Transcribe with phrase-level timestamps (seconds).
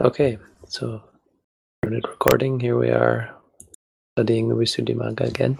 [0.00, 1.02] Okay, so
[1.84, 2.58] started recording.
[2.58, 3.30] Here we are
[4.16, 5.58] studying the Visuddhimagga again.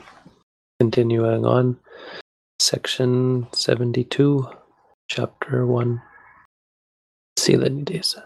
[0.81, 1.79] Continuing on,
[2.59, 4.49] section 72,
[5.09, 6.03] chapter 1,
[7.39, 8.25] Sila Niddesa.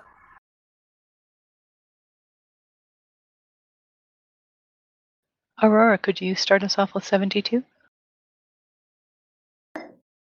[5.63, 7.63] Aurora, could you start us off with 72?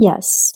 [0.01, 0.53] Yes.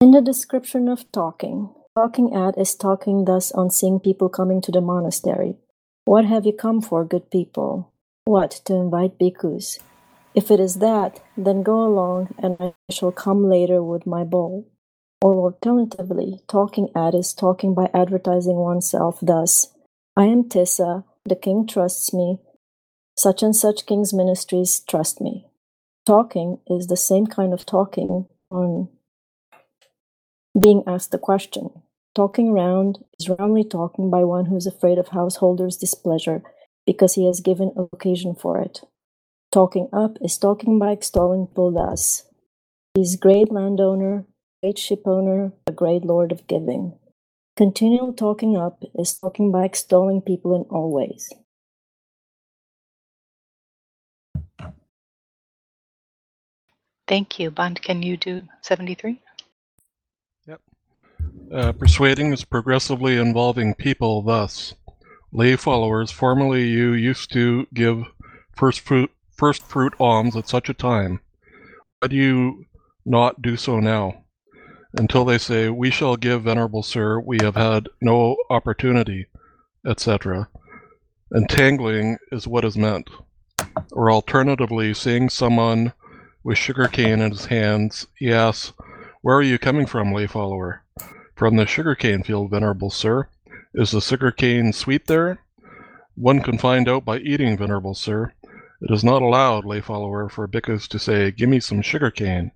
[0.00, 4.70] In the description of talking, talking at is talking thus on seeing people coming to
[4.70, 5.56] the monastery.
[6.04, 7.92] What have you come for, good people?
[8.24, 9.80] What, to invite bhikkhus?
[10.32, 14.68] If it is that, then go along, and I shall come later with my bowl.
[15.20, 19.74] Or alternatively, talking at is talking by advertising oneself thus
[20.16, 22.38] I am Tissa, the king trusts me,
[23.16, 25.46] such and such king's ministries trust me.
[26.06, 28.88] Talking is the same kind of talking on
[30.58, 31.70] being asked the question.
[32.18, 36.42] Talking round is roundly talking by one who is afraid of householders' displeasure
[36.84, 38.80] because he has given occasion for it.
[39.52, 41.70] Talking up is talking by extolling people
[42.94, 44.26] He is great landowner,
[44.60, 46.98] great shipowner, a great lord of giving.
[47.56, 51.32] Continual talking up is talking by extolling people in all ways.
[57.06, 57.52] Thank you.
[57.52, 59.22] Bond, can you do 73?
[61.52, 64.74] Uh, persuading is progressively involving people, thus,
[65.32, 68.04] lay followers, formerly you used to give
[68.54, 71.20] first fruit, first fruit alms at such a time.
[72.00, 72.66] Why do you
[73.06, 74.24] not do so now?
[74.98, 79.26] Until they say, We shall give, Venerable Sir, we have had no opportunity,
[79.86, 80.50] etc.
[81.34, 83.08] Entangling is what is meant.
[83.92, 85.94] Or alternatively, seeing someone
[86.44, 88.74] with sugar cane in his hands, asks,
[89.22, 90.84] Where are you coming from, lay follower?
[91.38, 93.28] From the sugarcane field, venerable sir.
[93.72, 95.38] Is the sugarcane sweet there?
[96.16, 98.32] One can find out by eating, venerable sir.
[98.82, 102.50] It is not allowed, lay follower, for bhikkhus to say, Give me some sugarcane.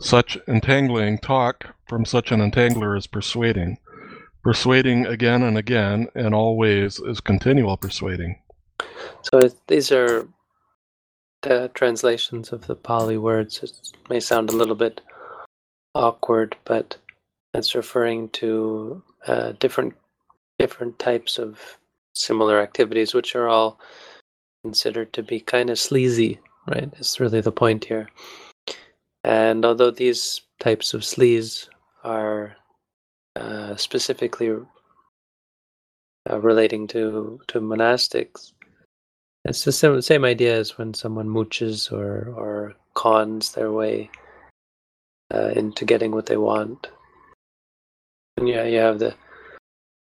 [0.00, 3.76] Such entangling talk from such an entangler is persuading.
[4.42, 8.40] Persuading again and again in all ways is continual persuading.
[9.30, 10.26] So these are
[11.42, 13.62] the translations of the Pali words.
[13.62, 13.72] It
[14.08, 15.02] may sound a little bit
[15.94, 16.96] awkward, but
[17.54, 19.94] it's referring to uh, different
[20.58, 21.78] different types of
[22.14, 23.80] similar activities, which are all
[24.64, 26.92] considered to be kind of sleazy, right?
[26.98, 28.08] Is really the point here.
[29.24, 31.68] And although these types of sleaze
[32.04, 32.56] are
[33.36, 34.50] uh, specifically
[36.30, 38.52] uh, relating to to monastics,
[39.44, 44.10] it's the same, same idea as when someone mooches or or cons their way
[45.32, 46.88] uh, into getting what they want.
[48.38, 49.16] And yeah, you have the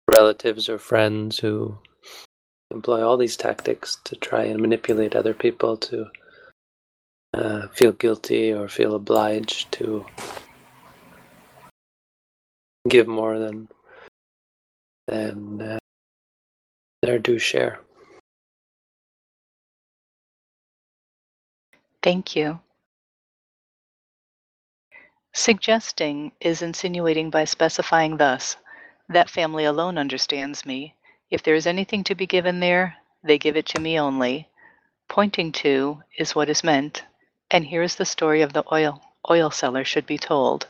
[0.09, 1.79] relatives or friends who
[2.71, 6.07] employ all these tactics to try and manipulate other people to
[7.35, 10.07] uh, feel guilty or feel obliged to
[12.89, 13.67] give more than
[15.09, 15.79] than uh,
[17.03, 17.81] their due share.
[22.01, 22.61] Thank you.
[25.33, 28.57] Suggesting is insinuating by specifying thus
[29.09, 30.97] that family alone understands me.
[31.31, 34.49] If there is anything to be given there, they give it to me only.
[35.09, 37.05] Pointing to is what is meant,
[37.51, 40.67] and here is the story of the oil oil seller should be told.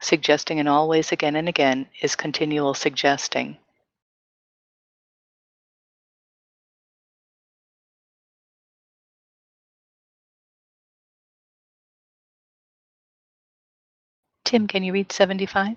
[0.00, 3.56] Suggesting in all ways again and again is continual suggesting.
[14.46, 15.76] Tim, can you read 75?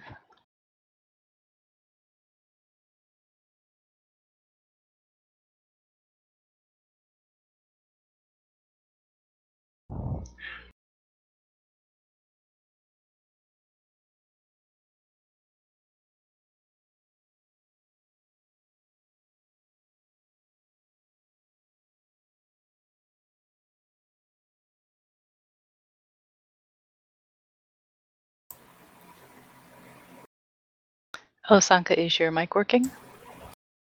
[31.49, 32.91] Oh, Sanka, is your mic working?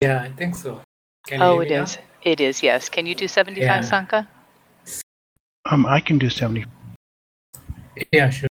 [0.01, 0.81] Yeah, I think so.
[1.25, 1.83] Can you oh, hear it me now?
[1.83, 1.97] is.
[2.23, 2.89] It is, yes.
[2.89, 3.81] Can you do 75, Yeah.
[3.81, 4.27] Sanka?
[5.65, 6.65] Um, I can do 70.
[8.11, 8.49] Yeah, sure.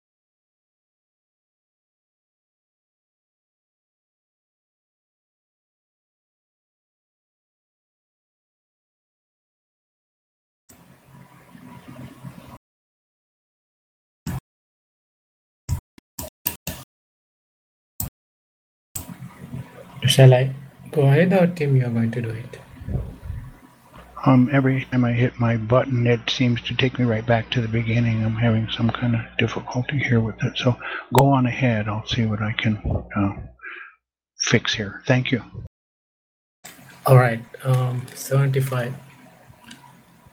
[20.12, 20.54] Shall I
[20.92, 22.60] go ahead, or Tim, you're going to do it.
[24.26, 27.62] Um, every time I hit my button, it seems to take me right back to
[27.62, 28.22] the beginning.
[28.26, 30.58] I'm having some kind of difficulty here with it.
[30.58, 30.76] So
[31.18, 31.88] go on ahead.
[31.88, 32.76] I'll see what I can
[33.16, 33.36] uh,
[34.38, 35.02] fix here.
[35.08, 35.42] Thank you.
[37.06, 38.94] All right, um, 75.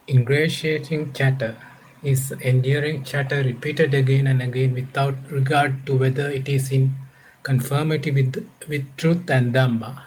[0.09, 1.57] Ingratiating chatter
[2.03, 6.97] is enduring chatter repeated again and again without regard to whether it is in
[7.43, 10.03] conformity with, with truth and Dhamma.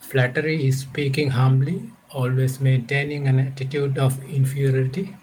[0.00, 5.16] Flattery is speaking humbly, always maintaining an attitude of inferiority.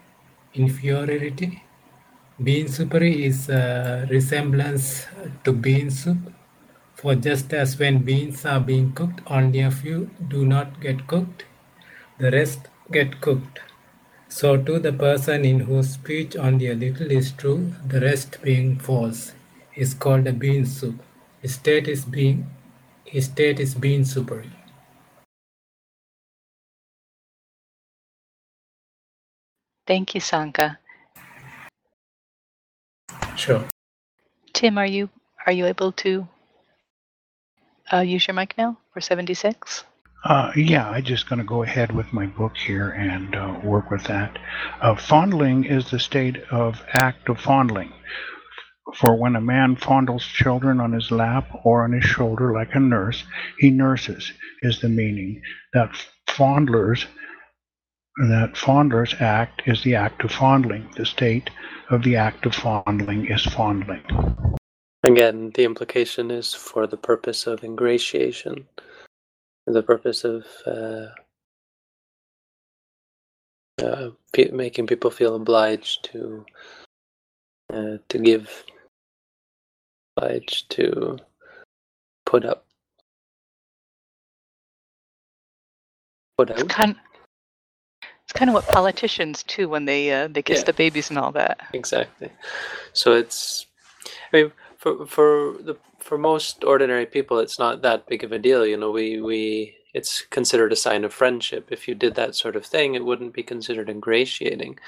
[0.53, 1.63] Inferiority.
[2.41, 5.05] Bean soupery is a resemblance
[5.43, 6.17] to bean soup.
[6.95, 11.45] For just as when beans are being cooked, only a few do not get cooked,
[12.17, 13.59] the rest get cooked.
[14.29, 18.79] So too the person in whose speech only a little is true, the rest being
[18.79, 19.33] false,
[19.75, 21.03] is called a bean soup.
[21.43, 22.49] His state is being
[23.03, 24.49] his state is bean soupery.
[29.85, 30.79] Thank you, Sanka.
[33.35, 33.65] Sure.
[34.53, 35.09] Tim, are you
[35.45, 36.25] are you able to
[37.91, 39.83] uh, use your mic now for 76?
[40.23, 43.91] Uh, yeah, I'm just going to go ahead with my book here and uh, work
[43.91, 44.39] with that.
[44.79, 47.91] Uh, fondling is the state of act of fondling.
[48.95, 52.79] For when a man fondles children on his lap or on his shoulder like a
[52.79, 53.23] nurse,
[53.57, 54.31] he nurses,
[54.61, 55.41] is the meaning.
[55.73, 55.91] That
[56.27, 57.05] fondlers
[58.29, 60.87] that fondler's act is the act of fondling.
[60.95, 61.49] The state
[61.89, 64.03] of the act of fondling is fondling.
[65.03, 68.67] Again, the implication is for the purpose of ingratiation,
[69.65, 71.07] the purpose of uh,
[73.81, 74.09] uh,
[74.51, 76.45] making people feel obliged to
[77.73, 78.63] uh, to give,
[80.15, 81.17] obliged to
[82.25, 82.65] put up,
[86.37, 86.69] put It's out.
[86.69, 86.95] kind
[88.23, 90.65] it's kind of what politicians too when they uh, they kiss Yeah.
[90.65, 91.59] the babies and all that.
[91.73, 92.29] Exactly.
[92.93, 93.67] So it's,
[94.31, 98.39] I mean, for for the for most ordinary people, it's not that big of a
[98.39, 98.65] deal.
[98.65, 101.67] You know, we we it's considered a sign of friendship.
[101.71, 104.79] If you did that sort of thing, it wouldn't be considered ingratiating.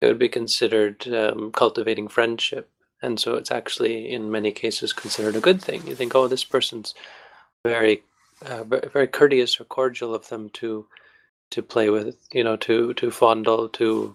[0.00, 2.70] It would be considered um, cultivating friendship,
[3.02, 5.86] and so it's actually in many cases considered a good thing.
[5.86, 6.94] You think, oh, this person's
[7.64, 8.02] very
[8.44, 10.86] uh, very courteous or cordial of them to
[11.50, 14.14] to play with, you know, to to fondle, to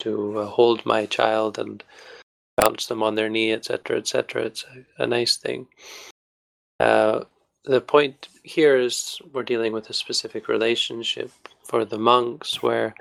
[0.00, 1.82] to uh, hold my child and
[2.56, 4.44] bounce them on their knee, etc., etc.
[4.44, 5.68] It's a, a nice thing.
[6.80, 7.24] Uh,
[7.64, 11.30] the point here is we're dealing with a specific relationship
[11.62, 12.94] for the monks, where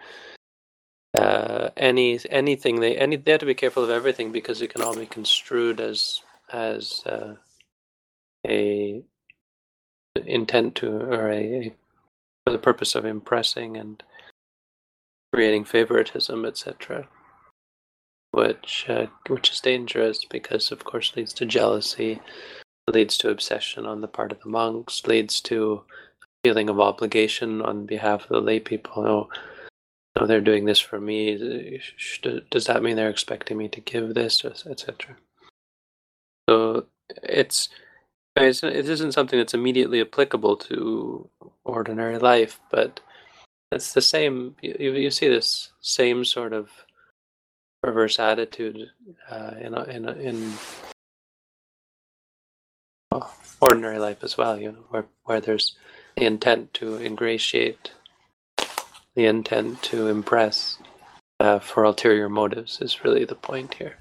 [1.21, 4.81] uh, any anything they any they have to be careful of everything because it can
[4.81, 6.21] all be construed as
[6.51, 7.35] as uh,
[8.47, 9.03] a
[10.25, 11.73] intent to or a, a
[12.45, 14.03] for the purpose of impressing and
[15.31, 17.07] creating favoritism, etc
[18.31, 22.19] which uh, which is dangerous because of course leads to jealousy
[22.89, 25.83] leads to obsession on the part of the monks leads to
[26.44, 29.29] feeling of obligation on behalf of the lay people
[30.19, 31.79] no they're doing this for me
[32.49, 35.15] does that mean they're expecting me to give this etc
[36.49, 36.85] so
[37.23, 37.69] it's
[38.35, 41.29] it's- it isn't something that's immediately applicable to
[41.65, 43.00] ordinary life but
[43.71, 46.69] it's the same you, you see this same sort of
[47.83, 48.91] reverse attitude
[49.29, 50.53] uh, in in in
[53.62, 54.59] ordinary life as well.
[54.59, 55.75] You know, where where there's
[56.15, 57.91] the intent to ingratiate,
[59.15, 60.77] the intent to impress
[61.39, 63.98] uh, for ulterior motives is really the point here.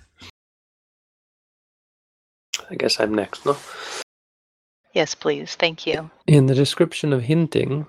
[2.71, 3.57] I guess I'm next, no?
[4.93, 5.55] Yes, please.
[5.55, 6.11] Thank you.
[6.27, 7.87] In the description of hinting,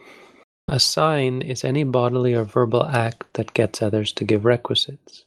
[0.68, 5.25] a sign is any bodily or verbal act that gets others to give requisites.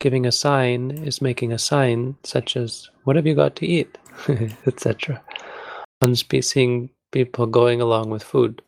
[0.00, 3.96] Giving a sign is making a sign such as, What have you got to eat?
[4.66, 5.22] etc.
[6.02, 8.60] On seeing people going along with food.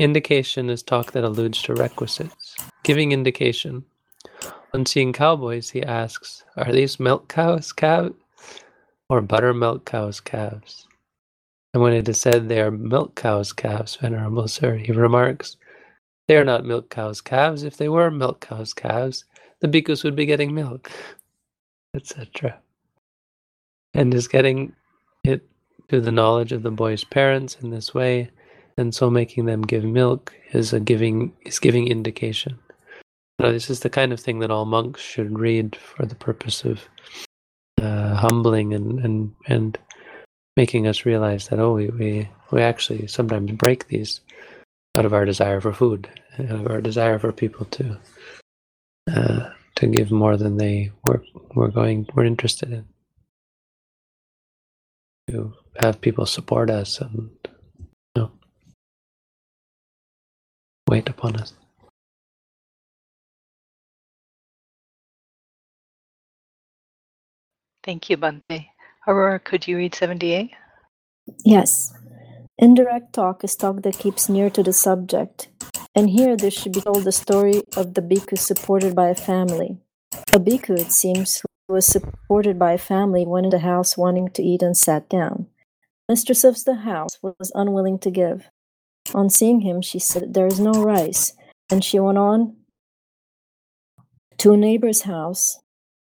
[0.00, 2.56] Indication is talk that alludes to requisites.
[2.84, 3.84] Giving indication.
[4.72, 8.14] On seeing cowboys, he asks, Are these milk cows, calves?
[9.10, 10.86] Or buttermilk cows, calves?
[11.74, 15.58] And when it is said they are milk cows' calves, Venerable Sir, he remarks,
[16.28, 17.62] They are not milk cows' calves.
[17.62, 19.26] If they were milk cows' calves,
[19.60, 20.90] the bhikkhus would be getting milk,
[21.94, 22.58] etc.
[23.92, 24.74] And is getting
[25.24, 25.46] it
[25.88, 28.30] to the knowledge of the boy's parents in this way,
[28.80, 32.58] and so making them give milk is a giving is giving indication.
[33.38, 36.80] This is the kind of thing that all monks should read for the purpose of
[37.80, 39.78] uh, humbling and and and
[40.56, 44.20] making us realize that oh we, we we actually sometimes break these
[44.96, 46.08] out of our desire for food
[46.38, 47.98] out of our desire for people to
[49.14, 51.22] uh, to give more than they were
[51.54, 52.84] were going were interested in
[55.28, 57.30] to have people support us and
[60.92, 61.54] wait upon us
[67.82, 68.66] Thank you, Bhante.
[69.08, 70.50] Aurora, could you read 78?
[71.44, 71.92] Yes.
[72.58, 75.48] Indirect talk is talk that keeps near to the subject.
[75.94, 79.78] And here there should be told the story of the bhikkhu supported by a family.
[80.32, 84.28] A bhikkhu, it seems, who was supported by a family went into the house wanting
[84.30, 85.46] to eat and sat down.
[86.08, 88.50] Mistress of the house was unwilling to give.
[89.14, 91.32] On seeing him, she said, There is no rice.
[91.70, 92.56] And she went on
[94.38, 95.60] to a neighbor's house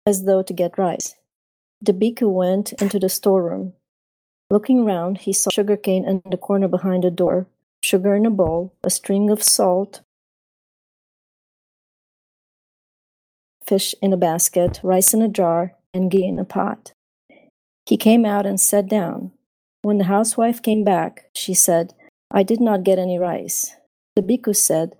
[0.06, 1.16] as though to get rice.
[1.82, 3.74] The bhikkhu went into the storeroom.
[4.50, 7.48] Looking round, he saw sugar cane in the corner behind the door,
[7.82, 10.02] sugar in a bowl, a string of salt,
[13.66, 16.94] fish in a basket, rice in a jar, and ghee in a pot.
[17.86, 19.32] He came out and sat down.
[19.82, 21.94] When the housewife came back, she said,
[22.36, 23.74] I did not get any rice.
[24.18, 24.98] The bhikkhu said,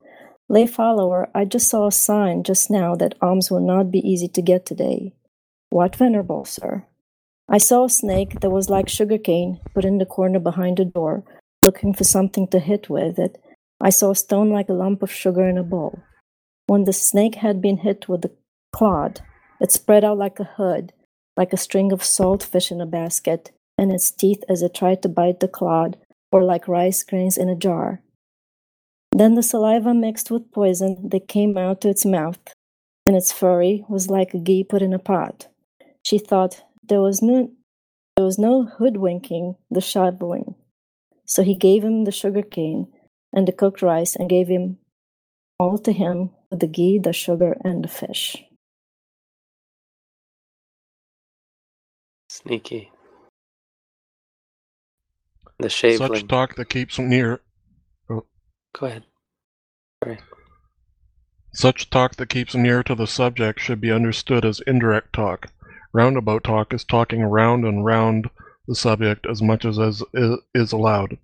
[0.48, 4.30] Lay follower, I just saw a sign just now that alms will not be easy
[4.30, 5.14] to get today.
[5.70, 6.86] What venerable, sir?
[7.50, 10.86] I saw a snake that was like sugar cane put in the corner behind the
[10.86, 11.26] door,
[11.62, 13.38] looking for something to hit with it.
[13.82, 16.00] I saw a stone like a lump of sugar in a bowl.
[16.68, 18.32] When the snake had been hit with the
[18.72, 19.20] clod,
[19.60, 20.94] it spread out like a hood,
[21.36, 25.02] like a string of salt fish in a basket, and its teeth as it tried
[25.02, 25.98] to bite the clod,
[26.36, 28.02] or like rice grains in a jar.
[29.14, 32.40] Then the saliva mixed with poison that came out to its mouth,
[33.06, 35.48] and its furry was like a ghee put in a pot.
[36.04, 37.52] She thought there was no
[38.18, 40.56] there was no hoodwinking the shaveling.
[41.26, 42.88] So he gave him the sugar cane
[43.32, 44.78] and the cooked rice and gave him
[45.58, 48.44] all to him with the ghee, the sugar, and the fish.
[52.36, 52.92] sneaky
[55.60, 56.20] the shaveling.
[56.20, 57.42] Such talk that keeps near.
[58.10, 58.26] Oh.
[58.78, 59.04] Go ahead.
[60.04, 60.20] Sorry.
[61.54, 65.52] Such talk that keeps near to the subject should be understood as indirect talk.
[65.94, 68.30] Roundabout talk is talking around and round
[68.68, 70.04] the subject as much as, as
[70.54, 71.18] is allowed.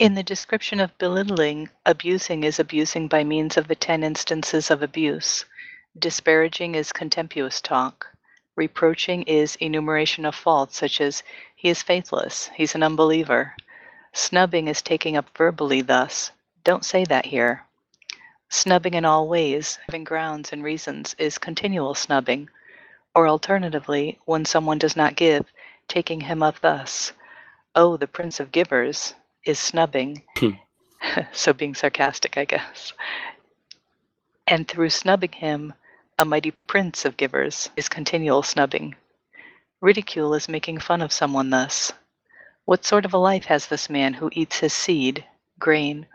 [0.00, 4.82] In the description of belittling, abusing is abusing by means of the ten instances of
[4.82, 5.44] abuse.
[5.98, 8.06] Disparaging is contemptuous talk.
[8.56, 11.22] Reproaching is enumeration of faults, such as,
[11.54, 13.54] he is faithless, he's an unbeliever.
[14.14, 16.30] Snubbing is taking up verbally, thus,
[16.64, 17.66] don't say that here.
[18.48, 22.48] Snubbing in all ways, having grounds and reasons, is continual snubbing.
[23.14, 25.44] Or alternatively, when someone does not give,
[25.88, 27.12] taking him up thus,
[27.76, 29.12] oh, the prince of givers,
[29.44, 30.22] is snubbing.
[30.36, 30.50] Hmm.
[31.32, 32.92] so being sarcastic, I guess.
[34.46, 35.74] And through snubbing him,
[36.18, 38.94] a mighty prince of givers is continual snubbing.
[39.80, 41.92] Ridicule is making fun of someone thus.
[42.66, 45.24] What sort of a life has this man who eats his seed,
[45.58, 46.06] grain?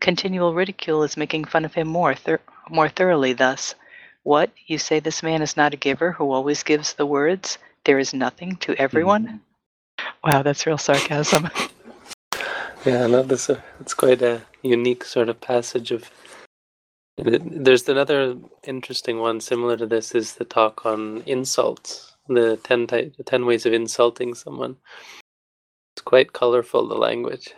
[0.00, 2.40] Continual ridicule is making fun of him more, thir-
[2.70, 3.74] more thoroughly thus.
[4.22, 7.98] What, you say this man is not a giver who always gives the words, there
[7.98, 9.40] is nothing to everyone?
[10.22, 11.50] Wow, that's real sarcasm.
[12.84, 16.10] Yeah, no, this uh, it's quite a unique sort of passage of.
[17.16, 23.16] There's another interesting one similar to this is the talk on insults, the ten type,
[23.16, 24.76] the ten ways of insulting someone.
[25.94, 27.54] It's quite colorful the language.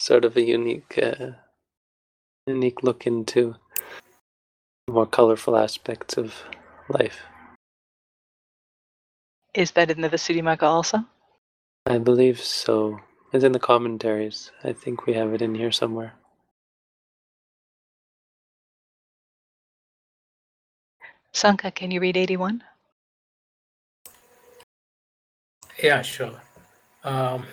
[0.00, 1.32] Sort of a unique, uh,
[2.46, 3.54] unique look into
[4.88, 6.34] more colorful aspects of
[6.88, 7.20] life.
[9.56, 11.04] is that in the Visuddhimagga also?
[11.86, 13.00] I believe so.
[13.32, 14.52] It's in the commentaries.
[14.64, 16.14] I think we have it in here somewhere.
[21.32, 22.64] Sanka, can you read 81?
[25.82, 26.40] Yeah, sure.
[27.04, 27.46] Um,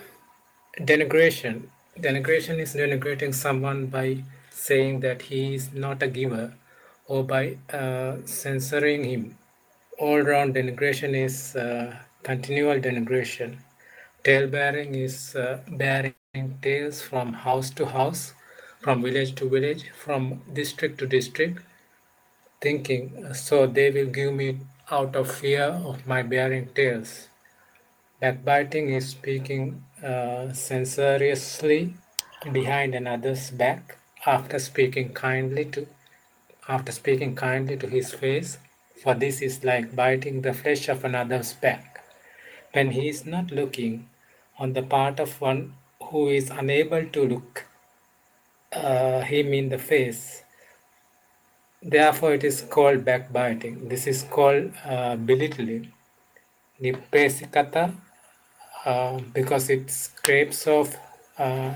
[0.80, 1.64] denigration.
[2.00, 6.54] Denigration is denigrating someone by saying that he is not a giver
[7.08, 9.38] or by uh, censoring him.
[10.00, 13.58] All round denigration is uh, continual denigration.
[14.24, 16.14] Tale bearing is uh, bearing
[16.62, 18.34] tales from house to house,
[18.80, 21.60] from village to village, from district to district,
[22.62, 27.28] thinking, so they will give me out of fear of my bearing tales.
[28.22, 31.94] Backbiting is speaking uh, censoriously
[32.54, 35.86] behind another's back after speaking kindly to
[36.70, 38.58] after speaking kindly to his face,
[39.04, 42.06] for this is like biting the flesh of another's back.
[42.72, 44.08] When he is not looking
[44.60, 47.66] on the part of one who is unable to look
[48.74, 50.44] uh, him in the face,
[51.82, 53.88] therefore it is called backbiting.
[53.90, 55.92] This is called uh, belittling.
[56.82, 57.94] Nippesikata,
[58.86, 60.98] uh, because it scrapes off
[61.38, 61.74] uh,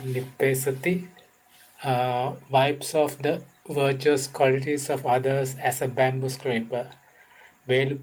[1.83, 6.89] uh, wipes off the virtuous qualities of others as a bamboo scraper.
[7.67, 7.99] Velu,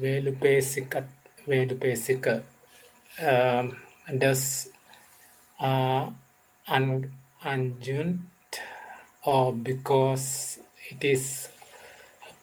[0.00, 1.04] velupesika,
[1.46, 2.42] velupesika
[3.20, 3.76] um,
[4.18, 4.68] does
[5.60, 6.10] uh,
[6.68, 7.12] un,
[7.44, 8.20] unjunt
[9.24, 10.58] or because
[10.90, 11.48] it is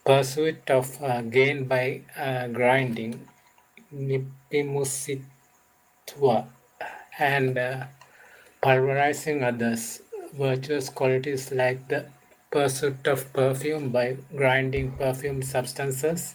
[0.06, 3.28] pursuit of uh, gain by uh, grinding
[3.94, 5.26] nipimusitwa
[7.20, 7.86] and uh,
[8.62, 10.02] pulverizing others.
[10.34, 12.06] Virtuous qualities like the
[12.52, 16.34] pursuit of perfume by grinding perfume substances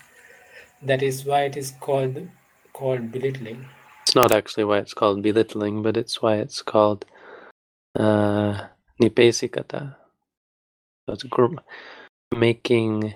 [0.82, 2.28] that is why it is called
[2.72, 3.64] called belittling
[4.02, 7.04] It's not actually why it's called belittling, but it's why it's called
[7.99, 8.66] uh,
[9.00, 9.97] nippesikata.
[11.06, 11.56] So it's gr-
[12.35, 13.14] making,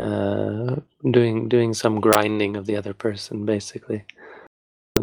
[0.00, 0.76] uh,
[1.10, 4.04] doing doing some grinding of the other person, basically,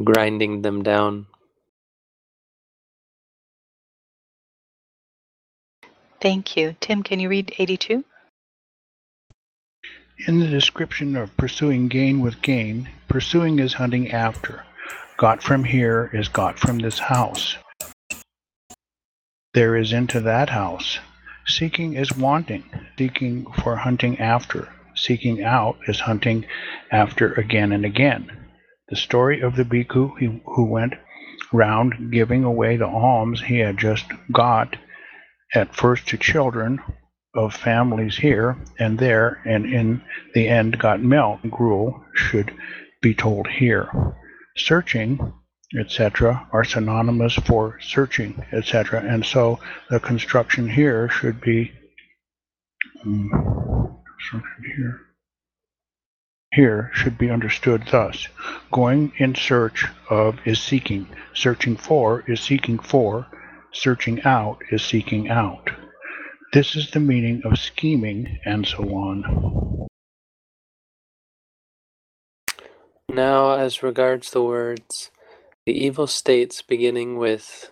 [0.04, 1.28] grinding them down.
[6.22, 6.76] Thank you.
[6.80, 8.04] Tim, can you read 82?
[10.28, 14.64] In the description of pursuing gain with gain, pursuing is hunting after.
[15.18, 17.58] Got from here is got from this house.
[19.56, 21.00] There is into that house.
[21.48, 22.64] Seeking is wanting,
[23.00, 24.70] seeking for hunting after.
[24.96, 26.46] Seeking out is hunting
[26.92, 28.30] after again and again.
[28.90, 30.94] The story of the bhikkhu who went
[31.52, 34.76] round giving away the alms he had just got,
[35.56, 36.80] at first to children
[37.34, 40.04] of families here and there, and in
[40.36, 42.54] the end got milk gruel, should
[43.02, 43.90] be told here.
[44.58, 45.34] Searching,
[45.78, 51.72] etc., are synonymous for searching, etc., and so the construction here should be
[53.06, 53.30] um,
[54.18, 55.02] construction here.
[56.54, 58.28] Here should be understood thus:
[58.72, 63.28] going in search of is seeking, searching for is seeking for,
[63.74, 65.70] searching out is seeking out.
[66.54, 69.88] This is the meaning of scheming, and so on.
[73.10, 75.12] Now, as regards the words,
[75.66, 77.72] the evil states beginning with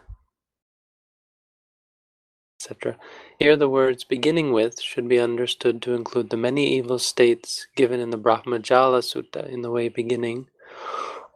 [2.65, 2.97] etc.
[3.37, 7.99] Here, the words beginning with should be understood to include the many evil states given
[7.99, 10.47] in the Brahmajala Sutta in the way beginning,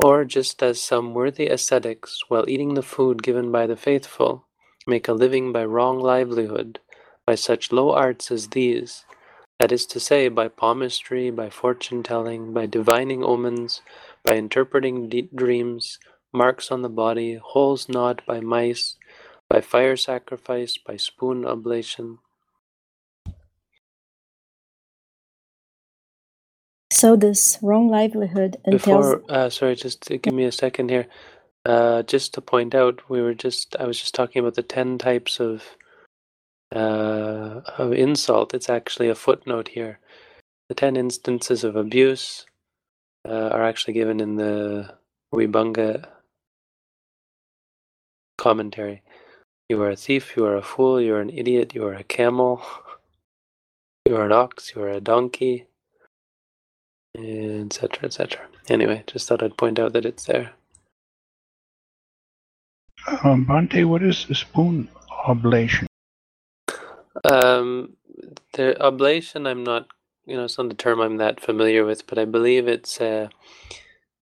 [0.03, 4.47] or just as some worthy ascetics, while eating the food given by the faithful,
[4.87, 6.79] make a living by wrong livelihood,
[7.27, 9.05] by such low arts as these,
[9.59, 13.81] that is to say, by palmistry, by fortune telling, by divining omens,
[14.25, 15.99] by interpreting de- dreams,
[16.33, 18.97] marks on the body, holes gnawed by mice,
[19.49, 22.19] by fire sacrifice, by spoon oblation.
[26.91, 31.07] So this wrong livelihood entails Before, uh, sorry, just to give me a second here.
[31.65, 34.97] Uh, just to point out, we were just, I was just talking about the 10
[34.99, 35.63] types of,
[36.75, 38.53] uh, of insult.
[38.53, 39.99] It's actually a footnote here.
[40.69, 42.45] The 10 instances of abuse
[43.27, 44.93] uh, are actually given in the
[45.33, 46.07] Vibhanga
[48.37, 49.01] commentary.
[49.67, 52.03] You are a thief, you are a fool, you are an idiot, you are a
[52.03, 52.61] camel,
[54.05, 55.65] you are an ox, you are a donkey,
[57.15, 58.41] etc., etc.
[58.67, 60.51] Anyway, just thought I'd point out that it's there.
[63.23, 64.89] Um, Bhante, what is a spoon
[65.27, 65.88] oblation?
[67.25, 67.95] Um,
[68.53, 69.87] the oblation, I'm not,
[70.25, 73.29] you know, it's not a term I'm that familiar with, but I believe it's uh,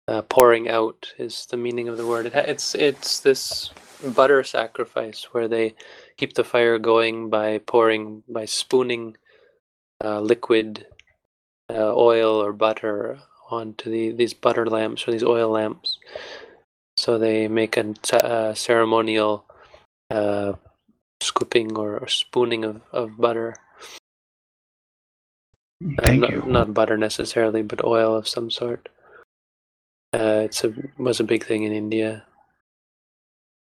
[0.09, 2.27] uh, pouring out is the meaning of the word.
[2.27, 3.71] It it's it's this
[4.15, 5.75] butter sacrifice where they
[6.17, 9.17] keep the fire going by pouring by spooning
[10.05, 10.87] uh, liquid
[11.71, 13.19] uh, oil or butter
[13.51, 15.99] onto the these butter lamps or these oil lamps.
[16.99, 19.47] So they make a t- uh, ceremonial
[20.11, 20.55] uh,
[21.23, 23.57] scooping or, or spooning of, of butter.
[25.83, 26.43] Uh, Thank not, you.
[26.47, 28.89] not butter necessarily, but oil of some sort.
[30.13, 32.25] Uh, it's a was a big thing in India.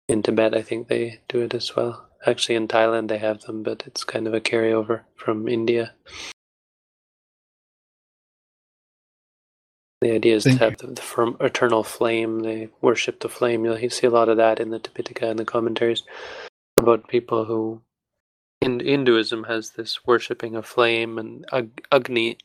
[0.10, 2.10] In Tibet, I think they do it as well.
[2.26, 5.94] Actually, in Thailand they have them, but it's kind of a carryover from India.
[10.02, 12.42] The idea is Thank to have the, the firm, eternal flame.
[12.42, 13.63] They worship the flame.
[13.63, 16.04] You'll see a lot of that in the Tipitaka and the commentaries
[16.77, 17.81] about people who
[18.62, 22.38] in Hinduism has this worshipping of flame, and Ag- Agni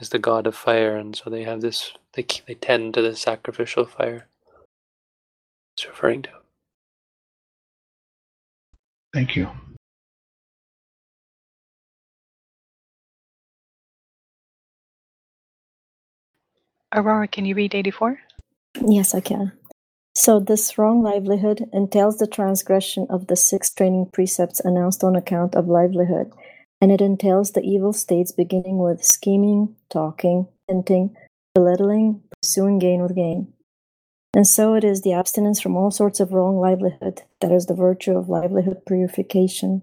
[0.00, 1.92] is the god of fire, and so they have this.
[2.14, 4.28] They they tend to the sacrificial fire.
[5.76, 6.30] It's referring to.
[9.14, 9.50] Thank you.
[16.94, 18.18] Aurora, can you read 84?
[18.86, 19.52] Yes, I can.
[20.16, 25.56] So, this wrong livelihood entails the transgression of the six training precepts announced on account
[25.56, 26.32] of livelihood,
[26.80, 31.16] and it entails the evil states beginning with scheming, talking, hinting,
[31.54, 33.52] belittling, pursuing gain with gain.
[34.34, 37.74] And so it is the abstinence from all sorts of wrong livelihood that is the
[37.74, 39.82] virtue of livelihood purification,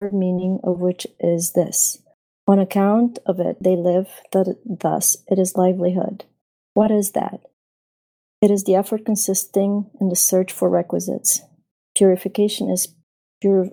[0.00, 1.98] third meaning of which is this.
[2.46, 6.24] On account of it they live, that thus it is livelihood.
[6.74, 7.40] What is that?
[8.42, 11.42] It is the effort consisting in the search for requisites.
[11.94, 12.94] Purification is
[13.40, 13.68] pure,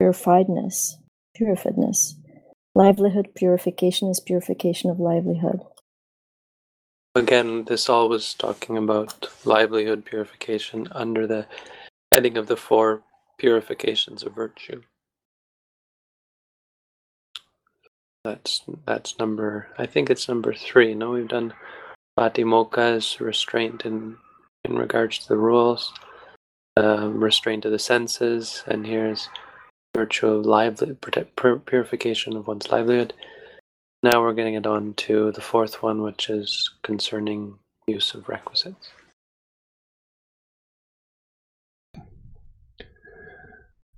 [0.00, 0.94] purifiedness,
[1.36, 2.14] purifiedness.
[2.74, 5.60] Livelihood purification is purification of livelihood.
[7.16, 11.46] Again, this all was talking about livelihood purification under the
[12.14, 13.02] heading of the four
[13.38, 14.82] purifications of virtue.
[18.22, 19.68] That's that's number.
[19.78, 20.94] I think it's number three.
[20.94, 21.54] No, we've done
[22.20, 24.18] Patimokkha's restraint in
[24.66, 25.90] in regards to the rules,
[26.76, 29.30] um, restraint of the senses, and here's
[29.96, 30.94] virtue of lively
[31.64, 33.14] purification of one's livelihood.
[34.02, 38.90] Now we're getting it on to the fourth one, which is concerning use of requisites.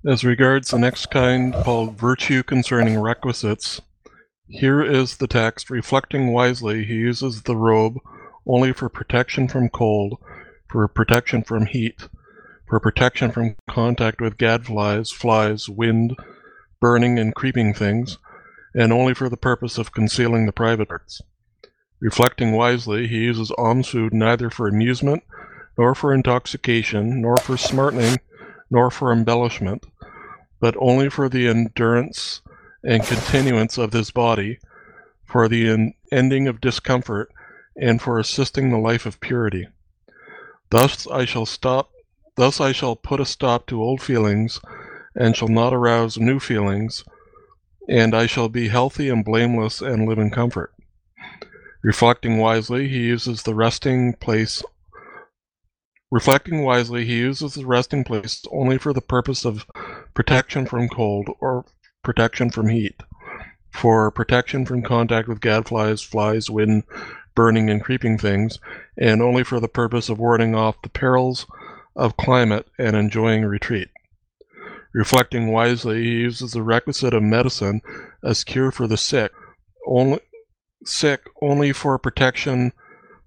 [0.07, 3.81] As regards the next kind called virtue concerning requisites,
[4.49, 5.71] here is the text.
[5.71, 7.99] Reflecting wisely, he uses the robe
[8.47, 10.19] only for protection from cold,
[10.69, 12.09] for protection from heat,
[12.69, 16.17] for protection from contact with gadflies, flies, wind,
[16.81, 18.19] burning and creeping things,
[18.75, 21.21] and only for the purpose of concealing the private parts.
[22.01, 25.23] Reflecting wisely, he uses alms food neither for amusement,
[25.79, 28.19] nor for intoxication, nor for smartening,
[28.71, 29.87] nor for embellishment,
[30.59, 32.41] but only for the endurance
[32.83, 34.59] and continuance of his body,
[35.25, 37.31] for the ending of discomfort,
[37.77, 39.69] and for assisting the life of purity.
[40.71, 41.91] Thus I shall stop
[42.37, 44.61] thus I shall put a stop to old feelings,
[45.15, 47.05] and shall not arouse new feelings,
[47.89, 50.73] and I shall be healthy and blameless and live in comfort.
[51.83, 54.63] Reflecting wisely, he uses the resting place
[56.13, 59.65] Reflecting wisely, he uses the resting place only for the purpose of
[60.13, 61.65] protection from cold or
[62.05, 62.97] protection from heat,
[63.71, 66.83] for protection from contact with gadflies, flies, wind,
[67.35, 68.59] burning, and creeping things,
[68.97, 71.47] and only for the purpose of warding off the perils
[71.95, 73.89] of climate and enjoying retreat.
[74.95, 77.81] Reflecting wisely, he uses the requisite of medicine
[78.23, 79.33] as cure for the sick,
[79.87, 80.21] only
[80.85, 82.73] sick only for protection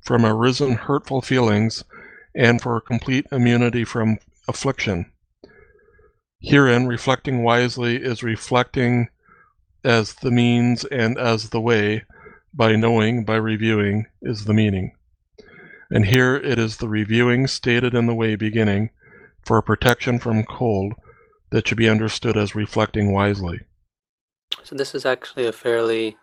[0.02, 1.84] from arisen hurtful feelings
[2.36, 5.12] and for complete immunity from affliction.
[6.42, 9.08] Herein, reflecting wisely is reflecting
[9.84, 12.04] as the means and as the way,
[12.56, 14.96] by knowing, by reviewing, is the meaning.
[15.92, 18.90] And here it is the reviewing stated in the way beginning
[19.46, 20.94] for protection from cold
[21.52, 23.60] that should be understood as reflecting wisely.
[24.64, 26.18] So, this is actually a fairly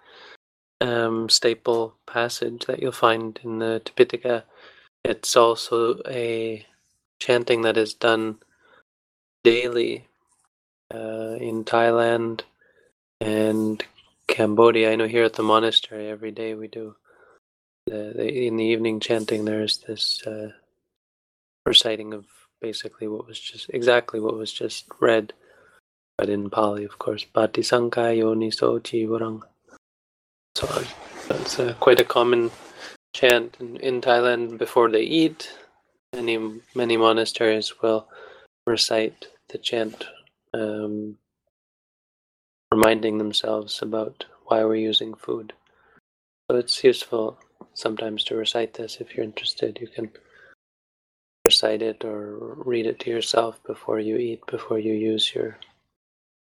[0.81, 4.45] um, staple passage that you'll find in the Tipitaka.
[5.05, 6.67] It's also a
[7.21, 8.39] chanting that is done
[9.45, 10.07] daily
[10.93, 12.43] uh, in Thailand
[13.21, 13.85] and
[14.33, 14.91] Cambodia.
[14.91, 16.97] I know here at the monastery every day we do
[17.87, 19.45] the, the in the evening chanting.
[19.45, 20.53] There's this uh,
[21.67, 22.25] reciting of
[22.61, 25.35] basically what was just exactly what was just read,
[26.17, 27.27] but in Pali, of course.
[27.27, 28.81] Patisankha Yoniso.
[30.57, 30.67] So
[31.29, 32.51] that's uh, quite a common
[33.15, 35.53] chant in, in Thailand before they eat.
[36.15, 38.09] Many many monasteries will
[38.67, 40.07] recite the chant
[40.55, 41.19] um,
[42.73, 45.53] reminding themselves about why we're using food.
[46.51, 47.39] So it's useful
[47.75, 49.79] sometimes to recite this if you're interested.
[49.79, 50.11] You can
[51.45, 55.59] recite it or read it to yourself before you eat, before you use your,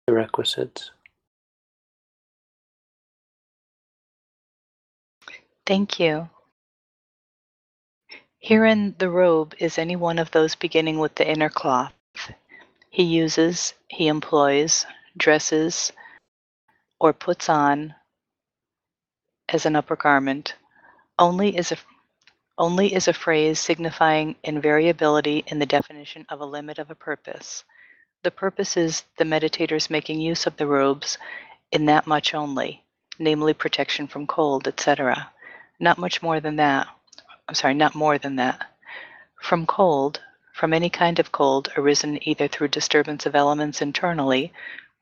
[0.08, 0.91] requisites.
[5.65, 6.30] Thank you.
[8.39, 11.93] Herein the robe is any one of those beginning with the inner cloth.
[12.91, 14.86] He uses, he employs,
[15.17, 15.91] dresses,
[16.99, 17.95] or puts on
[19.49, 20.55] as an upper garment
[21.19, 21.77] only is a
[22.58, 27.65] only is a phrase signifying invariability in the definition of a limit of a purpose.
[28.23, 31.17] The purpose is the meditators making use of the robes
[31.71, 32.81] in that much only,
[33.19, 35.31] namely protection from cold, etc.
[35.81, 36.88] Not much more than that.
[37.47, 38.71] I'm sorry, not more than that.
[39.41, 40.21] From cold,
[40.53, 44.53] from any kind of cold arisen either through disturbance of elements internally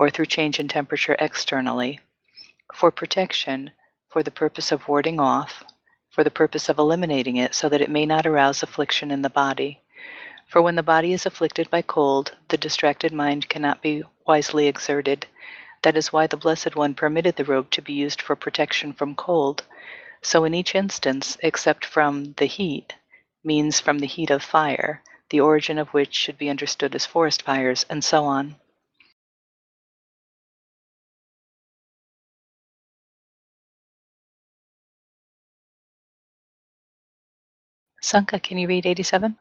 [0.03, 1.97] or through change in temperature externally.
[2.73, 3.71] For protection,
[4.09, 5.63] for the purpose of warding off,
[6.09, 9.29] for the purpose of eliminating it so that it may not arouse affliction in the
[9.29, 9.79] body.
[10.49, 15.25] For when the body is afflicted by cold, the distracted mind cannot be wisely exerted.
[15.83, 19.15] That is why the Blessed One permitted the robe to be used for protection from
[19.15, 19.63] cold.
[20.21, 22.93] So in each instance, except from the heat,
[23.41, 27.41] means from the heat of fire, the origin of which should be understood as forest
[27.41, 28.57] fires, and so on.
[38.03, 39.35] Sanka, can you read 87?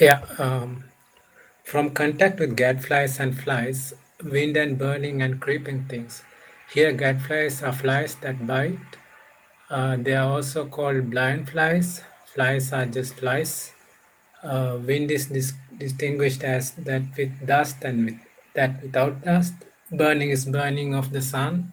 [0.00, 0.84] Yeah, um,
[1.64, 3.94] from contact with gadflies and flies,
[4.24, 6.22] wind and burning and creeping things.
[6.72, 8.78] Here, gadflies are flies that bite.
[9.70, 12.02] Uh, they are also called blind flies.
[12.34, 13.72] Flies are just flies.
[14.42, 18.18] Uh, wind is dis- distinguished as that with dust and with
[18.54, 19.54] that without dust.
[19.92, 21.72] Burning is burning of the sun.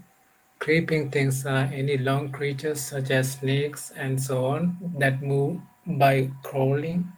[0.60, 6.30] Creeping things are any long creatures such as snakes and so on that move by
[6.43, 7.12] crawling.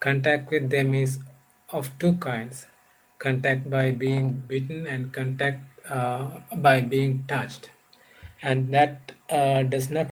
[0.00, 1.18] Contact with them is
[1.70, 2.66] of two kinds
[3.18, 7.70] contact by being bitten and contact uh, by being touched.
[8.42, 10.08] And that uh, does not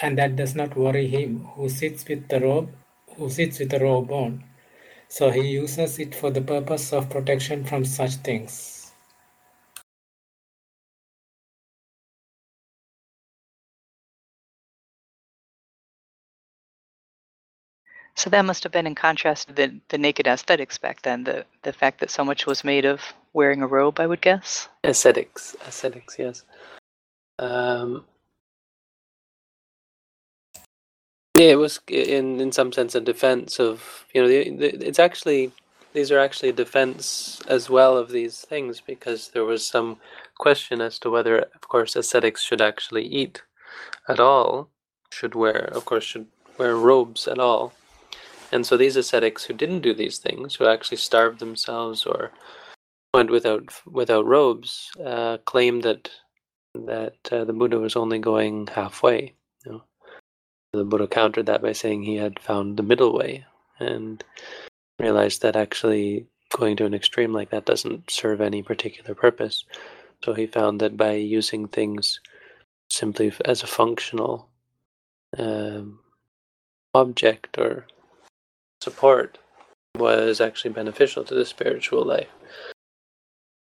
[0.00, 2.68] and that does not worry him who sits with the robe
[3.16, 4.44] who sits with the robe on.
[5.08, 8.73] So he uses it for the purpose of protection from such things.
[18.16, 21.44] So that must have been in contrast to the, the naked aesthetics back then, the,
[21.62, 23.00] the fact that so much was made of
[23.32, 24.68] wearing a robe, I would guess.
[24.84, 26.44] Ascetics, ascetics, yes.
[27.40, 28.04] Um,
[31.36, 35.00] yeah, it was in in some sense a defense of you know the, the, it's
[35.00, 35.50] actually
[35.94, 39.98] these are actually a defense as well of these things because there was some
[40.36, 43.42] question as to whether, of course, ascetics should actually eat
[44.08, 44.68] at all,
[45.10, 46.26] should wear, of course, should
[46.58, 47.72] wear robes at all.
[48.54, 52.30] And so these ascetics who didn't do these things, who actually starved themselves or
[53.12, 56.08] went without without robes, uh, claimed that
[56.74, 59.34] that uh, the Buddha was only going halfway.
[59.66, 59.84] You know?
[60.72, 63.44] The Buddha countered that by saying he had found the middle way
[63.80, 64.22] and
[65.00, 69.64] realized that actually going to an extreme like that doesn't serve any particular purpose.
[70.24, 72.20] So he found that by using things
[72.88, 74.48] simply as a functional
[75.36, 75.98] um,
[76.94, 77.86] object or
[78.84, 79.38] support
[79.96, 82.28] was actually beneficial to the spiritual life.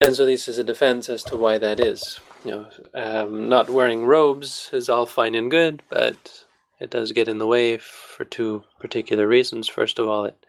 [0.02, 2.20] And so this is a defense as to why that is.
[2.44, 6.46] You know, um, not wearing robes is all fine and good, but
[6.82, 9.70] it does get in the way for two particular reasons.
[9.70, 10.46] First of all, it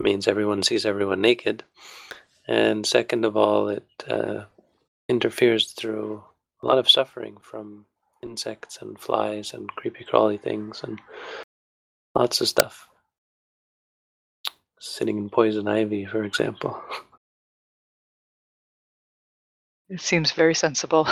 [0.00, 1.62] means everyone sees everyone naked,
[2.48, 4.44] and second of all, it uh,
[5.08, 6.24] interferes through
[6.62, 7.86] a lot of suffering from
[8.24, 10.98] insects and flies and creepy crawly things and
[12.16, 12.88] lots of stuff
[14.84, 16.80] sitting in poison ivy, for example.
[19.88, 21.08] It seems very sensible.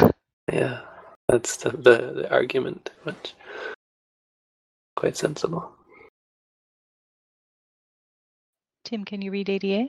[0.52, 0.80] Yeah,
[1.28, 3.34] that's the, the, the argument, which
[4.96, 5.72] quite sensible.
[8.84, 9.88] Tim, can you read ADA?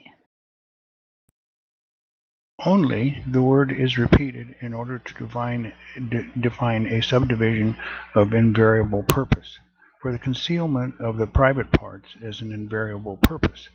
[2.65, 5.73] Only the word is repeated in order to define,
[6.09, 7.75] de- define a subdivision
[8.15, 9.59] of invariable purpose.
[10.03, 13.69] For the concealment of the private parts is an invariable purpose.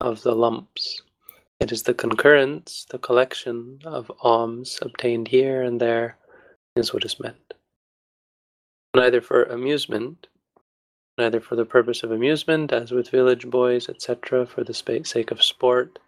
[0.00, 1.02] of the lumps.
[1.60, 6.16] It is the concurrence, the collection of alms obtained here and there,
[6.76, 7.54] is what is meant.
[8.94, 10.28] Neither for amusement,
[11.18, 15.42] neither for the purpose of amusement, as with village boys, etc., for the sake of
[15.42, 15.98] sport,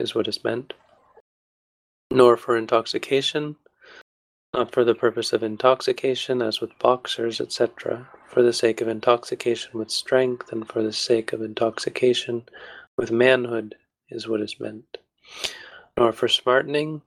[0.00, 0.74] is what is meant,
[2.10, 3.54] nor for intoxication,
[4.52, 9.78] not for the purpose of intoxication, as with boxers, etc., for the sake of intoxication
[9.78, 12.42] with strength, and for the sake of intoxication
[12.96, 13.74] with manhood,
[14.10, 14.98] is what is meant,
[15.96, 17.02] nor for smartening,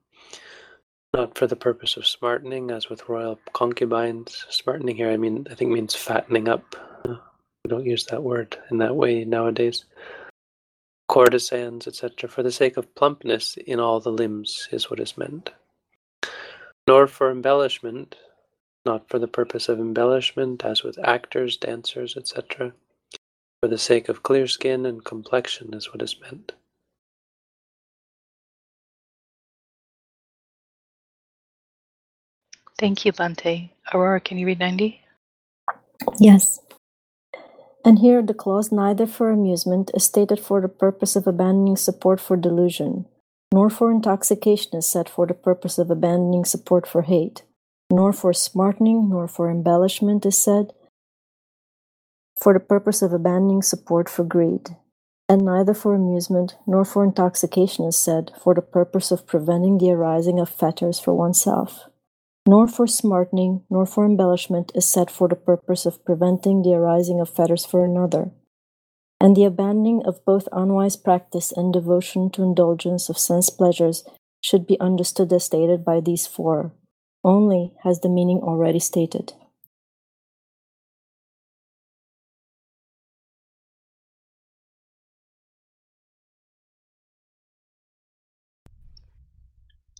[1.13, 4.45] not for the purpose of smartening, as with royal concubines.
[4.49, 8.77] Smartening here, I mean, I think means fattening up, we don't use that word in
[8.77, 9.85] that way nowadays.
[11.09, 15.51] Courtesans, etc., for the sake of plumpness in all the limbs is what is meant.
[16.87, 18.15] Nor for embellishment,
[18.85, 22.73] not for the purpose of embellishment, as with actors, dancers, etc.
[23.61, 26.53] For the sake of clear skin and complexion is what is meant.
[32.77, 33.71] Thank you, Bhante.
[33.91, 35.01] Aurora, can you read 90?
[36.19, 36.59] Yes.
[37.83, 42.21] And here the clause neither for amusement is stated for the purpose of abandoning support
[42.21, 43.05] for delusion,
[43.51, 47.41] nor for intoxication is set for the purpose of abandoning support for hate,
[47.89, 50.73] nor for smartening, nor for embellishment is said
[52.41, 54.75] for the purpose of abandoning support for greed.
[55.29, 59.91] And neither for amusement nor for intoxication is said for the purpose of preventing the
[59.91, 61.89] arising of fetters for oneself
[62.47, 67.19] nor for smartening, nor for embellishment is said for the purpose of preventing the arising
[67.19, 68.31] of fetters for another.
[69.19, 74.05] And the abandoning of both unwise practice and devotion to indulgence of sense pleasures
[74.41, 76.71] should be understood as stated by these four,
[77.21, 79.33] only has the meaning already stated.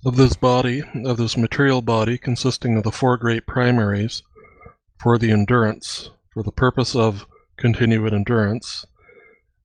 [0.08, 4.24] Of this body, of this material body consisting of the four great primaries,
[4.98, 8.86] for the endurance, for the purpose of continued endurance,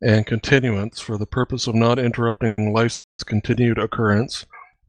[0.03, 4.45] and continuance for the purpose of not interrupting life's continued occurrence,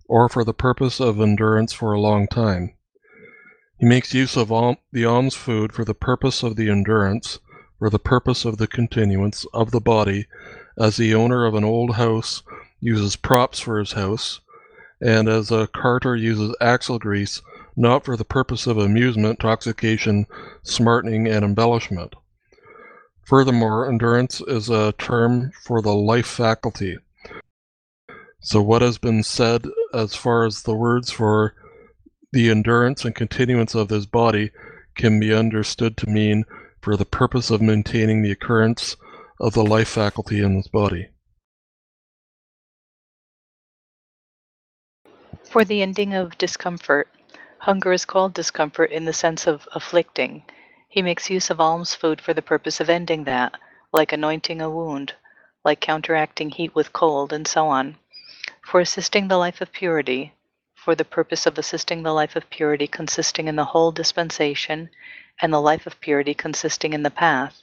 [0.08, 2.74] or for the purpose of endurance for a long time.
[3.78, 7.38] He makes use of al- the alms food for the purpose of the endurance,
[7.78, 10.26] for the purpose of the continuance of the body,
[10.80, 12.42] as the owner of an old house
[12.80, 14.40] uses props for his house,
[15.04, 17.42] and as a carter uses axle grease
[17.76, 20.28] not for the purpose of amusement, intoxication,
[20.62, 22.14] smartening, and embellishment.
[23.26, 26.98] Furthermore, endurance is a term for the life faculty.
[28.42, 31.56] So, what has been said as far as the words for
[32.32, 34.52] the endurance and continuance of this body
[34.96, 36.46] can be understood to mean
[36.82, 38.98] for the purpose of maintaining the occurrence
[39.40, 41.08] of the life faculty in this body.
[45.54, 47.10] For the ending of discomfort,
[47.60, 50.46] hunger is called discomfort in the sense of afflicting.
[50.90, 53.54] He makes use of alms food for the purpose of ending that,
[53.92, 55.14] like anointing a wound,
[55.64, 57.98] like counteracting heat with cold, and so on.
[58.64, 60.34] For assisting the life of purity,
[60.74, 64.90] for the purpose of assisting the life of purity consisting in the whole dispensation,
[65.40, 67.62] and the life of purity consisting in the path.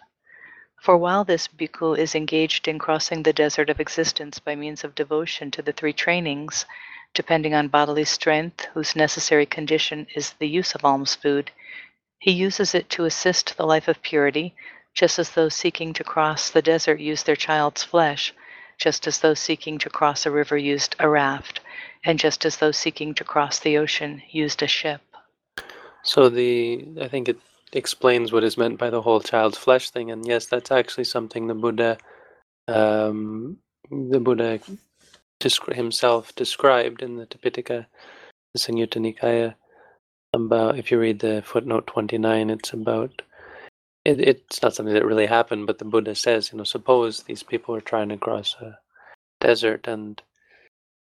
[0.80, 4.94] For while this bhikkhu is engaged in crossing the desert of existence by means of
[4.94, 6.66] devotion to the three trainings,
[7.14, 11.50] depending on bodily strength, whose necessary condition is the use of alms food.
[12.18, 14.54] He uses it to assist the life of purity,
[14.94, 18.34] just as those seeking to cross the desert use their child's flesh,
[18.78, 21.60] just as those seeking to cross a river used a raft,
[22.04, 25.00] and just as those seeking to cross the ocean used a ship.
[26.02, 27.38] So the I think it
[27.72, 31.46] explains what is meant by the whole child's flesh thing, and yes, that's actually something
[31.46, 31.98] the Buddha,
[32.68, 33.58] um,
[33.90, 34.60] the Buddha
[35.72, 37.86] himself described in the Tipitaka,
[38.54, 39.54] the Samyutta Nikaya,
[40.32, 43.22] about if you read the footnote 29, it's about
[44.04, 47.42] it, it's not something that really happened, but the Buddha says, you know, suppose these
[47.42, 48.78] people were trying to cross a
[49.40, 50.22] desert and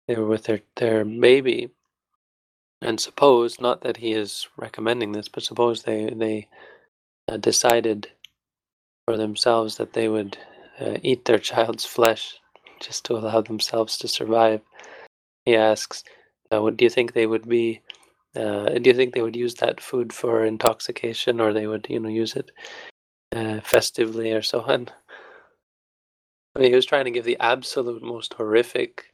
[0.08, 1.70] they were with their, their baby,
[2.82, 6.48] and suppose not that he is recommending this, but suppose they they
[7.28, 8.10] uh, decided
[9.06, 10.38] for themselves that they would
[10.80, 12.41] uh, eat their child's flesh
[12.82, 14.62] just to allow themselves to survive.
[15.46, 16.04] He asks,
[16.52, 17.82] "Do you think they would be?
[18.36, 22.00] Uh, do you think they would use that food for intoxication, or they would, you
[22.00, 22.52] know, use it
[23.34, 24.90] uh, festively or so on?"
[26.56, 29.06] I mean, he was trying to give the absolute most horrific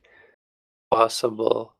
[0.92, 1.76] possible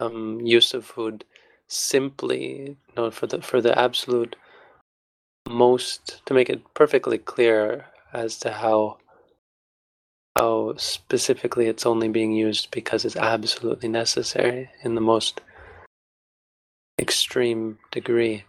[0.00, 1.24] um, use of food,
[1.68, 4.36] simply, you know, for the for the absolute
[5.48, 8.98] most to make it perfectly clear as to how
[10.36, 15.40] how specifically it's only being used because it's absolutely necessary in the most
[16.98, 18.44] extreme degree.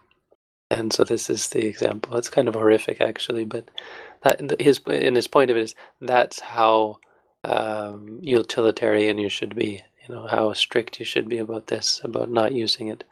[0.70, 2.16] And so this is the example.
[2.16, 3.70] It's kind of horrific, actually, but
[4.22, 6.98] that his in his point of it is that's how
[7.44, 9.82] um, utilitarian you should be.
[10.06, 13.04] You know how strict you should be about this, about not using it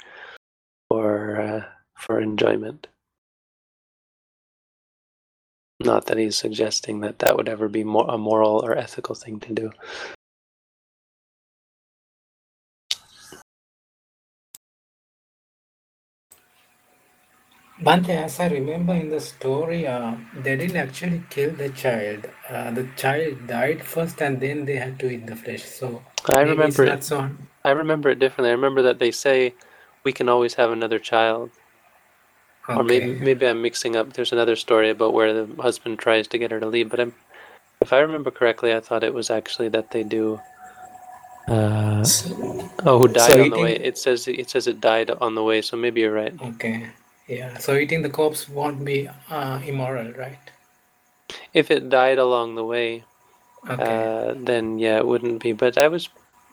[0.89, 1.65] for uh,
[1.95, 2.89] for enjoyment.
[5.81, 9.41] Not that he's suggesting that that would ever be more a moral or ethical thing
[9.41, 9.73] to do.
[17.83, 22.27] Bhante, as I remember in the story, uh, they didn't actually kill the child.
[22.49, 25.65] Uh, the child died first, and then they had to eat the flesh.
[25.65, 27.05] So I remember it.
[27.05, 27.31] so.
[27.65, 28.49] I remember it differently.
[28.49, 29.55] I remember that they say
[30.05, 31.51] we can always have another child,
[32.69, 34.13] or maybe maybe I'm mixing up.
[34.13, 37.15] There's another story about where the husband tries to get her to leave, but I'm,
[37.81, 40.41] if I remember correctly, I thought it was actually that they do.
[41.49, 42.05] Uh,
[42.85, 43.77] oh, who died so on the way?
[43.77, 46.35] It says it says it died on the way, so maybe you're right.
[46.43, 46.89] Okay.
[47.29, 47.59] Yeah.
[47.59, 50.39] So eating the corpse won't be uh, immoral, right?
[51.55, 53.05] If it died along the way,
[53.69, 53.83] Okay.
[53.83, 55.53] uh, then yeah, it wouldn't be.
[55.53, 56.09] But I was,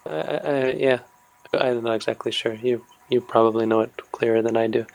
[0.06, 1.00] uh, uh, yeah,
[1.54, 2.54] I'm not exactly sure.
[2.54, 4.86] You you probably know it clearer than I do.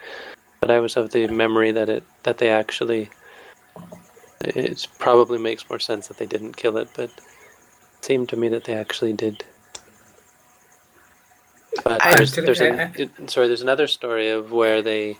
[0.60, 3.10] But I was of the memory that it that they actually.
[4.44, 7.20] It probably makes more sense that they didn't kill it, but it
[8.02, 9.44] seemed to me that they actually did.
[11.84, 15.16] But I- there's there's I- an, it- sorry there's another story of where they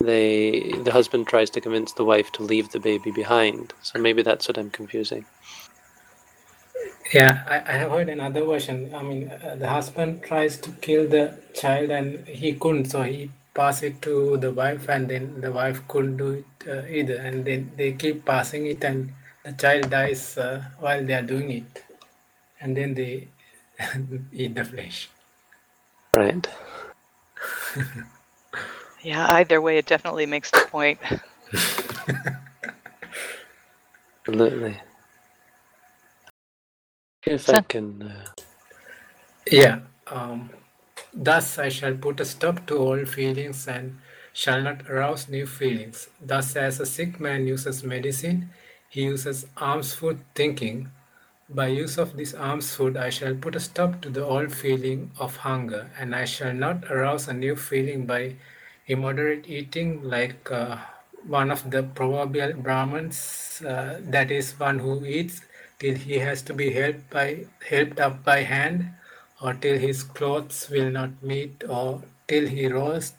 [0.00, 3.72] they the husband tries to convince the wife to leave the baby behind.
[3.82, 5.24] So maybe that's what I'm confusing.
[7.12, 8.94] Yeah, I, I have heard another version.
[8.94, 13.30] I mean, uh, the husband tries to kill the child and he couldn't, so he
[13.60, 17.44] pass it to the wife, and then the wife couldn't do it uh, either, and
[17.44, 19.12] then they keep passing it, and
[19.44, 21.84] the child dies uh, while they are doing it,
[22.60, 23.28] and then they
[24.32, 25.08] eat the flesh.
[26.16, 26.46] Right.
[29.02, 30.98] Yeah, either way, it definitely makes the point.
[34.28, 34.76] Absolutely.
[37.26, 38.02] If I can.
[38.02, 38.26] Uh,
[39.50, 39.80] Yeah.
[40.06, 40.50] Um,
[41.20, 43.98] Thus I shall put a stop to all feelings and
[44.32, 46.08] shall not arouse new feelings.
[46.20, 48.50] Thus, as a sick man uses medicine,
[48.88, 50.92] he uses alms food thinking.
[51.48, 55.10] By use of this alms food, I shall put a stop to the old feeling
[55.18, 58.36] of hunger, and I shall not arouse a new feeling by
[58.86, 60.76] immoderate eating, like uh,
[61.26, 65.40] one of the proverbial Brahmins, uh, that is, one who eats
[65.80, 68.92] till he has to be helped by helped up by hand,
[69.40, 73.14] or till his clothes will not meet, or till he rolls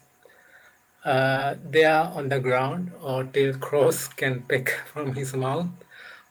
[1.04, 5.66] uh, there on the ground, or till crows can peck from his mouth,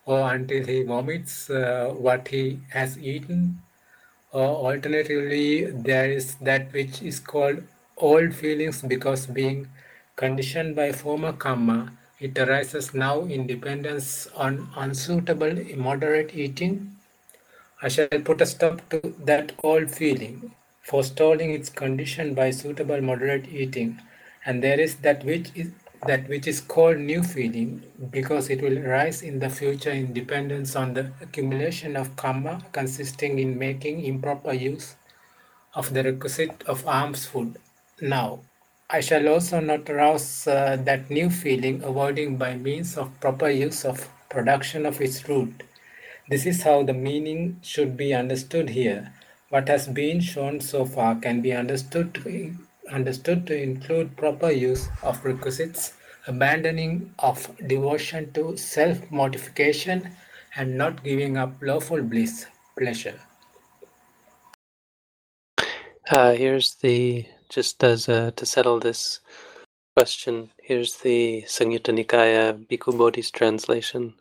[0.05, 3.61] or until he vomits uh, what he has eaten,
[4.31, 7.63] or alternatively, there is that which is called
[7.97, 9.67] old feelings because being
[10.15, 16.95] conditioned by former karma, it arises now in dependence on unsuitable immoderate eating.
[17.81, 23.47] I shall put a stop to that old feeling, forestalling its condition by suitable moderate
[23.47, 24.01] eating.
[24.45, 25.71] And there is that which is
[26.05, 30.75] that which is called new feeling, because it will arise in the future in dependence
[30.75, 34.95] on the accumulation of karma consisting in making improper use
[35.73, 37.57] of the requisite of alms food.
[38.01, 38.39] Now,
[38.89, 43.85] I shall also not arouse uh, that new feeling, avoiding by means of proper use
[43.85, 45.63] of production of its root.
[46.29, 49.11] This is how the meaning should be understood here.
[49.49, 52.53] What has been shown so far can be understood to,
[52.91, 55.93] understood to include proper use of requisites,
[56.27, 60.11] abandoning of devotion to self mortification,
[60.55, 62.45] and not giving up lawful bliss,
[62.77, 63.19] pleasure.
[66.11, 67.25] uh, here's the.
[67.49, 69.21] Just as uh, to settle this
[69.97, 74.13] question, here's the Samyutta Nikaya Bhikkhu Bodhi's translation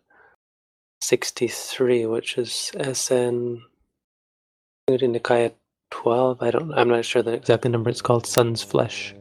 [1.01, 3.63] 63, which is SN
[4.89, 5.53] Nikaya
[5.91, 6.43] 12.
[6.43, 6.73] I don't.
[6.75, 7.91] I'm not sure the exact number.
[7.91, 9.15] It's called Son's Flesh.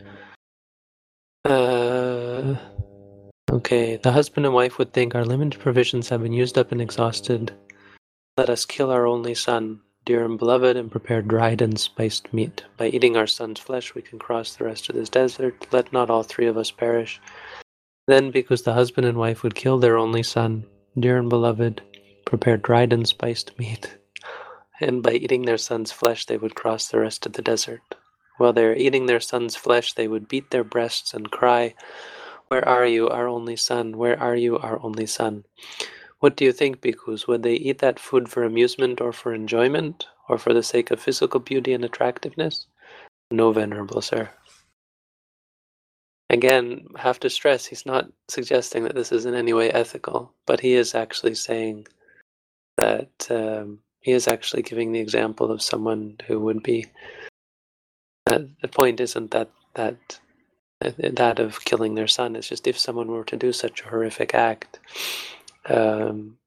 [1.46, 2.56] Uh,
[3.52, 3.98] okay.
[3.98, 7.54] The husband and wife would think our limited provisions have been used up and exhausted.
[8.38, 12.64] Let us kill our only son, dear and beloved, and prepare dried and spiced meat.
[12.78, 15.68] By eating our son's flesh, we can cross the rest of this desert.
[15.72, 17.20] Let not all three of us perish.
[18.08, 20.66] Then, because the husband and wife would kill their only son,
[21.00, 21.82] dear and beloved,
[22.26, 23.98] prepare dried and spiced meat.
[24.80, 27.82] And by eating their son's flesh, they would cross the rest of the desert.
[28.38, 31.74] While they are eating their son's flesh, they would beat their breasts and cry,
[32.50, 33.98] Where are you, our only son?
[33.98, 35.46] Where are you, our only son?
[36.20, 37.28] What do you think, bhikkhus?
[37.28, 41.00] Would they eat that food for amusement or for enjoyment, or for the sake of
[41.00, 42.68] physical beauty and attractiveness?
[43.32, 44.30] No, venerable sir.
[46.30, 50.60] Again, have to stress he's not suggesting that this is in any way ethical, but
[50.60, 51.88] he is actually saying
[52.78, 56.86] that um, he is actually giving the example of someone who would be
[58.28, 60.20] the point isn't that that
[60.80, 62.36] that of killing their son.
[62.36, 64.80] It's just if someone were to do such a horrific act,
[65.70, 66.38] um,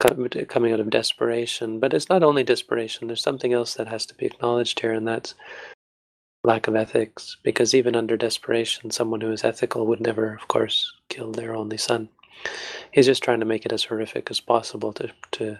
[0.00, 1.78] coming out of desperation.
[1.78, 3.06] But it's not only desperation.
[3.06, 5.34] There's something else that has to be acknowledged here, and that's
[6.48, 7.36] lack of ethics.
[7.42, 11.76] Because even under desperation, someone who is ethical would never, of course, kill their only
[11.76, 12.08] son.
[12.90, 15.58] He's just trying to make it as horrific as possible to to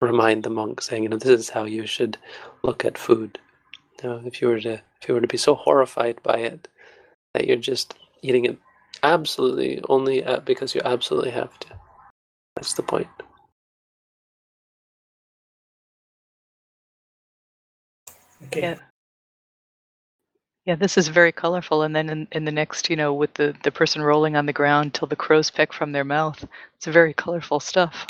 [0.00, 2.18] remind the monk, saying, you know, this is how you should
[2.62, 3.38] look at food.
[4.02, 6.68] You know, if you were to if you were to be so horrified by it
[7.34, 8.58] that you're just eating it
[9.02, 11.68] absolutely only uh, because you absolutely have to.
[12.56, 13.08] That's the point.
[18.46, 18.62] Okay.
[18.62, 18.78] Yeah.
[20.68, 21.80] Yeah, this is very colorful.
[21.80, 24.52] And then in, in the next, you know, with the, the person rolling on the
[24.52, 26.44] ground till the crows peck from their mouth,
[26.76, 28.06] it's a very colorful stuff.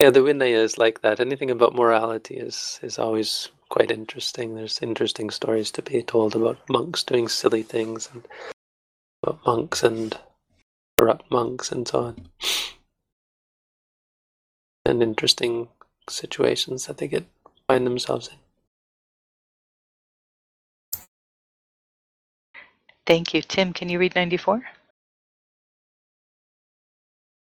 [0.00, 1.20] Yeah, the Vinaya is like that.
[1.20, 4.54] Anything about morality is is always quite interesting.
[4.54, 8.26] There's interesting stories to be told about monks doing silly things and
[9.22, 10.18] about monks and
[10.98, 12.28] corrupt monks and so on.
[14.86, 15.68] And interesting
[16.08, 17.26] situations that they get
[17.68, 18.41] find themselves in.
[23.06, 23.42] Thank you.
[23.42, 24.62] Tim, can you read 94?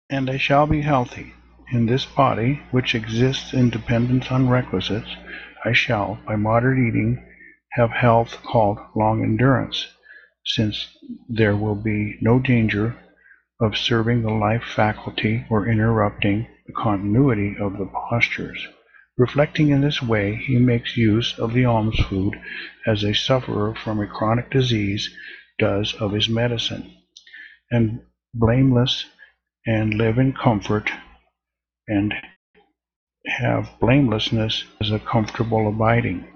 [0.09, 1.35] And I shall be healthy.
[1.73, 5.17] In this body, which exists in dependence on requisites,
[5.65, 7.25] I shall, by moderate eating,
[7.73, 9.89] have health called long endurance,
[10.45, 10.97] since
[11.29, 12.97] there will be no danger
[13.61, 18.67] of serving the life faculty or interrupting the continuity of the postures.
[19.19, 22.41] Reflecting in this way, he makes use of the alms food
[22.87, 25.15] as a sufferer from a chronic disease
[25.61, 26.93] does of his medicine,
[27.71, 28.01] and
[28.35, 29.05] blameless
[29.67, 30.91] and live in comfort
[31.87, 32.15] and
[33.27, 36.27] have blamelessness as a comfortable abiding.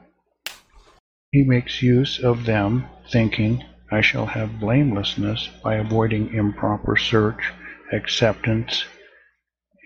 [1.33, 7.53] He makes use of them, thinking, I shall have blamelessness by avoiding improper search,
[7.93, 8.85] acceptance,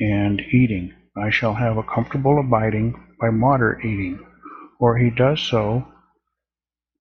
[0.00, 0.92] and eating.
[1.16, 4.18] I shall have a comfortable abiding by moderate eating.
[4.78, 5.86] Or he does so,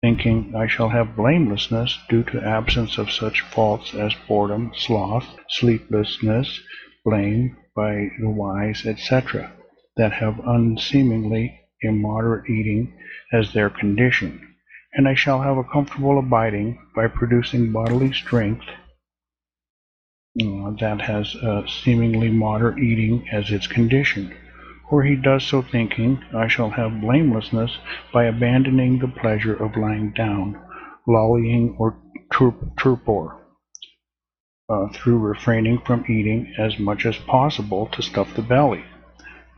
[0.04, 6.60] thinking, I shall have blamelessness due to absence of such faults as boredom, sloth, sleeplessness,
[7.06, 9.54] blame, by the wise, etc.,
[9.96, 12.94] that have unseemingly immoderate eating
[13.32, 14.56] as their condition,
[14.94, 18.66] and I shall have a comfortable abiding by producing bodily strength
[20.42, 24.36] uh, that has uh, seemingly moderate eating as its condition.
[24.90, 27.78] Or he does so thinking, I shall have blamelessness
[28.12, 30.60] by abandoning the pleasure of lying down,
[31.08, 31.98] lollying, or
[32.32, 33.44] torpor
[34.70, 38.84] uh, through refraining from eating as much as possible to stuff the belly.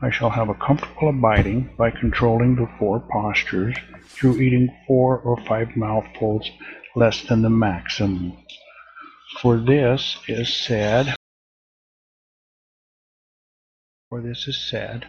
[0.02, 3.74] I shall have a comfortable abiding by controlling the four postures
[4.04, 6.50] through eating four or five mouthfuls
[6.94, 8.34] less than the maximum.
[9.40, 11.14] For this is said,
[14.08, 15.06] for this is said,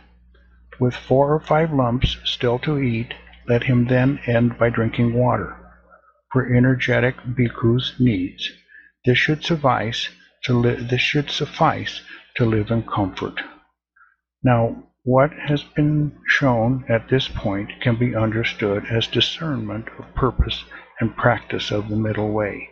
[0.80, 3.14] with four or five lumps still to eat,
[3.48, 5.56] let him then end by drinking water.
[6.32, 8.52] For energetic bhikkhus needs.
[9.06, 10.10] This should suffice
[10.44, 10.90] to live.
[10.90, 12.02] This should suffice
[12.36, 13.42] to live in comfort.
[14.44, 20.66] Now, what has been shown at this point can be understood as discernment of purpose
[21.00, 22.70] and practice of the middle way.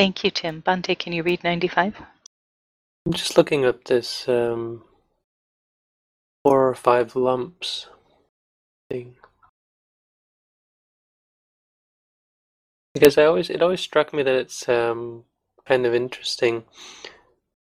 [0.00, 0.62] Thank you, Tim.
[0.62, 1.94] Bhante, can you read 95?
[3.04, 4.82] I'm just looking up this um,
[6.42, 7.86] four or five lumps
[8.88, 9.16] thing.
[12.94, 15.24] Because I always it always struck me that it's um,
[15.68, 16.64] kind of interesting.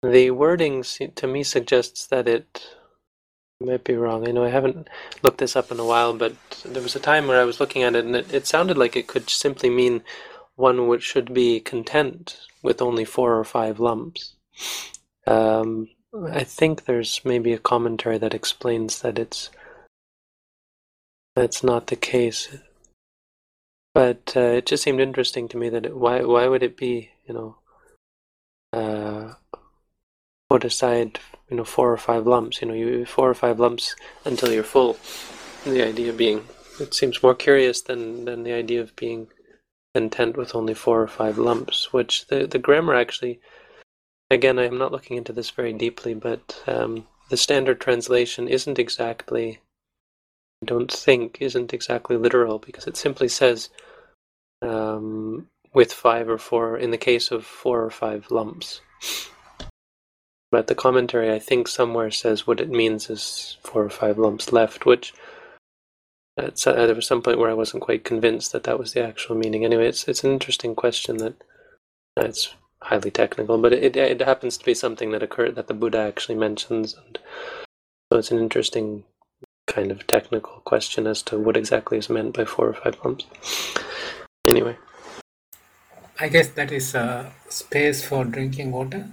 [0.04, 2.68] The wording to me suggests that it
[3.62, 4.28] might be wrong.
[4.28, 4.90] I know I haven't
[5.24, 7.84] looked this up in a while, but there was a time where I was looking
[7.84, 10.04] at it, and it, it sounded like it could simply mean
[10.56, 14.36] one which should be content with only four or five lumps.
[15.28, 15.90] Um,
[16.32, 19.50] I think there's maybe a commentary that explains that it's
[21.36, 22.48] that's not the case.
[23.94, 27.12] But uh, it just seemed interesting to me that it, why why would it be
[27.28, 27.58] you know
[28.74, 29.34] uh,
[30.50, 33.96] put aside you know four or five lumps you know you four or five lumps
[34.24, 34.98] until you're full.
[35.66, 36.46] The idea being
[36.80, 39.28] it seems more curious than than the idea of being
[39.96, 43.40] content with only four or five lumps, which the the grammar actually
[44.30, 49.60] again, I'm not looking into this very deeply, but um, the standard translation isn't exactly,
[50.62, 53.70] I don't think, isn't exactly literal because it simply says
[54.62, 58.82] um, with five or four, in the case of four or five lumps.
[60.52, 64.52] But the commentary, I think, somewhere says what it means is four or five lumps
[64.52, 65.14] left, which
[66.38, 69.36] at, there was some point where I wasn't quite convinced that that was the actual
[69.36, 69.64] meaning.
[69.64, 71.36] Anyway, it's it's an interesting question that
[72.18, 75.74] uh, it's highly technical, but it, it happens to be something that occurred that the
[75.74, 77.18] Buddha actually mentions, and
[78.12, 79.04] so it's an interesting
[79.68, 83.26] kind of technical question as to what exactly is meant by four or five lumps.
[84.48, 84.78] Anyway,
[86.20, 89.08] I guess that is a space for drinking water.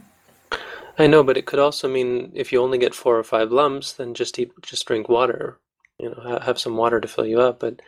[0.99, 3.93] I know, but it could also mean if you only get four or five lumps,
[3.93, 5.59] then just eat, just drink water.
[6.03, 7.61] You know, have some water to fill you up.
[7.61, 7.81] But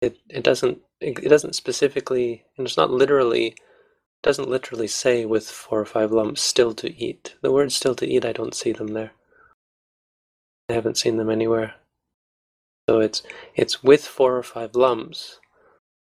[0.00, 3.56] it it doesn't it doesn't specifically, and it's not literally
[4.22, 7.34] doesn't literally say with four or five lumps still to eat.
[7.42, 9.12] The word still to eat, I don't see them there.
[10.68, 11.74] I haven't seen them anywhere.
[12.88, 13.22] So it's
[13.56, 15.40] it's with four or five lumps.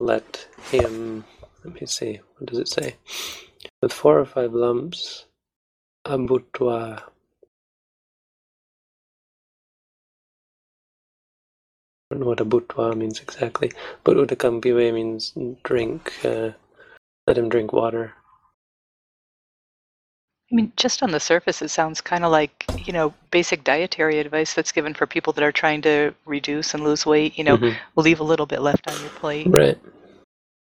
[0.00, 1.24] Let him
[1.64, 2.96] let me see, what does it say?
[3.80, 5.26] With four or five lumps,
[6.06, 7.02] abhutva.
[12.14, 13.72] Don't know what abhutva means exactly,
[14.04, 15.32] but udakambiwe means
[15.64, 16.12] drink.
[16.24, 16.50] Uh,
[17.26, 18.14] let him drink water.
[20.52, 24.20] I mean, just on the surface, it sounds kind of like, you know, basic dietary
[24.20, 27.36] advice that's given for people that are trying to reduce and lose weight.
[27.36, 27.76] You know, Mhm.
[27.96, 29.48] leave a little bit left on your plate.
[29.48, 29.78] Right.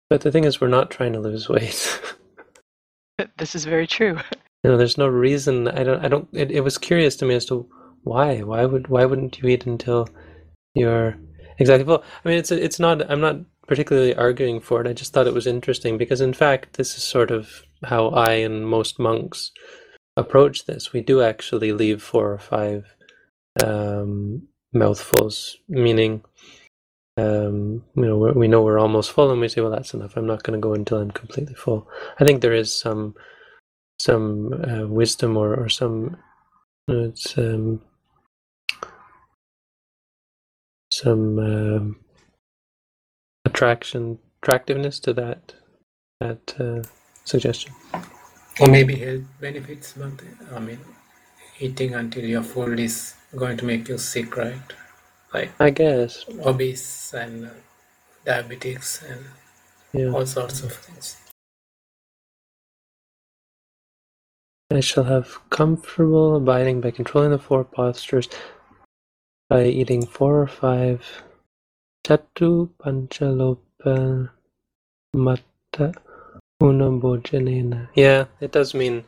[0.09, 2.01] But the thing is, we're not trying to lose weight.
[3.37, 4.17] This is very true.
[4.63, 5.67] you know, there's no reason.
[5.67, 6.03] I don't.
[6.03, 6.27] I don't.
[6.33, 7.69] It, it was curious to me as to
[8.01, 8.39] why.
[8.41, 8.87] Why would?
[8.87, 10.09] Why wouldn't you eat until
[10.73, 11.15] you're
[11.59, 13.09] exactly Well, I mean, it's it's not.
[13.09, 13.37] I'm not
[13.67, 14.87] particularly arguing for it.
[14.87, 18.33] I just thought it was interesting because, in fact, this is sort of how I
[18.33, 19.51] and most monks
[20.17, 20.93] approach this.
[20.93, 22.95] We do actually leave four or five
[23.63, 26.23] um, mouthfuls, meaning,
[27.17, 30.17] um, you know, we know we're almost full, and we say, "Well, that's enough.
[30.17, 31.87] I'm not going to go until I'm completely full."
[32.19, 33.15] I think there is some
[33.99, 36.17] some uh, wisdom or or some
[36.87, 37.81] it's um,
[41.03, 41.95] some um,
[43.45, 45.53] attraction attractiveness to that
[46.19, 46.81] that uh,
[47.25, 47.73] suggestion.
[48.59, 50.11] Or maybe health benefits, but
[50.55, 50.79] I mean,
[51.59, 54.61] eating until you're full is going to make you sick, right?
[55.33, 57.49] Like I guess, obese and uh,
[58.25, 59.25] diabetics and
[59.91, 60.11] yeah.
[60.11, 61.17] all sorts of things.
[64.71, 68.27] I shall have comfortable abiding by controlling the four postures
[69.53, 71.05] by eating four or five
[72.03, 74.31] chatu panchalopa
[75.13, 75.93] matta
[76.59, 77.87] unabhojanena.
[77.93, 79.05] Yeah, it does mean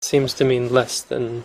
[0.00, 1.42] seems to mean less than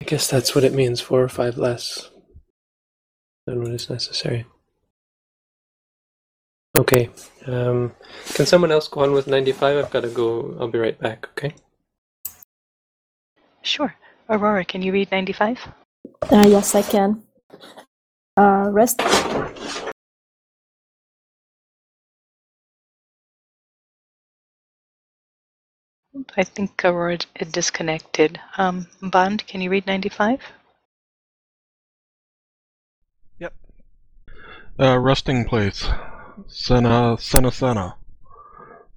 [0.00, 2.10] I guess that's what it means, four or five less
[3.46, 4.46] than what is necessary.
[6.76, 7.10] Okay.
[7.46, 7.92] Um,
[8.34, 9.76] can someone else go on with 95?
[9.76, 10.56] I've got to go.
[10.60, 11.54] I'll be right back, okay?
[13.62, 13.94] Sure.
[14.32, 15.58] Aurora, can you read 95?
[16.30, 17.22] Uh, yes, I can.
[18.34, 19.02] Uh, rest.
[26.34, 28.40] I think Aurora is disconnected.
[28.56, 30.40] Um, Bond, can you read 95?
[34.80, 35.86] Uh, resting place.
[36.46, 37.96] Sena, sena, sena.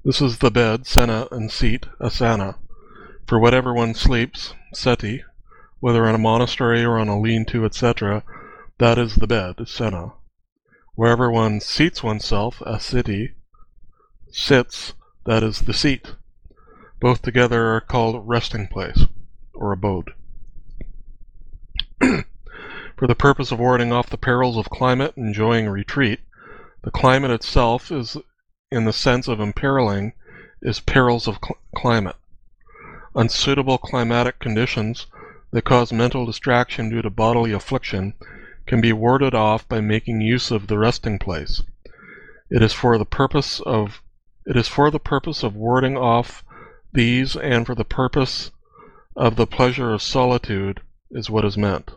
[0.06, 2.56] This is the bed, sena, and seat, asana.
[3.28, 5.24] For whatever one sleeps, seti,
[5.80, 8.24] whether in a monastery or on a lean-to, etc.,
[8.78, 10.14] that is the bed, sena.
[10.96, 13.34] Wherever one seats oneself, a asiti,
[14.32, 14.94] sits,
[15.26, 16.16] that is the seat.
[17.00, 19.06] Both together are called resting place,
[19.54, 20.14] or abode.
[22.98, 26.20] For the purpose of warding off the perils of climate, enjoying retreat,
[26.82, 28.18] the climate itself is,
[28.72, 30.14] in the sense of imperiling,
[30.62, 32.16] is perils of cl- climate.
[33.16, 35.08] Unsuitable climatic conditions
[35.52, 38.14] that cause mental distraction due to bodily affliction
[38.66, 41.62] can be warded off by making use of the resting place.
[42.50, 44.02] It is for the purpose of
[44.46, 46.44] it is for the purpose of warding off
[46.92, 48.52] these and for the purpose
[49.16, 51.92] of the pleasure of solitude is what is meant.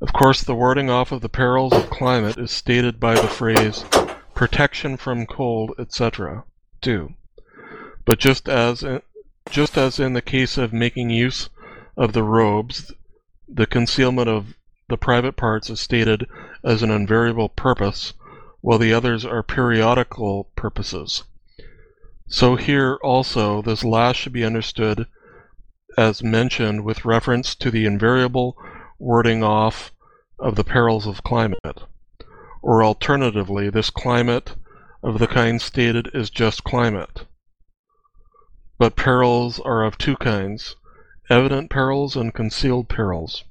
[0.00, 3.84] Of course, the warding off of the perils of climate is stated by the phrase
[4.34, 6.44] protection from cold, etc.
[6.80, 7.14] too.
[8.04, 8.84] But just as
[9.48, 11.48] just as in the case of making use
[11.96, 12.92] of the robes,
[13.48, 14.54] the concealment of
[14.88, 16.26] the private parts is stated
[16.64, 18.12] as an invariable purpose,
[18.60, 21.24] while the others are periodical purposes.
[22.26, 25.06] So here also this last should be understood
[25.96, 28.56] as mentioned with reference to the invariable
[28.98, 29.92] warding off
[30.38, 31.82] of the perils of climate.
[32.62, 34.56] Or alternatively, this climate
[35.02, 37.26] of the kind stated is just climate.
[38.82, 40.74] But perils are of two kinds
[41.30, 43.44] evident perils and concealed perils.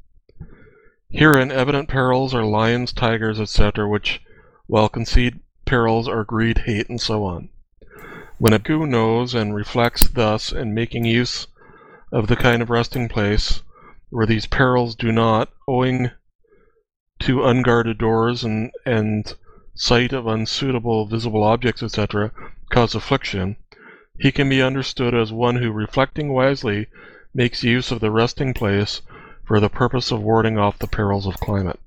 [1.09, 4.21] Herein, evident perils are lions, tigers, etc., which,
[4.67, 7.47] while concealed perils are greed, hate, and so on.
[8.39, 11.47] When a bhikkhu knows and reflects thus in making use
[12.11, 13.63] of the kind of resting place
[14.09, 16.11] where these perils do not, owing
[17.19, 19.33] to unguarded doors and, and
[19.75, 22.33] sight of unsuitable visible objects, etc.,
[22.69, 23.55] cause affliction,
[24.21, 26.85] he can be understood as one who, reflecting wisely,
[27.33, 29.01] makes use of the resting place
[29.43, 31.79] for the purpose of warding off the perils of climate.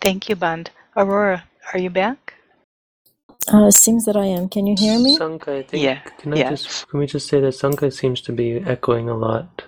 [0.00, 0.70] Thank you, Band.
[0.96, 2.34] Aurora, are you back?
[3.52, 4.48] Uh, it seems that I am.
[4.48, 5.16] Can you hear me?
[5.16, 5.84] Sankai, I think.
[5.84, 6.62] Yeah, Can I yes.
[6.62, 9.64] just can we just say that Sankai seems to be echoing a lot?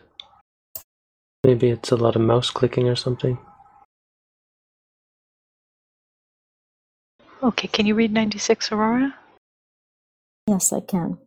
[1.44, 3.38] Maybe it's a lot of mouse clicking or something.
[7.42, 9.16] Okay, can you read 96, Aurora?
[10.46, 11.18] Yes, I can.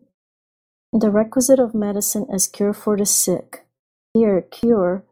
[0.93, 3.65] The requisite of medicine is cure for the sick.
[4.13, 5.03] Here, cure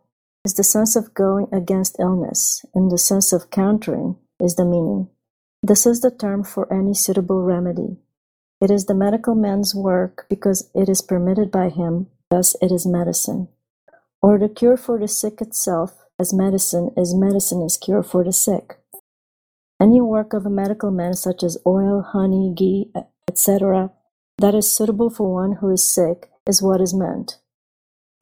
[0.46, 5.10] is the sense of going against illness, and the sense of countering is the meaning.
[5.62, 7.98] This is the term for any suitable remedy.
[8.62, 12.86] It is the medical man's work because it is permitted by him, thus it is
[12.86, 13.50] medicine.
[14.22, 18.32] Or the cure for the sick itself, as medicine is medicine is cure for the
[18.32, 18.78] sick.
[19.84, 22.90] Any work of a medical man, such as oil, honey, ghee,
[23.28, 23.92] etc.,
[24.38, 27.40] that is suitable for one who is sick, is what is meant.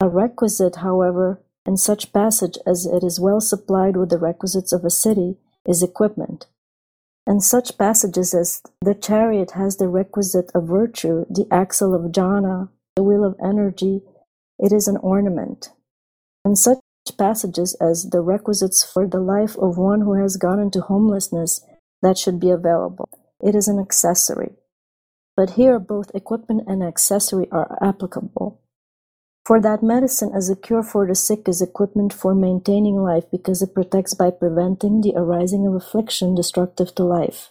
[0.00, 4.84] A requisite, however, in such passage as it is well supplied with the requisites of
[4.84, 6.46] a city, is equipment.
[7.28, 12.70] In such passages as the chariot has the requisite of virtue, the axle of jhana,
[12.96, 14.02] the wheel of energy,
[14.58, 15.68] it is an ornament.
[16.44, 16.78] In such
[17.10, 21.64] passages as the requisites for the life of one who has gone into homelessness,
[22.02, 23.08] that should be available.
[23.40, 24.54] It is an accessory.
[25.36, 28.60] But here both equipment and accessory are applicable.
[29.44, 33.60] For that medicine as a cure for the sick is equipment for maintaining life because
[33.60, 37.50] it protects by preventing the arising of affliction destructive to life.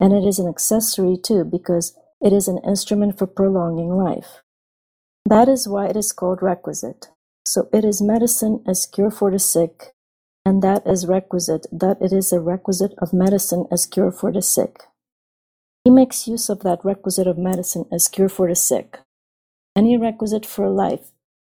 [0.00, 4.42] And it is an accessory too because it is an instrument for prolonging life.
[5.24, 7.10] That is why it is called requisite.
[7.44, 9.94] So it is medicine as cure for the sick,
[10.44, 14.42] and that is requisite, that it is a requisite of medicine as cure for the
[14.42, 14.82] sick.
[15.84, 19.00] He makes use of that requisite of medicine as cure for the sick.
[19.74, 21.10] Any requisite for life,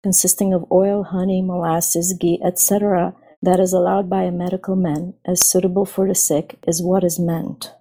[0.03, 5.45] consisting of oil, honey, molasses, ghee, etc., that is allowed by a medical man as
[5.45, 7.73] suitable for the sick, is what is meant.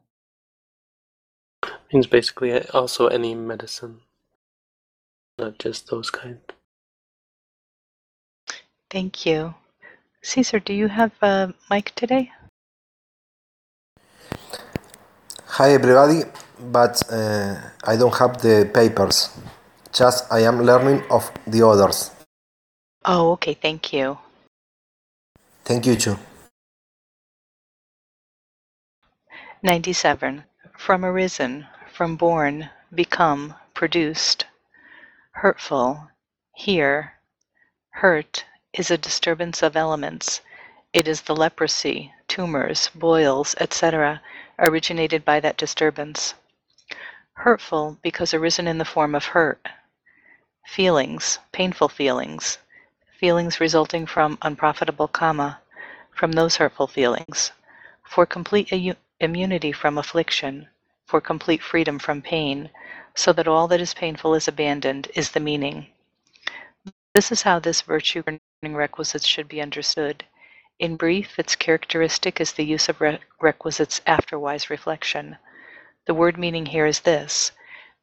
[1.94, 4.00] Means basically also any medicine,
[5.38, 6.40] not just those kind.
[8.92, 9.56] Thank you.
[10.22, 12.30] Caesar, do you have a mic today?
[15.46, 16.24] Hi everybody,
[16.60, 19.30] but uh, I don't have the papers.
[19.94, 22.12] Just I am learning of the others.
[23.06, 24.18] Oh, okay, thank you.
[25.64, 26.18] Thank you too.
[29.64, 30.44] 97.
[30.78, 34.46] From arisen, from born, become, produced.
[35.32, 36.10] Hurtful,
[36.54, 37.14] here,
[37.92, 40.42] hurt is a disturbance of elements.
[40.94, 44.22] It is the leprosy, tumors, boils, etc.,
[44.60, 46.36] originated by that disturbance.
[47.34, 49.68] Hurtful because arisen in the form of hurt.
[50.68, 52.60] Feelings, painful feelings,
[53.20, 55.58] feelings resulting from unprofitable kamma,
[56.16, 57.52] from those hurtful feelings.
[58.04, 58.72] For complete
[59.20, 60.68] immunity from affliction,
[61.06, 62.70] for complete freedom from pain,
[63.16, 65.88] so that all that is painful is abandoned, is the meaning.
[67.14, 68.24] This is how this virtue
[68.64, 70.24] requisites should be understood.
[70.78, 75.38] In brief, its characteristic is the use of re- requisites after wise reflection.
[76.06, 77.52] The word meaning here is this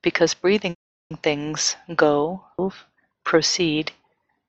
[0.02, 0.74] because breathing
[1.22, 2.84] things go, move,
[3.22, 3.92] proceed,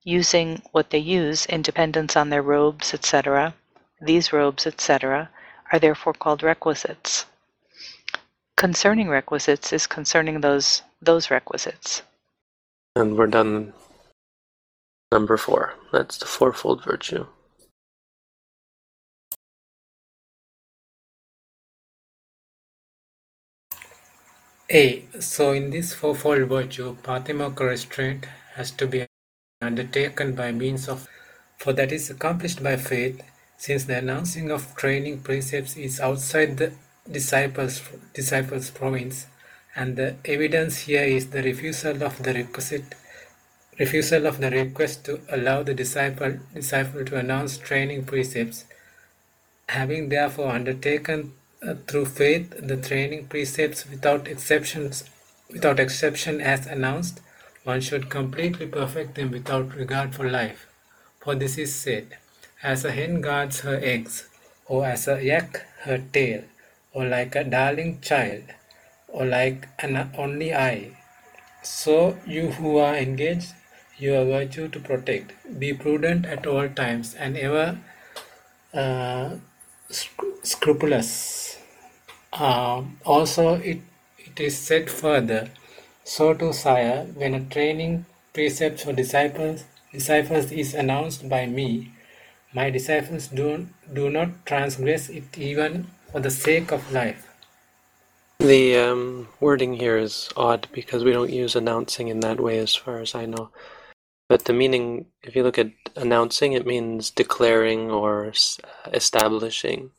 [0.04, 3.54] using what they use in dependence on their robes, etc.
[4.02, 5.30] These robes, etc.,
[5.72, 7.28] are therefore called requisites.
[8.58, 12.02] Concerning requisites is concerning those those requisites.
[12.96, 13.74] And we're done.
[15.12, 15.74] Number four.
[15.92, 17.26] That's the fourfold virtue.
[24.72, 25.04] A.
[25.20, 29.08] So in this fourfold virtue, Patimokkha restraint has to be
[29.64, 31.08] undertaken by means of,
[31.58, 33.24] for that is accomplished by faith,
[33.58, 36.72] since the announcing of training precepts is outside the
[37.12, 37.82] disciples
[38.14, 39.26] disciples province,
[39.76, 42.94] and the evidence here is the refusal of the requisite
[43.80, 48.66] refusal of the request to allow the disciple disciple to announce training precepts.
[49.70, 51.34] Having therefore undertaken
[51.66, 55.06] uh, through faith the training precepts without exceptions
[55.50, 57.22] without exception as announced,
[57.64, 60.68] one should completely perfect them without regard for life.
[61.20, 62.18] For this is said,
[62.62, 64.28] as a hen guards her eggs,
[64.66, 66.44] or as a yak her tail,
[66.94, 68.44] or like a darling child,
[69.08, 70.98] or like an only eye.
[71.64, 73.54] So you who are engaged
[74.00, 77.78] your virtue to protect, be prudent at all times and ever
[78.74, 79.36] uh,
[80.44, 81.58] scrupulous.
[82.34, 83.80] Um, also, it,
[84.18, 85.50] it is said further,
[86.04, 91.92] so to sire, when a training precept for disciples disciples is announced by me,
[92.54, 97.28] my disciples do, do not transgress it even for the sake of life.
[98.40, 102.76] The um, wording here is odd because we don't use announcing in that way, as
[102.76, 103.50] far as I know.
[104.30, 108.32] But the meaning, if you look at announcing, it means declaring or
[108.94, 109.92] establishing.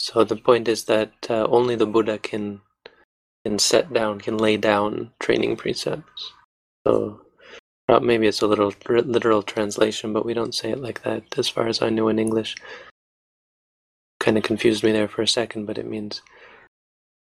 [0.00, 2.62] So the point is that uh, only the Buddha can
[3.44, 6.32] can set down, can lay down training precepts.
[6.86, 7.20] So
[7.88, 11.48] uh, maybe it's a little literal translation, but we don't say it like that, as
[11.48, 12.56] far as I know in English.
[14.18, 16.22] Kind of confused me there for a second, but it means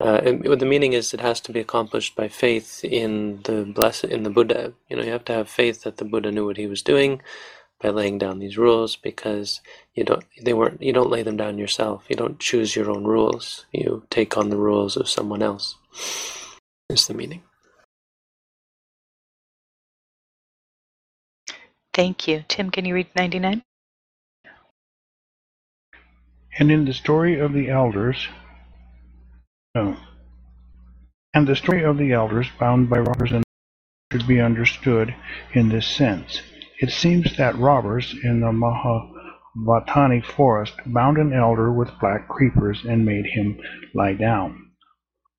[0.02, 4.06] uh, what the meaning is, it has to be accomplished by faith in the blessed
[4.06, 4.74] in the Buddha.
[4.88, 7.22] You know, you have to have faith that the Buddha knew what he was doing
[7.80, 9.60] by laying down these rules, because
[9.94, 12.04] you don't they weren't you don't lay them down yourself.
[12.08, 13.66] You don't choose your own rules.
[13.72, 15.76] You take on the rules of someone else.
[16.90, 17.42] Is the meaning.
[21.94, 22.70] Thank you, Tim.
[22.70, 23.62] Can you read ninety nine?
[26.58, 28.41] And in the story of the elders, no.
[29.74, 29.96] Oh.
[31.32, 33.42] And the story of the elders bound by robbers and
[34.12, 35.14] should be understood
[35.54, 36.42] in this sense.
[36.80, 43.06] It seems that robbers in the Mahavattani forest bound an elder with black creepers and
[43.06, 43.58] made him
[43.94, 44.72] lie down.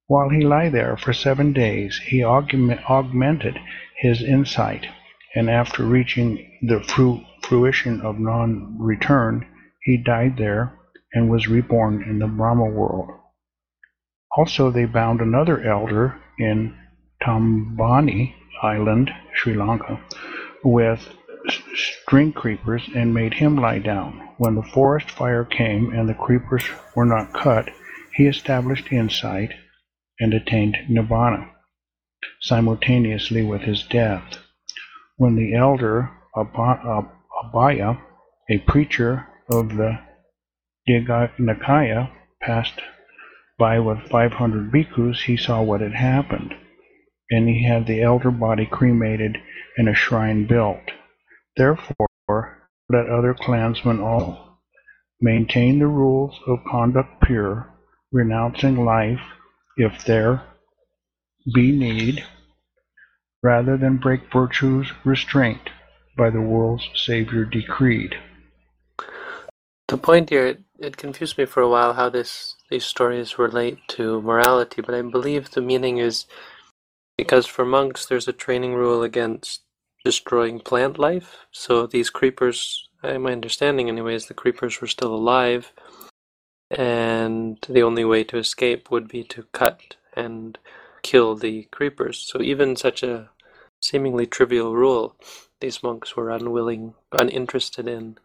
[0.07, 3.59] While he lay there for seven days, he augmented
[3.97, 4.87] his insight,
[5.35, 6.81] and after reaching the
[7.43, 9.45] fruition of non-return,
[9.83, 10.73] he died there
[11.13, 13.11] and was reborn in the Brahma world.
[14.35, 16.75] Also they bound another elder in
[17.21, 19.99] Tambapanni Island, Sri Lanka,
[20.63, 21.07] with
[21.75, 24.29] string creepers and made him lie down.
[24.37, 26.65] When the forest fire came and the creepers
[26.95, 27.69] were not cut,
[28.13, 29.53] he established insight
[30.19, 31.49] and attained nibbana
[32.41, 34.37] simultaneously with his death.
[35.17, 38.01] When the elder Abhaya,
[38.49, 39.99] a preacher of the
[40.87, 42.09] Digha Nikaya,
[42.41, 42.81] passed
[43.57, 46.53] by what 500 bhikkhus, he saw what had happened,
[47.29, 49.37] and he had the elder body cremated
[49.77, 50.91] and a shrine built.
[51.55, 54.59] Therefore, let other clansmen also
[55.21, 57.69] maintain the rules of conduct pure,
[58.11, 59.21] renouncing life
[59.77, 60.43] if there
[61.53, 62.23] be need,
[63.41, 65.69] rather than break virtue's restraint
[66.17, 68.15] by the world's Savior decreed.
[69.87, 73.77] The point here, it, it confused me for a while how this these stories relate
[73.87, 76.25] to morality, but I believe the meaning is
[77.19, 79.61] because for monks there's a training rule against
[80.03, 81.45] destroying plant life.
[81.51, 85.71] So these creepers, uh, my understanding anyway, is the creepers were still alive,
[86.71, 90.57] and the only way to escape would be to cut and
[91.03, 92.17] kill the creepers.
[92.17, 93.29] So even such a
[93.83, 95.15] seemingly trivial rule,
[95.61, 98.17] these monks were unwilling, uninterested in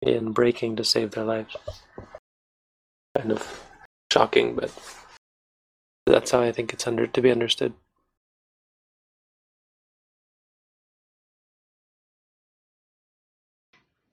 [0.00, 1.54] in breaking to save their lives.
[3.16, 3.64] Kind of
[4.12, 4.70] shocking, but
[6.06, 7.72] that's how I think it's under to be understood.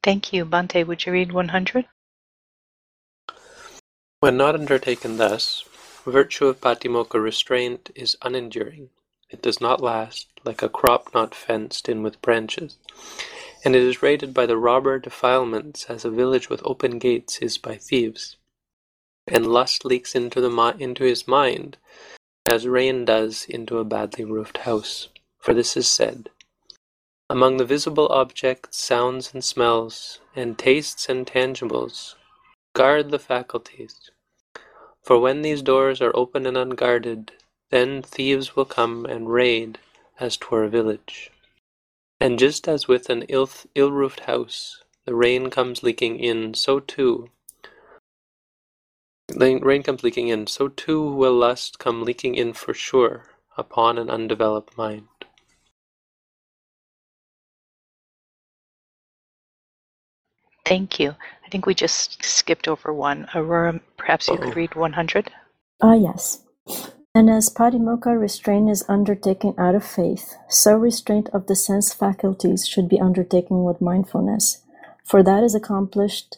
[0.02, 0.46] Thank you.
[0.46, 1.86] Bhante, would you read 100?
[4.22, 5.64] When not undertaken thus,
[6.06, 8.88] Virtue of Patimokkha restraint is unenduring.
[9.30, 12.78] It does not last, like a crop not fenced in with branches.
[13.66, 17.58] And it is rated by the robber defilements as a village with open gates is
[17.58, 18.38] by thieves.
[19.28, 21.78] And lust leaks into, his mind
[22.46, 25.10] as rain does into a badly roofed house.
[25.40, 26.30] For this is said,
[27.30, 32.16] Among the visible objects, sounds and smells, and tastes and tangibles,
[32.74, 34.12] guard the faculties.
[35.02, 37.32] For when these doors are open and unguarded,
[37.72, 39.80] then thieves will come and raid
[40.20, 41.32] as twere a village.
[42.20, 47.30] And just as with an ill, ill-roofed house, the rain comes leaking in, so too
[49.36, 53.26] rain comes leaking in, so too will lust come leaking in for sure
[53.58, 55.08] upon an undeveloped mind.
[60.66, 61.16] Thank you.
[61.46, 63.28] I think we just skipped over one.
[63.36, 64.44] Aurora, perhaps you Uh-oh.
[64.44, 65.32] could read 100?
[65.82, 66.44] Ah, yes.
[67.14, 72.68] And as Patimokkha restraint is undertaken out of faith, so restraint of the sense faculties
[72.68, 74.64] should be undertaken with mindfulness.
[75.04, 76.38] For that is accomplished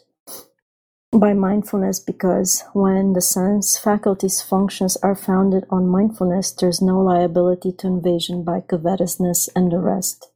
[1.19, 7.71] by mindfulness because when the sense faculties functions are founded on mindfulness, there's no liability
[7.71, 10.29] to invasion by covetousness and the rest.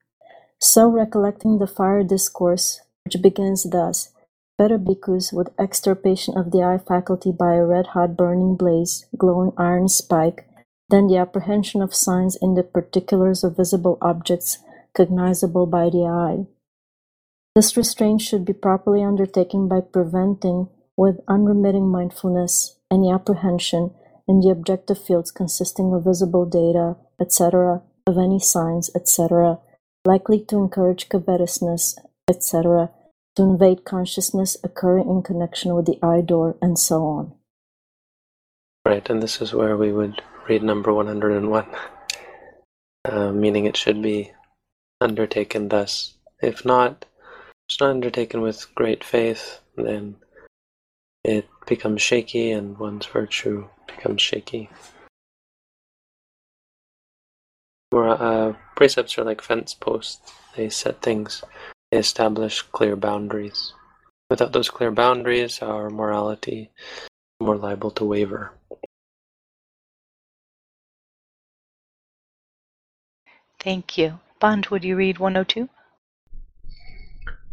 [0.59, 4.09] So recollecting the fire discourse, which begins thus,
[4.59, 9.53] Better bhikkhus with extirpation of the eye faculty by a red hot burning blaze, glowing
[9.55, 10.49] iron spike,
[10.89, 14.57] than the apprehension of signs in the particulars of visible objects
[14.93, 16.45] cognizable by the eye.
[17.56, 23.91] This restraint should be properly undertaken by preventing, with unremitting mindfulness, any apprehension
[24.28, 29.60] in the objective fields consisting of visible data, etc., of any signs, etc.,
[30.06, 31.97] likely to encourage covetousness,
[32.28, 32.91] etc.,
[33.36, 37.34] to invade consciousness occurring in connection with the eye door, and so on.
[38.86, 41.66] Right, and this is where we would read number 101,
[43.06, 44.32] uh, meaning it should be
[45.02, 46.14] undertaken thus.
[46.41, 47.06] If not,
[47.70, 50.15] it's not undertaken with great faith, then
[51.24, 54.72] it becomes shaky and one's virtue becomes shaky.
[57.93, 60.34] Uh, precepts are like fence posts.
[60.55, 61.43] They set things,
[61.91, 63.74] they establish clear boundaries.
[64.32, 67.09] Without those clear boundaries, our morality is
[67.45, 68.51] more liable to waver.
[73.59, 74.20] Thank you.
[74.39, 75.70] Bond, would you read 102?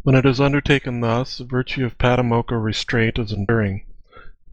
[0.07, 3.83] When it is undertaken thus, the virtue of Patimokkha restraint is enduring.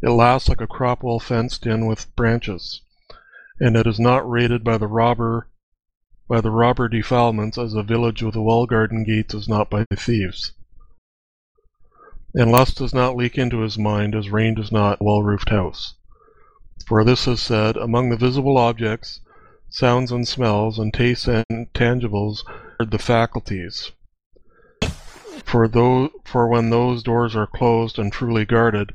[0.02, 2.80] It lasts like a crop well fenced in with branches,
[3.60, 5.46] and it is not raided by the robber
[6.28, 10.54] by the robber defilements as a village with well guarded gates is not by thieves.
[12.34, 15.50] And lust does not leak into his mind as rain does not a well roofed
[15.50, 15.94] house.
[16.84, 19.20] For this is said, among the visible objects,
[19.70, 22.42] sounds and smells, and tastes and tangibles
[22.80, 23.92] are the faculties.
[25.42, 28.92] For those, for when those doors are closed and truly guarded,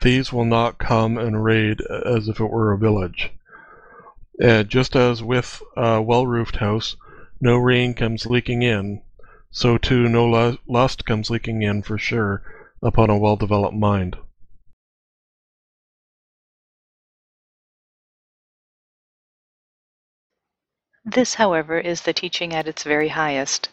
[0.00, 3.30] thieves will not come and raid as if it were a village.
[4.42, 6.96] Uh, just as with a well-roofed house,
[7.40, 9.02] no rain comes leaking in,
[9.50, 12.42] so too no lu- lust comes leaking in for sure
[12.82, 14.16] upon a well-developed mind.
[21.04, 23.68] This, however, is the teaching at its very highest.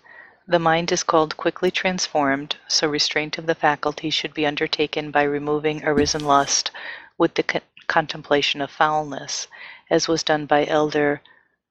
[0.50, 5.24] The mind is called quickly transformed, so restraint of the faculty should be undertaken by
[5.24, 6.72] removing arisen lust
[7.18, 9.48] with the con- contemplation of foulness,
[9.90, 11.22] as was done by Elder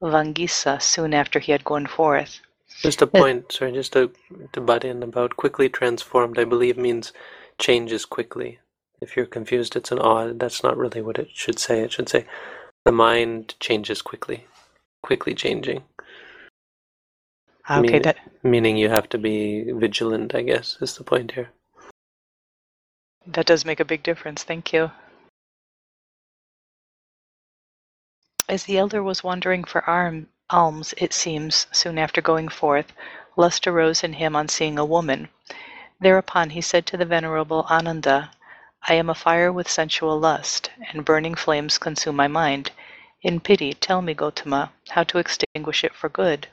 [0.01, 2.39] Vangisa soon after he had gone forth.
[2.83, 3.21] Just a Yeah.
[3.21, 4.11] point, sorry, just to,
[4.53, 7.13] to butt in about quickly transformed, I believe means
[7.57, 8.59] changes quickly.
[9.01, 10.39] If you're confused, it's an odd.
[10.39, 11.81] That's not really what it should say.
[11.81, 12.27] It should say
[12.85, 14.45] the mind changes quickly,
[15.01, 15.83] quickly changing.
[17.69, 21.49] Okay, mean- that Meaning you have to be vigilant, I guess, is the point here.
[23.25, 24.43] that does make a big difference.
[24.43, 24.89] Thank you.
[28.47, 32.93] As the elder was wandering for arm, alms, it seems, soon after going forth,
[33.35, 35.27] lust arose in him on seeing a woman.
[35.99, 38.31] Thereupon he said to the venerable Ananda,
[38.87, 42.71] I am afire with sensual lust, and burning flames consume my mind.
[43.21, 46.47] In pity, tell me, Gotama, how to extinguish it for good.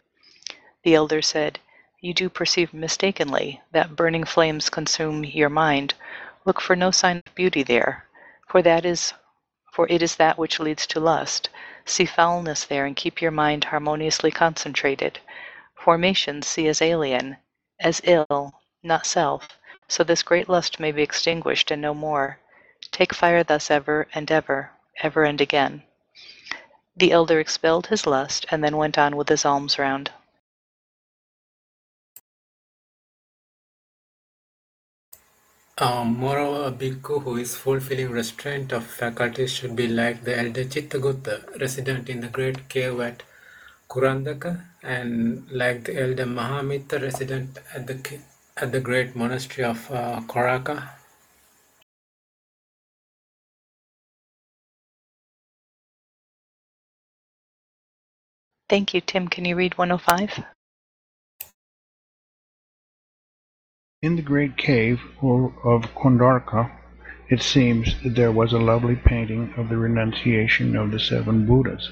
[0.84, 1.60] The elder said,
[2.02, 5.94] You do perceive mistakenly that burning flames consume your mind.
[6.44, 8.06] Look for no sign of beauty there,
[8.46, 9.14] for that is
[9.72, 11.48] for it is that which leads to lust.
[11.86, 15.18] See foulness there and keep your mind harmoniously concentrated.
[15.74, 17.38] Formations see as alien,
[17.80, 19.58] as ill, not self,
[19.88, 22.38] so this great lust may be extinguished and no more.
[22.92, 24.70] Take fire thus ever and ever.
[25.02, 25.82] ever and again.
[26.94, 30.10] The elder expelled his lust and then went on with his alms round.
[35.78, 40.64] Um, moreover, a bhikkhu who is fulfilling restraint of faculties should be like the elder
[40.64, 43.24] Chittagutta, resident in the great cave at
[43.88, 48.20] Kurandaka, and like the elder Mahamitta, resident at the
[48.56, 50.90] at the great monastery of uh, Koraka.
[58.68, 59.28] Thank you, Tim.
[59.28, 60.53] Can you read 105?
[64.04, 66.70] In the great cave of Kundarka,
[67.30, 71.90] it seems that there was a lovely painting of the renunciation of the seven Buddhas.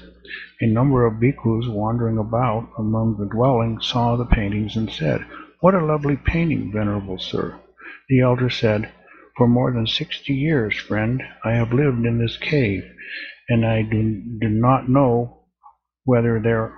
[0.61, 5.25] A number of bhikkhus wandering about among the dwellings saw the paintings and said,
[5.59, 7.59] What a lovely painting, venerable sir!
[8.07, 8.91] The elder said,
[9.35, 12.83] For more than sixty years, friend, I have lived in this cave,
[13.49, 15.45] and I do, do not know
[16.03, 16.75] whether there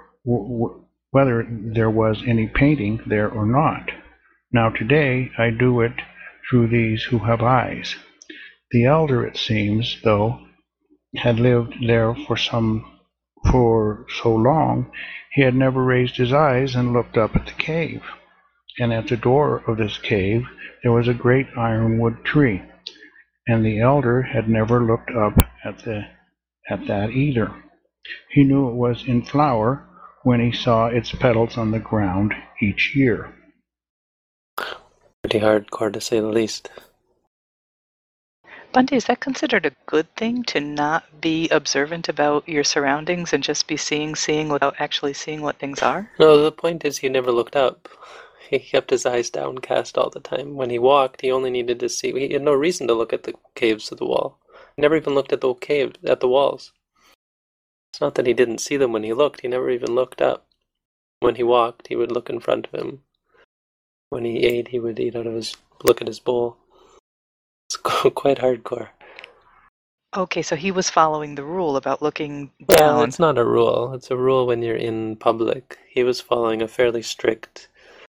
[1.12, 3.92] whether there was any painting there or not.
[4.56, 6.02] Now today I do it
[6.50, 7.98] through these who have eyes.
[8.72, 10.40] The elder, it seems, though,
[11.18, 12.86] had lived there for some
[13.52, 14.94] for so long,
[15.34, 18.02] he had never raised his eyes and looked up at the cave.
[18.80, 20.46] And at the door of this cave
[20.84, 22.64] there was a great ironwood tree,
[23.46, 26.08] and the elder had never looked up at the
[26.70, 27.52] at that either.
[28.30, 29.86] He knew it was in flower
[30.24, 33.35] when he saw its petals on the ground each year
[35.26, 36.70] pretty hardcore to say the least.
[38.72, 43.44] Bhante, is that considered a good thing to not be observant about your surroundings and
[43.44, 46.12] just be seeing, seeing without actually seeing what things are?
[46.20, 47.90] No, the point is he never looked up.
[48.52, 50.54] He kept his eyes downcast all the time.
[50.54, 52.12] When he walked, he only needed to see.
[52.12, 54.38] He had no reason to look at the caves of the wall.
[54.76, 56.72] He never even looked at the cave at the walls.
[57.92, 59.42] It's not that he didn't see them when he looked.
[59.42, 60.46] He never even looked up.
[61.22, 63.02] When he walked, he would look in front of him
[64.10, 66.58] when he ate, he would eat out of his look at his bowl.
[67.70, 67.78] It's
[68.14, 68.90] quite hardcore.
[70.16, 72.80] Okay, so he was following the rule about looking down.
[72.80, 73.94] Well, it's not a rule.
[73.94, 75.78] It's a rule when you're in public.
[75.90, 77.68] He was following a fairly strict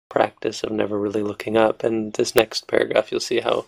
[0.09, 1.83] practice of never really looking up.
[1.83, 3.65] And this next paragraph, you'll see how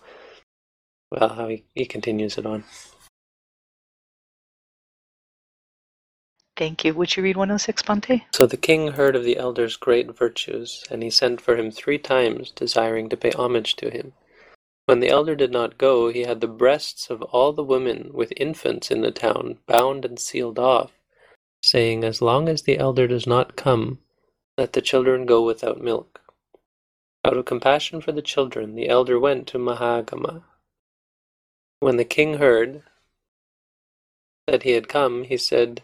[1.12, 2.64] well how he, he continues it on.
[6.56, 6.94] Thank you.
[6.94, 8.26] Would you read 106, Bhante?
[8.34, 11.98] So the king heard of the elder's great virtues, and he sent for him three
[11.98, 14.14] times, desiring to pay homage to him.
[14.86, 18.34] When the elder did not go, he had the breasts of all the women with
[18.38, 20.92] infants in the town bound and sealed off,
[21.64, 24.00] saying, As long as the elder does not come,
[24.58, 26.22] let the children go without milk.
[27.26, 30.44] Out of compassion for the children, the elder went to Mahagama.
[31.80, 32.84] When the king heard
[34.46, 35.82] that he had come, he said,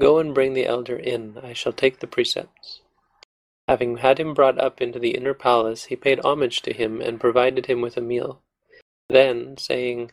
[0.00, 2.80] Go and bring the elder in, I shall take the precepts.
[3.66, 7.20] Having had him brought up into the inner palace, he paid homage to him and
[7.20, 8.40] provided him with a meal.
[9.08, 10.12] Then, saying,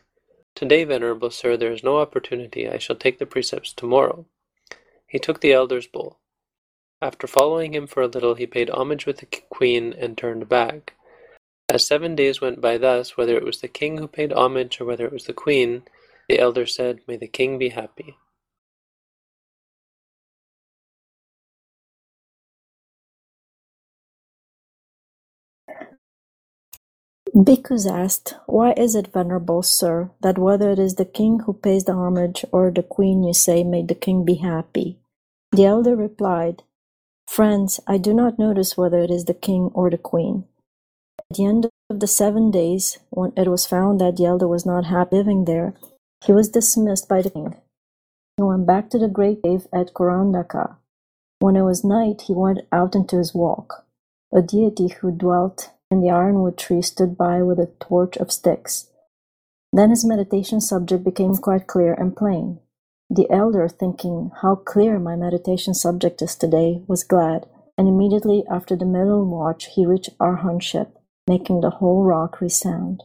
[0.54, 4.26] Today, venerable sir, there is no opportunity, I shall take the precepts tomorrow.
[5.06, 6.18] He took the elder's bowl.
[7.00, 10.94] After following him for a little, he paid homage with the queen and turned back.
[11.68, 14.84] As seven days went by thus, whether it was the king who paid homage or
[14.84, 15.82] whether it was the queen,
[16.28, 18.16] the elder said, May the king be happy.
[27.36, 31.84] Bhikkhus asked, Why is it, venerable sir, that whether it is the king who pays
[31.84, 34.96] the homage or the queen you say, May the king be happy?
[35.52, 36.62] The elder replied,
[37.28, 40.44] Friends, I do not notice whether it is the king or the queen.
[41.18, 44.64] At the end of the seven days, when it was found that the elder was
[44.64, 45.74] not happy living there,
[46.24, 47.54] he was dismissed by the king.
[48.38, 50.76] He went back to the great cave at Kurandaka.
[51.40, 53.84] When it was night, he went out into his walk.
[54.32, 58.90] A deity who dwelt and the ironwood tree stood by with a torch of sticks.
[59.72, 62.60] Then his meditation subject became quite clear and plain.
[63.08, 67.46] The elder, thinking how clear my meditation subject is today, was glad,
[67.78, 70.88] and immediately after the middle watch he reached arhantship,
[71.28, 73.04] making the whole rock resound.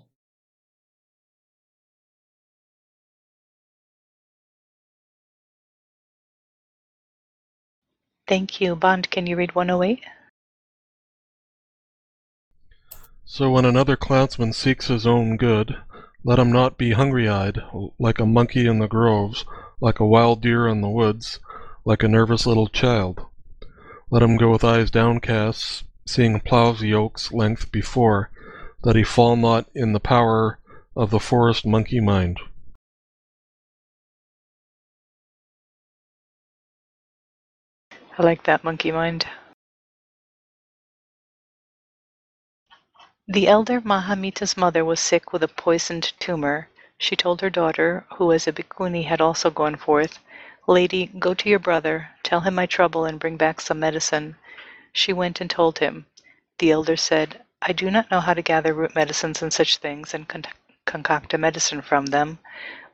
[8.28, 8.76] Thank you.
[8.78, 10.00] Bond, can you read 108?
[13.34, 15.78] So when another clownsman seeks his own good,
[16.22, 17.60] let him not be hungry-eyed,
[17.98, 19.46] like a monkey in the groves,
[19.80, 21.40] like a wild deer in the woods,
[21.86, 23.26] like a nervous little child.
[24.10, 28.32] Let him go with eyes downcast, seeing plough's yoke's length before,
[28.84, 30.60] that he fall not in the power
[30.94, 32.38] of the forest monkey mind.
[38.18, 39.26] I like that monkey mind.
[43.28, 46.68] The elder Mahamitta's mother was sick with a poisoned tumor.
[46.98, 50.20] She told her daughter, who as a bhikkhuni had also gone forth,
[50.68, 54.36] Lady, go to your brother, tell him my trouble, and bring back some medicine.
[54.92, 56.08] She went and told him.
[56.58, 60.16] The elder said, I do not know how to gather root medicines and such things,
[60.16, 60.46] and con-
[60.86, 62.40] concoct a medicine from them,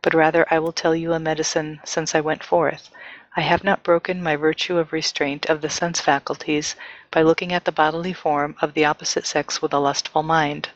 [0.01, 2.89] but rather I will tell you a medicine since I went forth.
[3.37, 6.75] I have not broken my virtue of restraint of the sense faculties
[7.11, 10.69] by looking at the bodily form of the opposite sex with a lustful mind.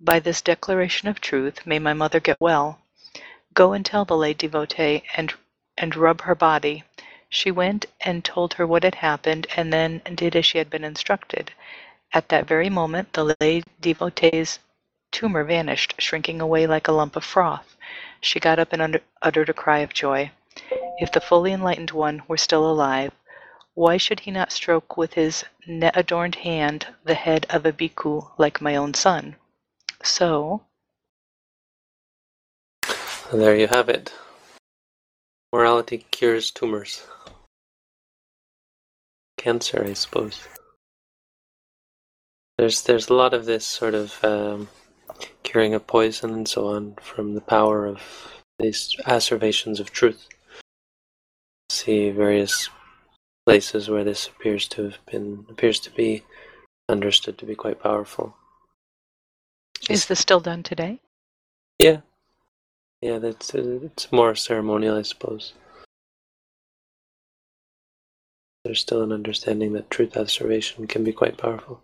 [0.00, 2.80] By this declaration of truth may my mother get well.
[3.52, 5.34] Go and tell the lay devotee and
[5.76, 6.82] and rub her body.
[7.28, 10.84] She went and told her what had happened, and then did as she had been
[10.84, 11.52] instructed.
[12.14, 14.60] At that very moment the lay devotee's
[15.10, 17.76] tumor vanished, shrinking away like a lump of froth.
[18.22, 20.30] She got up and under, uttered a cry of joy.
[20.98, 23.12] If the fully enlightened one were still alive,
[23.74, 28.30] why should he not stroke with his net adorned hand the head of a bhikkhu
[28.38, 29.36] like my own son?
[30.02, 30.62] So.
[33.30, 34.12] And there you have it.
[35.52, 37.06] Morality cures tumors.
[39.38, 40.46] Cancer, I suppose.
[42.58, 44.68] There's there's a lot of this sort of um,
[45.42, 48.02] curing of poison and so on from the power of
[48.58, 50.28] these asservations of truth
[51.82, 52.68] see various
[53.46, 56.22] places where this appears to have been appears to be
[56.88, 58.36] understood to be quite powerful.
[59.90, 61.00] Is this still done today?
[61.78, 62.00] Yeah,
[63.00, 63.18] yeah.
[63.18, 65.54] That's it's more ceremonial, I suppose.
[68.64, 71.80] There's still an understanding that truth observation can be quite powerful.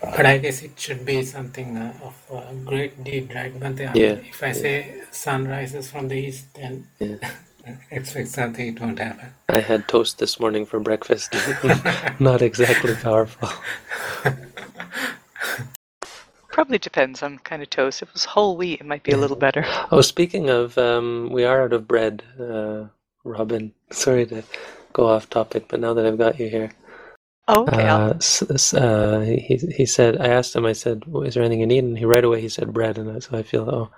[0.00, 2.14] But I guess it should be something uh, of
[2.50, 3.54] a great deed, right?
[3.58, 4.52] But uh, Yeah, if I yeah.
[4.52, 7.18] say sun rises from the east, then Yeah.
[7.90, 9.28] expect something it won't happen.
[9.48, 11.34] I had toast this morning for breakfast.
[12.20, 13.48] Not exactly powerful.
[16.48, 18.02] Probably depends on kind of toast.
[18.02, 19.64] If it was whole wheat, it might be a little better.
[19.90, 22.84] Oh, speaking of, um, we are out of bread, uh,
[23.24, 23.72] Robin.
[23.90, 24.42] Sorry to
[24.92, 26.70] go off topic, but now that I've got you here,
[27.46, 27.86] Oh, okay.
[27.86, 30.18] Uh, s- s- uh, he he said.
[30.20, 30.64] I asked him.
[30.64, 33.10] I said, "Is there anything you need?" And he right away he said bread, and
[33.10, 33.90] I- so I feel oh,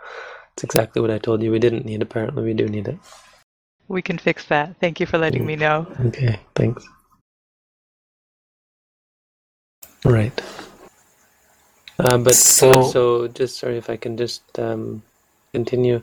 [0.54, 2.02] it's exactly what I told you we didn't need.
[2.02, 2.98] Apparently, we do need it.
[3.88, 4.76] We can fix that.
[4.80, 5.86] Thank you for letting me know.
[6.06, 6.86] Okay, thanks.
[10.04, 10.32] Right.
[11.98, 15.02] Uh, but So- so, just sorry if I can just um,
[15.52, 16.02] continue.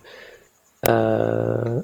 [0.81, 1.84] Uh,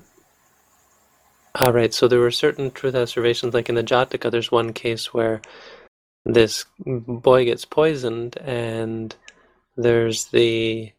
[1.56, 1.94] all right.
[1.94, 4.32] So there were certain truth observations, like in the Jataka.
[4.32, 5.42] There's one case where
[6.26, 9.16] this boy gets poisoned, and
[9.78, 10.92] there's the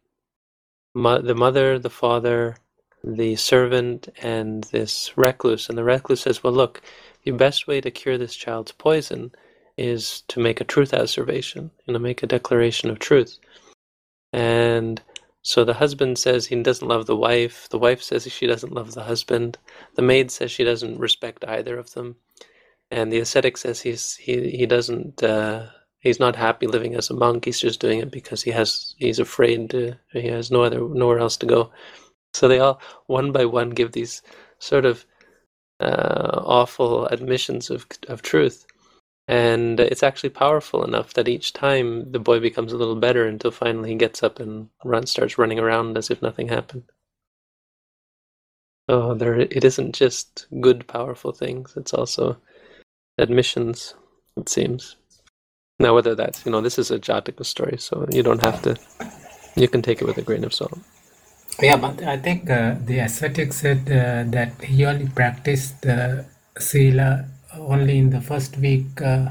[0.94, 2.56] mo- the mother, the father,
[3.04, 5.68] the servant, and this recluse.
[5.68, 6.82] And the recluse says, "Well, look,
[7.24, 9.32] the best way to cure this child's poison
[9.76, 13.38] is to make a truth observation, you know, make a declaration of truth."
[14.32, 15.02] And
[15.42, 17.68] so the husband says he doesn't love the wife.
[17.70, 19.58] The wife says she doesn't love the husband.
[19.94, 22.16] The maid says she doesn't respect either of them.
[22.90, 25.66] And the ascetic says he's he he doesn't uh,
[26.00, 27.44] he's not happy living as a monk.
[27.44, 31.20] He's just doing it because he has he's afraid to, he has no other nowhere
[31.20, 31.70] else to go.
[32.34, 34.22] So they all one by one give these
[34.58, 35.04] sort of
[35.80, 38.66] uh, awful admissions of of truth,
[39.28, 43.50] and it's actually powerful enough that each time the boy becomes a little better until
[43.50, 46.84] finally he gets up and run starts running around as if nothing happened.
[48.88, 51.74] So there, it isn't just good, powerful things.
[51.76, 52.38] It's also
[53.18, 53.94] admissions.
[54.36, 54.96] It seems.
[55.78, 58.76] Now, whether that's you know, this is a Jataka story, so you don't have to.
[59.56, 60.78] You can take it with a grain of salt.
[61.58, 66.24] Yeah, but I think uh, the ascetic said uh, that he only practiced the
[66.58, 67.24] sila
[67.54, 69.30] only in the first week uh,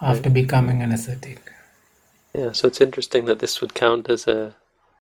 [0.00, 1.52] after becoming an ascetic.
[2.34, 4.54] Yeah, so it's interesting that this would count as a,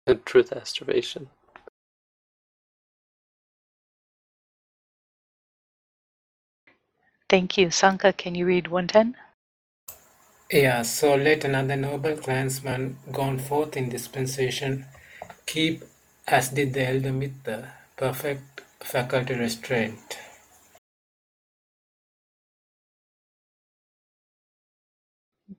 [0.07, 1.29] a truth observation.
[7.29, 7.71] Thank you.
[7.71, 9.15] Sanka, can you read 110?
[10.51, 14.85] Yeah, so let another noble clansman gone forth in dispensation
[15.45, 15.83] keep,
[16.27, 17.67] as did the elder Mitta,
[17.97, 20.17] perfect faculty restraint.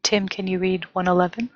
[0.02, 1.50] Tim, can you read 111?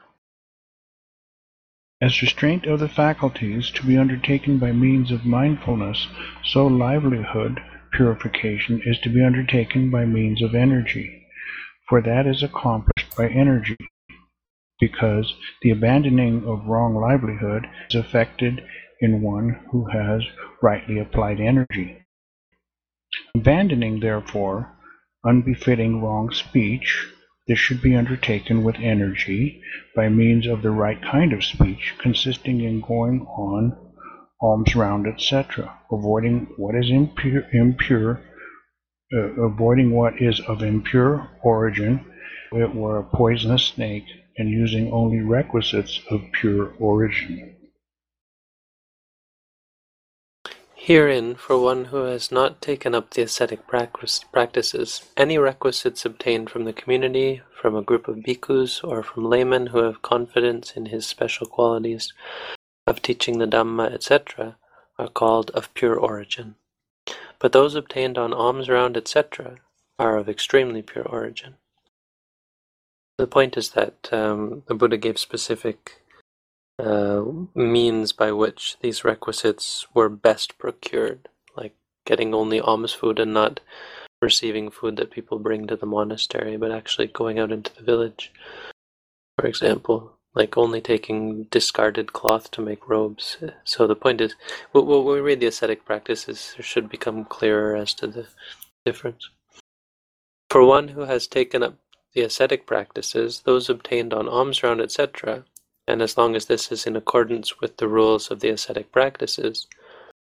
[2.01, 6.07] As restraint of the faculties to be undertaken by means of mindfulness,
[6.45, 7.61] so livelihood
[7.93, 11.27] purification is to be undertaken by means of energy,
[11.89, 13.77] for that is accomplished by energy,
[14.79, 18.63] because the abandoning of wrong livelihood is effected
[19.01, 20.23] in one who has
[20.63, 22.05] rightly applied energy.
[23.35, 24.77] Abandoning, therefore,
[25.25, 27.07] unbefitting wrong speech,
[27.47, 29.63] this should be undertaken with energy
[29.97, 33.77] by means of the right kind of speech, consisting in going on
[34.41, 38.21] alms round, etc., avoiding what is impure, impure
[39.13, 42.05] uh, avoiding what is of impure origin,
[42.53, 44.05] it were a poisonous snake,
[44.37, 47.57] and using only requisites of pure origin.
[50.89, 56.65] Herein, for one who has not taken up the ascetic practices, any requisites obtained from
[56.65, 61.07] the community, from a group of bhikkhus, or from laymen who have confidence in his
[61.07, 62.15] special qualities
[62.87, 64.57] of teaching the Dhamma, etc.,
[64.99, 66.55] are called of pure origin.
[67.39, 69.57] But those obtained on alms round, etc.,
[69.99, 71.57] are of extremely pure origin.
[73.19, 76.01] The point is that um, the Buddha gave specific
[76.79, 77.25] Uh,
[77.57, 81.75] means by which these requisites were best procured, like
[82.07, 83.59] getting only alms food and not
[84.23, 88.33] receiving food that people bring to the monastery, but actually going out into the village,
[89.37, 93.39] for example, like only taking discarded cloth to make robes.
[93.65, 94.37] So the point is,
[94.71, 98.29] when we read the ascetic practices, it should become clearer as to the
[98.87, 99.31] difference.
[100.49, 101.75] For one who has taken up
[102.15, 105.45] the ascetic practices, those obtained on alms round, etc.,
[105.89, 109.67] and as long as this is in accordance with the rules of the ascetic practices,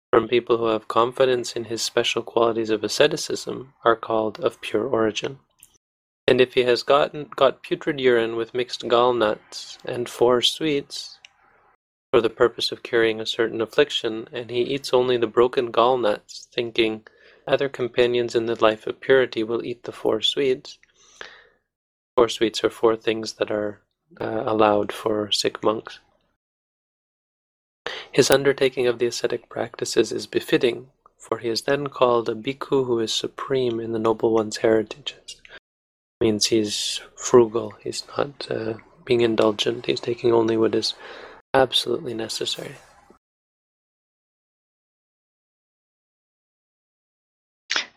[0.10, 4.88] from people who have confidence in his special qualities of asceticism are called of pure
[4.88, 5.40] origin.
[6.26, 11.20] And if he has gotten got putrid urine with mixed gall nuts and four sweets
[12.12, 15.98] for the purpose of curing a certain affliction, and he eats only the broken gall
[15.98, 17.06] nuts, thinking
[17.46, 20.80] other companions in the life of purity will eat the four sweets.
[22.16, 23.82] Four sweets are four things that are
[24.20, 26.00] uh, allowed for sick monks.
[28.12, 32.86] His undertaking of the ascetic practices is befitting, for he is then called a bhikkhu
[32.86, 35.42] who is supreme in the Noble One's heritages.
[36.20, 38.74] Means he's frugal, he's not uh,
[39.06, 40.94] being indulgent, he's taking only what is
[41.54, 42.76] absolutely necessary.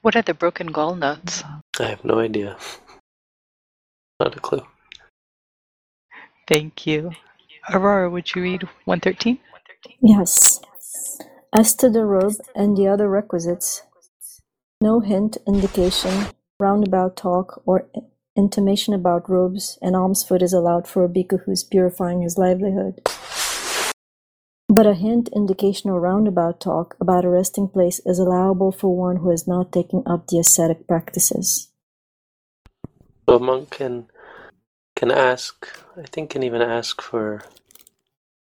[0.04, 1.42] What are the broken gall nuts?
[1.80, 2.58] I have no idea.
[4.20, 4.66] Not a clue.
[6.46, 7.12] Thank you.
[7.72, 9.38] Aurora, would you read 113?
[10.00, 10.60] Yes.
[11.56, 13.82] As to the robe and the other requisites,
[14.80, 16.26] no hint, indication,
[16.58, 17.88] roundabout talk, or
[18.36, 22.36] intimation about robes and alms food is allowed for a bhikkhu who is purifying his
[22.36, 23.00] livelihood.
[24.68, 29.16] But a hint, indication, or roundabout talk about a resting place is allowable for one
[29.16, 31.70] who is not taking up the ascetic practices.
[33.28, 34.06] So a monk can
[35.04, 35.68] can ask,
[35.98, 37.42] I think can even ask for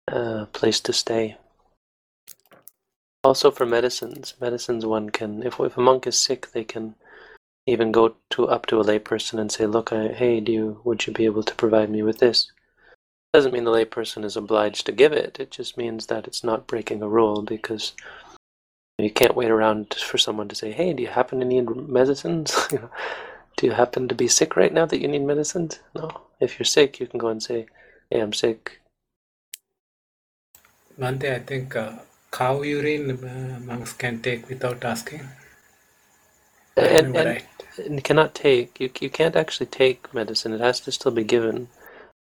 [0.06, 1.38] a place to stay.
[3.24, 6.96] Also for medicines, medicines one can, if, if a monk is sick, they can
[7.66, 11.06] even go to up to a layperson and say, look, I, hey, do you, would
[11.06, 12.52] you be able to provide me with this?
[13.32, 15.40] Doesn't mean the layperson is obliged to give it.
[15.40, 17.94] It just means that it's not breaking a rule because
[18.98, 22.54] you can't wait around for someone to say, hey, do you happen to need medicines?
[23.60, 25.80] Do you happen to be sick right now that you need medicines?
[25.94, 26.10] No.
[26.40, 27.66] If you're sick, you can go and say,
[28.08, 28.80] Hey, I'm sick.
[30.98, 31.92] Bhante, I think uh,
[32.32, 35.28] cow urine uh, monks can take without asking.
[36.78, 37.44] And, and, right.
[37.84, 40.54] and cannot take, you, you can't actually take medicine.
[40.54, 41.68] It has to still be given.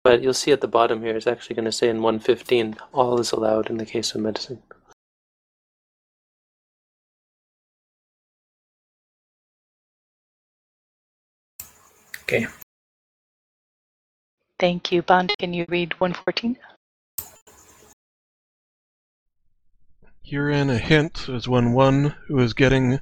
[0.03, 3.21] But you'll see at the bottom here, it's actually going to say in 115, all
[3.21, 4.61] is allowed in the case of medicine.
[12.29, 12.47] Okay.
[14.61, 15.01] Thank you.
[15.01, 16.59] Bond, can you read 114?
[20.23, 23.01] Herein a hint is when one who is getting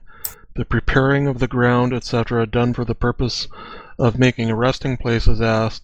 [0.55, 3.49] the preparing of the ground, etc., done for the purpose
[3.99, 5.83] of making a resting place is asked,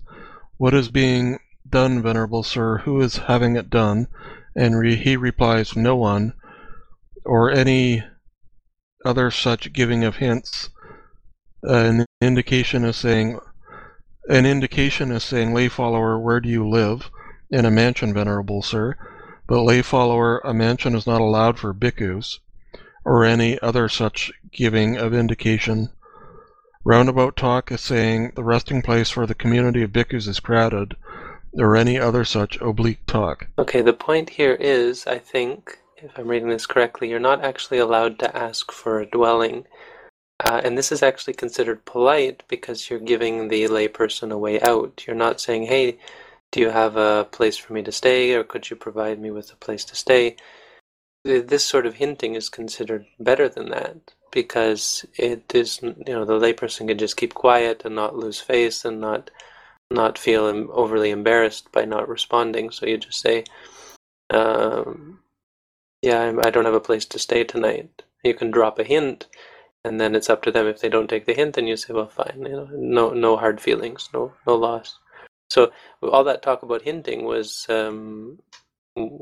[0.59, 2.78] What is being done, Venerable Sir?
[2.78, 4.06] Who is having it done?
[4.55, 6.35] And re- he replies, No one,
[7.24, 8.05] or any
[9.05, 10.70] other such giving of hints
[11.63, 13.39] an indication is saying
[14.29, 17.11] an indication is saying lay follower where do you live?
[17.51, 18.97] In a mansion venerable sir.
[19.47, 22.39] But lay follower a mansion is not allowed for bhikkhus
[23.05, 25.91] or any other such giving of indication.
[26.85, 30.97] Roundabout talk is saying the resting place for the community of bhikkhus is crowded
[31.55, 33.49] or any other such oblique talk.
[33.59, 37.79] Okay the point here is i think if i'm reading this correctly you're not actually
[37.79, 39.67] allowed to ask for a dwelling
[40.44, 45.05] uh, and this is actually considered polite because you're giving the layperson a way out.
[45.06, 45.98] You're not saying, hey,
[46.52, 49.52] do you have a place for me to stay or could you provide me with
[49.52, 50.36] a place to stay?
[51.24, 54.14] This sort of hinting is considered better than that.
[54.32, 58.85] because it is you know the layperson can just keep quiet and not lose face
[58.85, 59.31] and not
[59.90, 62.70] not feel overly embarrassed by not responding.
[62.70, 63.44] So you just say,
[64.31, 65.20] um,
[66.02, 69.27] "Yeah, I don't have a place to stay tonight." You can drop a hint,
[69.85, 70.67] and then it's up to them.
[70.67, 72.45] If they don't take the hint, then you say, "Well, fine.
[72.47, 74.99] You know, no no hard feelings, no no loss."
[75.51, 75.73] So
[76.03, 78.39] all that talk about hinting was um,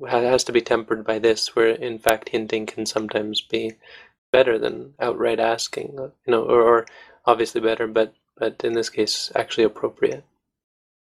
[0.09, 3.77] has to be tempered by this, where in fact hinting can sometimes be
[4.32, 6.87] better than outright asking, you know, or, or
[7.27, 10.24] obviously better, but but in this case, actually appropriate.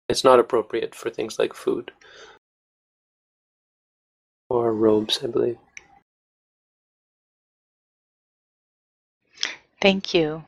[0.10, 1.92] It's not appropriate for things like food
[4.50, 5.58] or robes, I believe.
[9.80, 10.44] Thank you.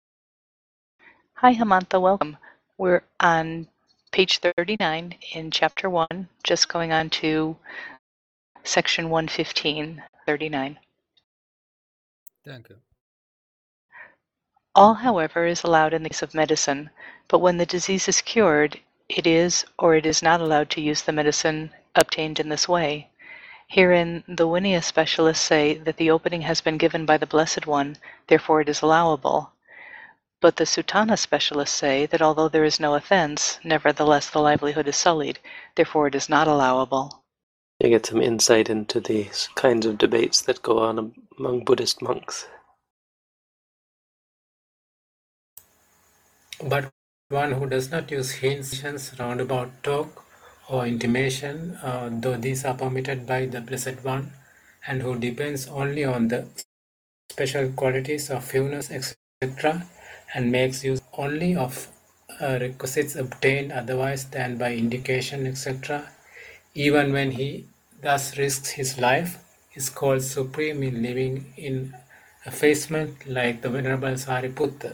[1.35, 2.01] Hi, Hamantha.
[2.01, 2.37] Welcome.
[2.79, 3.67] We're on
[4.11, 7.55] page 39 in chapter 1, just going on to
[8.63, 10.79] section 115, 39.
[12.43, 12.75] Thank you.
[14.73, 16.89] All, however, is allowed in the case of medicine,
[17.27, 18.79] but when the disease is cured,
[19.09, 23.09] it is or it is not allowed to use the medicine obtained in this way.
[23.69, 27.97] Herein, the Vinaya specialists say that the opening has been given by the Blessed One,
[28.25, 29.51] therefore it is allowable.
[30.41, 34.97] But the Suttanta specialists say that although there is no offense, nevertheless the livelihood is
[34.97, 35.37] sullied,
[35.75, 37.23] therefore it is not allowable.
[37.79, 42.47] You get some insight into these kinds of debates that go on among Buddhist monks.
[46.63, 46.89] But
[47.29, 50.25] one who does not use hints, roundabout talk,
[50.69, 54.31] or intimation, uh, though these are permitted by the Blessed One,
[54.85, 56.45] and who depends only on the
[57.31, 59.85] special qualities of fewness, etc.,
[60.33, 61.87] and makes use only of
[62.39, 66.07] uh, requisites obtained otherwise than by indication, etc.,
[66.75, 67.65] even when he
[68.01, 69.39] thus risks his life,
[69.73, 71.93] is called supreme in living in
[72.45, 74.93] effacement like the Venerable Sariputta.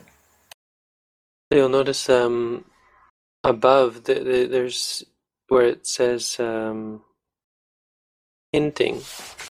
[1.52, 2.66] You'll notice um,
[3.44, 5.04] above the, the, there's
[5.48, 7.02] where it says um,
[8.52, 9.02] hinting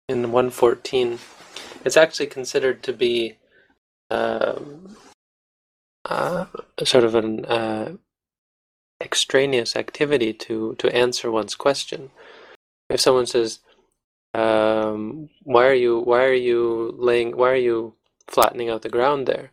[0.09, 1.19] in 114.
[1.85, 3.37] It's actually considered to be
[4.11, 4.97] um,
[6.05, 6.47] uh,
[6.83, 7.97] sort of an uh,
[9.01, 12.11] extraneous activity to to answer one's question.
[12.89, 13.61] If someone says,
[14.33, 17.95] um, "Why are you Why are you laying Why are you
[18.29, 19.53] flattening out the ground there?"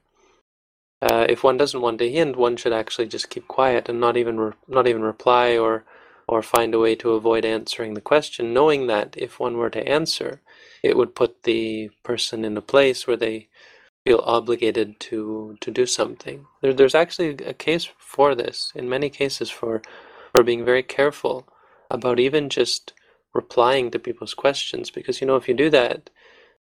[1.01, 4.17] Uh, if one doesn't want to hint, one should actually just keep quiet and not
[4.17, 5.83] even re- not even reply or
[6.31, 9.85] or find a way to avoid answering the question, knowing that if one were to
[9.85, 10.41] answer,
[10.81, 13.49] it would put the person in a place where they
[14.05, 16.47] feel obligated to to do something.
[16.61, 19.81] There, there's actually a case for this in many cases for
[20.31, 21.47] for being very careful
[21.89, 22.93] about even just
[23.33, 26.09] replying to people's questions because you know if you do that,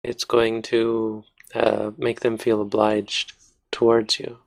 [0.03, 1.23] it's going to
[1.55, 3.31] uh, make them feel obliged
[3.71, 4.39] towards you.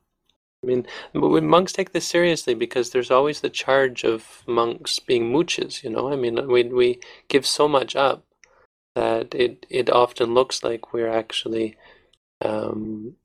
[0.63, 5.83] I mean, monks take this seriously because there's always the charge of monks being mooches.
[5.83, 8.25] You know, I mean, we we give so much up
[8.95, 11.77] that it it often looks like we're actually
[12.43, 13.15] um,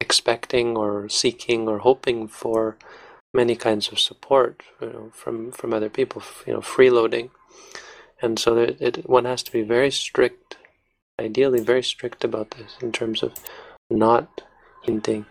[0.00, 2.78] expecting or seeking or hoping for
[3.34, 6.22] many kinds of support you know, from from other people.
[6.46, 7.30] You know, freeloading,
[8.22, 10.56] and so it, it one has to be very strict,
[11.20, 13.34] ideally very strict about this in terms of
[13.90, 14.42] not
[14.84, 15.26] hinting.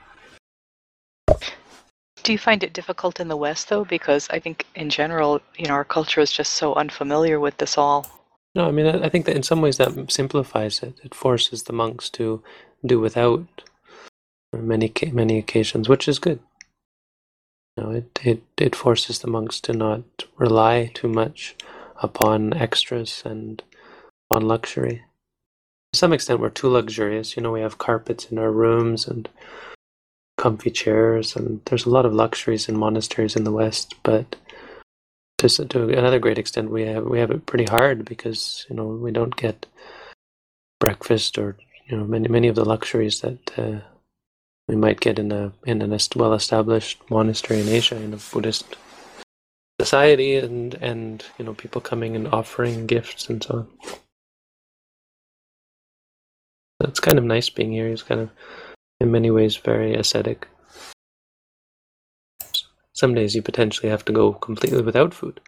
[2.27, 3.85] Do you find it difficult in the West, though?
[3.85, 7.77] Because I think in general, you know, our culture is just so unfamiliar with this
[7.77, 8.05] all.
[8.53, 10.99] No, I mean, I think that in some ways that simplifies it.
[11.05, 12.43] It forces the monks to
[12.85, 13.47] do without
[14.53, 16.41] uh, many many occasions, which is good.
[17.77, 21.55] You know, it, it, it forces the monks to not rely too much
[22.03, 23.63] upon extras and
[24.29, 25.05] on luxury
[25.93, 27.37] to some extent we're too luxurious.
[27.37, 29.29] You know, we have carpets in our rooms and
[30.37, 33.95] comfy chairs, and there's a lot of luxuries in monasteries in the West.
[34.03, 34.35] But
[35.39, 38.87] to, to another great extent, we have we have it pretty hard because you know
[38.87, 39.65] we don't get
[40.79, 41.57] breakfast or
[41.87, 43.79] you know many many of the luxuries that uh,
[44.67, 48.75] we might get in a in a well established monastery in Asia in a Buddhist
[49.79, 53.67] society, and and you know people coming and offering gifts and so on.
[56.79, 57.87] It's kind of nice being here.
[57.87, 58.29] It's kind of,
[58.99, 60.47] in many ways, very ascetic.
[62.93, 65.39] Some days you potentially have to go completely without food.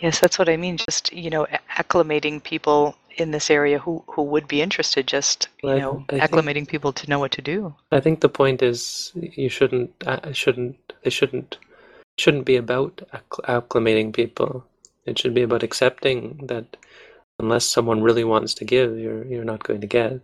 [0.00, 0.76] Yes, that's what I mean.
[0.76, 5.06] Just you know, acclimating people in this area who who would be interested.
[5.06, 7.74] Just you I, know, I acclimating think, people to know what to do.
[7.92, 11.58] I think the point is you shouldn't uh, shouldn't they shouldn't
[12.18, 13.02] shouldn't be about
[13.46, 14.64] acclimating people.
[15.06, 16.76] It should be about accepting that
[17.38, 20.20] unless someone really wants to give, you're you're not going to get.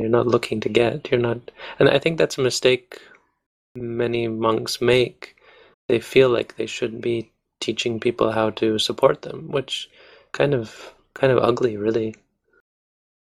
[0.00, 1.10] You're not looking to get.
[1.10, 3.00] You're not, and I think that's a mistake
[3.74, 5.36] many monks make.
[5.88, 9.90] They feel like they should be teaching people how to support them, which
[10.32, 12.14] kind of kind of ugly, really.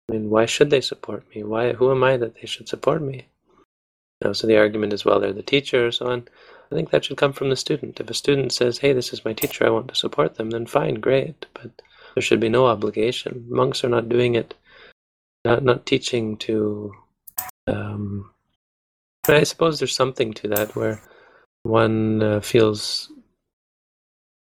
[0.08, 1.42] I mean, why should they support me?
[1.42, 1.72] Why?
[1.72, 3.26] Who am I that they should support me?
[4.20, 6.28] You know, so the argument is, well, they're the teacher, so on.
[6.70, 8.00] I think that should come from the student.
[8.00, 10.66] If a student says, "Hey, this is my teacher, I want to support them," then
[10.66, 11.46] fine, great.
[11.54, 11.70] But
[12.14, 13.46] there should be no obligation.
[13.48, 14.54] Monks are not doing it,
[15.46, 16.92] not not teaching to.
[17.66, 18.30] Um,
[19.28, 21.00] I suppose there's something to that where
[21.62, 23.10] one uh, feels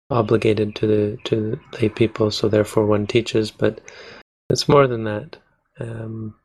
[0.09, 3.51] obligated to the to the lay people, so therefore one teaches.
[3.51, 3.81] But
[4.49, 5.37] it's more than that,
[5.79, 6.35] um,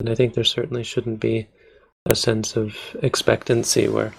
[0.00, 1.46] and I think there certainly shouldn't be
[2.06, 4.12] a sense of expectancy where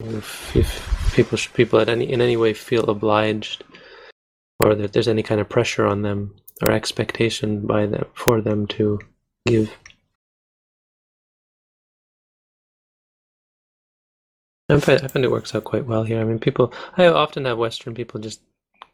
[0.00, 3.64] if, if people should people at any in any way feel obliged
[4.60, 8.66] or that there's any kind of pressure on them or expectation by them for them
[8.66, 8.98] to
[9.46, 9.70] give
[14.70, 16.20] I find, it works out quite well here.
[16.20, 16.74] I mean, people.
[16.96, 18.42] I often have Western people just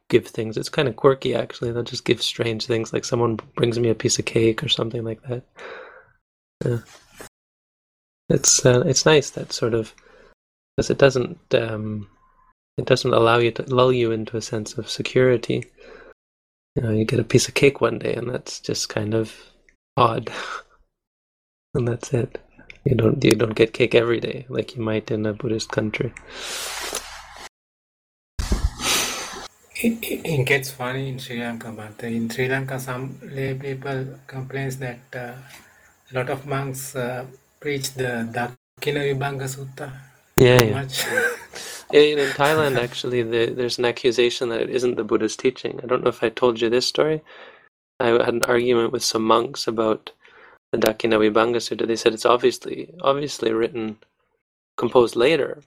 [0.08, 0.56] give things.
[0.56, 1.72] It's kind of quirky, actually.
[1.72, 5.02] They'll just give strange things, like someone brings me a piece of cake or something
[5.02, 5.42] like that.
[6.64, 6.78] Yeah.
[8.28, 9.94] It's uh, it's nice that sort of
[10.76, 12.08] because it doesn't um,
[12.78, 15.66] it doesn't allow you to lull you into a sense of security.
[16.74, 19.32] You know, you get a piece of cake one day, and that's just kind of
[19.96, 20.30] odd,
[21.74, 22.38] and that's it.
[22.84, 26.12] You don't you don't get cake every day like you might in a Buddhist country.
[29.76, 34.18] It, it, it gets funny in Sri Lanka, but in Sri Lanka, some lay people
[34.26, 35.34] complains that uh,
[36.10, 37.24] a lot of monks uh,
[37.60, 39.92] preach the Dakkhina Vibhanga Sutta
[40.36, 40.72] Yeah, too yeah.
[40.72, 41.04] much.
[41.92, 45.80] In, in Thailand, actually, the, there's an accusation that it isn't the Buddha's teaching.
[45.82, 47.22] I don't know if I told you this story.
[48.00, 50.12] I had an argument with some monks about
[50.72, 51.86] the Dakkhina Vibhanga Sutta.
[51.86, 53.98] They said it's obviously obviously written,
[54.76, 55.62] composed later,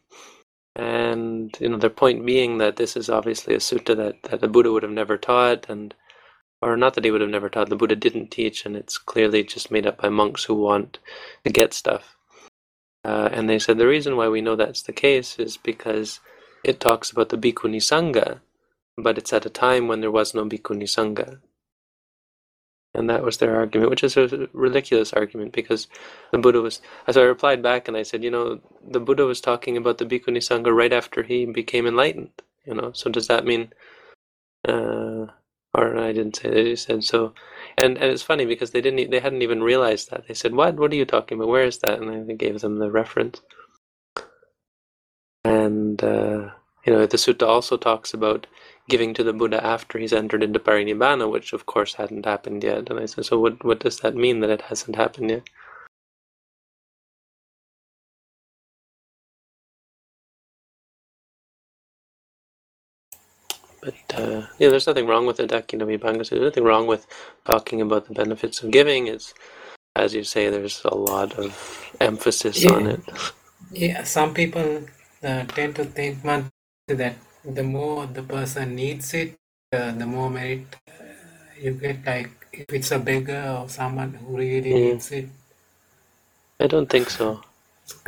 [0.75, 4.49] and you know their point being that this is obviously a sutta that, that the
[4.49, 5.95] Buddha would have never taught, and
[6.61, 7.69] or not that he would have never taught.
[7.69, 10.99] The Buddha didn't teach, and it's clearly just made up by monks who want
[11.45, 12.16] to get stuff.
[13.07, 16.19] Uh, and they said the reason why we know that's the case is because
[16.65, 18.41] it talks about the Bhikkhuni Sangha,
[18.97, 21.39] but it's at a time when there was no Bhikkhuni Sangha.
[22.93, 25.87] And that was their argument, which is a ridiculous argument because
[26.33, 26.81] the Buddha was.
[27.09, 30.05] So I replied back and I said, you know, the Buddha was talking about the
[30.05, 32.41] Bhikkhuni Sangha right after he became enlightened.
[32.65, 33.71] You know, so does that mean?
[34.67, 35.27] Uh,
[35.77, 36.49] or I didn't say.
[36.49, 37.33] that They said so,
[37.77, 39.11] and and it's funny because they didn't.
[39.11, 40.27] They hadn't even realized that.
[40.27, 40.77] They said, "What?
[40.77, 41.49] What are you talking about?
[41.49, 43.41] Where is that?" And I gave them the reference.
[45.45, 46.51] And uh,
[46.85, 48.47] you know, the sutta also talks about
[48.89, 52.89] giving to the Buddha after he's entered into parinibbana, which of course hadn't happened yet.
[52.89, 53.63] And I said, so what?
[53.65, 55.49] What does that mean that it hasn't happened yet?
[63.87, 66.31] But uh, yeah, there's nothing wrong with the Dakkhina Vibhanga Sutta.
[66.31, 67.07] There's nothing wrong with
[67.45, 69.07] talking about the benefits of giving.
[69.07, 69.33] It's
[69.95, 72.67] as you say, there's a lot of emphasis Yeah.
[72.67, 73.01] on it.
[73.71, 74.83] Yeah, some people
[75.23, 76.23] uh, tend to think
[76.87, 77.15] that
[77.45, 79.35] the more the person needs it,
[79.73, 80.93] uh, the more merit uh,
[81.61, 82.05] you get.
[82.05, 84.75] Like if it's a beggar or someone who really Mm.
[84.75, 85.29] needs it,
[86.59, 87.41] I don't think so.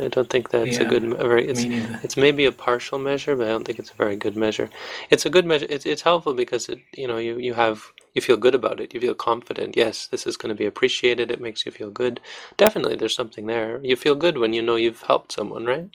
[0.00, 1.04] I don't think that's a good.
[1.04, 1.66] A very, it's
[2.02, 4.68] it's maybe a partial measure, but I don't think it's a very good measure.
[5.10, 5.66] It's a good measure.
[5.70, 7.84] It's it's helpful because it you know you you have
[8.14, 8.92] you feel good about it.
[8.94, 9.76] You feel confident.
[9.76, 11.30] Yes, this is going to be appreciated.
[11.30, 12.20] It makes you feel good.
[12.56, 13.80] Definitely, there's something there.
[13.82, 15.90] You feel good when you know you've helped someone, right?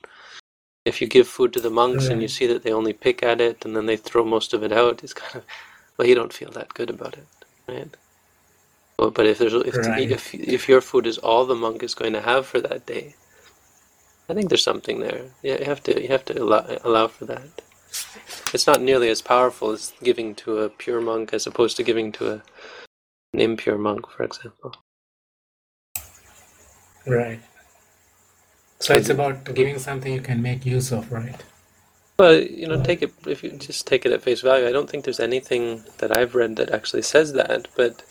[0.86, 3.42] If you give food to the monks and you see that they only pick at
[3.42, 5.46] it and then they throw most of it out, it's kind of
[5.98, 7.28] well, you don't feel that good about it,
[7.68, 7.96] right?
[9.00, 10.10] Well, but if there's if Right.
[10.12, 13.16] if if your food is all the monk is going to have for that day,
[14.28, 15.26] I think there's something there.
[15.44, 17.48] Yeah, you have to you have to allow, allow for that.
[18.54, 22.12] It's not nearly as powerful as giving to a pure monk as opposed to giving
[22.14, 22.44] to a,
[23.34, 24.76] an impure monk, for example.
[27.06, 27.40] Right.
[28.80, 31.42] So it's about giving something you can make use of, right?
[32.18, 34.68] Well, you know, take it if you just take it at face value.
[34.68, 38.04] I don't think there's anything that I've read that actually says that, but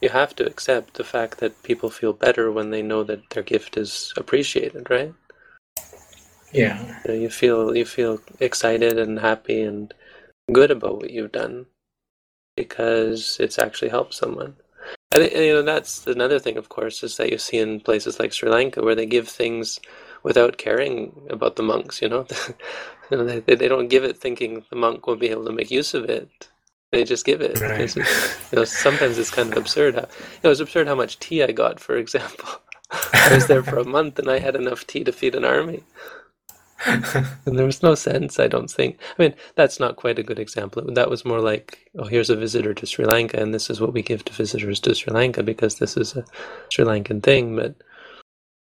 [0.00, 3.42] you have to accept the fact that people feel better when they know that their
[3.42, 5.14] gift is appreciated, right?
[6.52, 7.00] Yeah.
[7.04, 9.92] You, know, you feel you feel excited and happy and
[10.52, 11.66] good about what you've done
[12.56, 14.56] because it's actually helped someone.
[15.12, 18.18] And, and, you know that's another thing, of course, is that you see in places
[18.18, 19.78] like Sri Lanka where they give things
[20.22, 22.02] without caring about the monks.
[22.02, 22.26] You know,
[23.10, 25.70] you know they they don't give it thinking the monk will be able to make
[25.70, 26.48] use of it.
[26.90, 27.60] They just give it.
[27.60, 27.94] Right.
[27.94, 29.94] You know, sometimes it's kind of absurd.
[29.94, 32.48] How, you know, it's absurd how much tea I got, for example.
[33.12, 35.82] I was there for a month and I had enough tea to feed an army.
[37.44, 38.98] There was no sense, I don't think.
[39.18, 40.82] I mean, that's not quite a good example.
[40.92, 43.92] That was more like, oh, here's a visitor to Sri Lanka, and this is what
[43.92, 46.24] we give to visitors to Sri Lanka because this is a
[46.72, 47.56] Sri Lankan thing.
[47.56, 47.74] But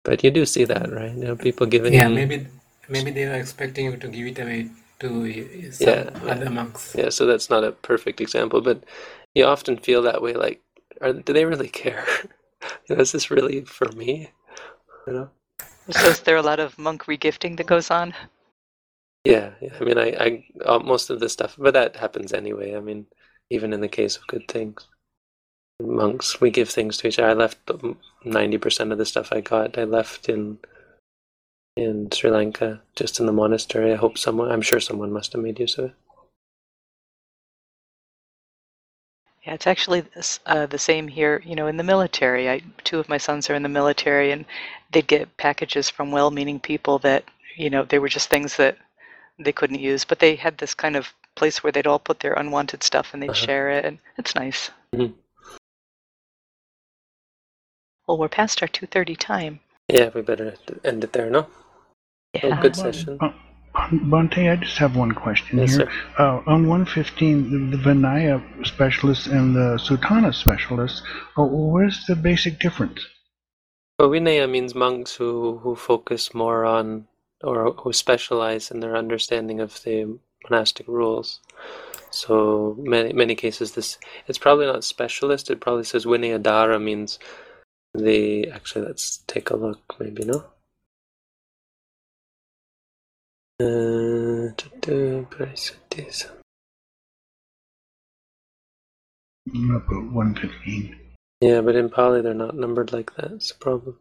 [0.04, 1.16] but you do see that, right?
[1.16, 1.94] You know, people giving.
[1.94, 2.48] yeah, maybe
[2.90, 4.70] maybe they were expecting you to give it away
[5.00, 6.32] to some Yeah, yeah.
[6.32, 6.96] other monks.
[6.98, 8.84] Yeah, so that's not a perfect example, but
[9.34, 10.34] you often feel that way.
[10.34, 10.62] Like,
[11.02, 12.06] are, do they really care?
[12.88, 14.32] you know, is this really for me?
[15.08, 15.30] You know?
[15.92, 18.14] So is there a lot of monk regifting that goes on?
[19.26, 19.52] Yeah.
[19.62, 22.76] I mean, I, I uh, most of the stuff, but that happens anyway.
[22.76, 23.06] I mean,
[23.50, 24.88] even in the case of good things,
[25.82, 27.30] monks we give things to each other.
[27.30, 27.72] I left
[28.24, 29.78] ninety percent of the stuff I got.
[29.78, 30.58] I left in
[31.76, 33.92] in Sri Lanka, just in the monastery.
[33.92, 34.52] I hope someone.
[34.52, 35.96] I'm sure someone must have made use of it.
[39.46, 40.04] Yeah, it's actually
[40.46, 41.42] uh, the same here.
[41.46, 44.46] You know, in the military, I two of my sons are in the military, and
[44.92, 47.26] they'd get packages from well-meaning people that
[47.58, 48.78] you know they were just things that
[49.38, 52.34] they couldn't use, but they had this kind of place where they'd all put their
[52.34, 53.46] unwanted stuff and they'd Uh-huh.
[53.46, 54.72] share it, and it's nice.
[54.96, 55.14] Mhm.
[58.08, 59.60] Well, we're past our two thirty time.
[59.90, 60.56] Yeah, we better
[60.86, 61.48] end it there, no?
[62.44, 62.62] Oh, Yeah.
[62.62, 63.20] good session.
[63.92, 65.92] Bhante, I just have one question Yes, here.
[66.18, 71.04] Uh, on 115, the, the Vinaya specialist and the Suttanta specialist,
[71.38, 73.06] uh, where's the basic difference?
[74.00, 77.08] Well, Vinaya means monks who, who focus more on
[77.44, 80.18] or who specialize in their understanding of the
[80.50, 81.40] monastic rules.
[82.10, 83.98] So many many cases this
[84.28, 87.20] it's probably not specialist, it probably says Vinayadhara means
[87.94, 90.46] the actually let's take a look maybe no?
[95.26, 96.30] Parisuddhis.
[99.54, 100.96] I'm up 115.
[101.42, 103.32] Yeah, but in Pali they're not numbered like that.
[103.32, 104.00] It's a problem.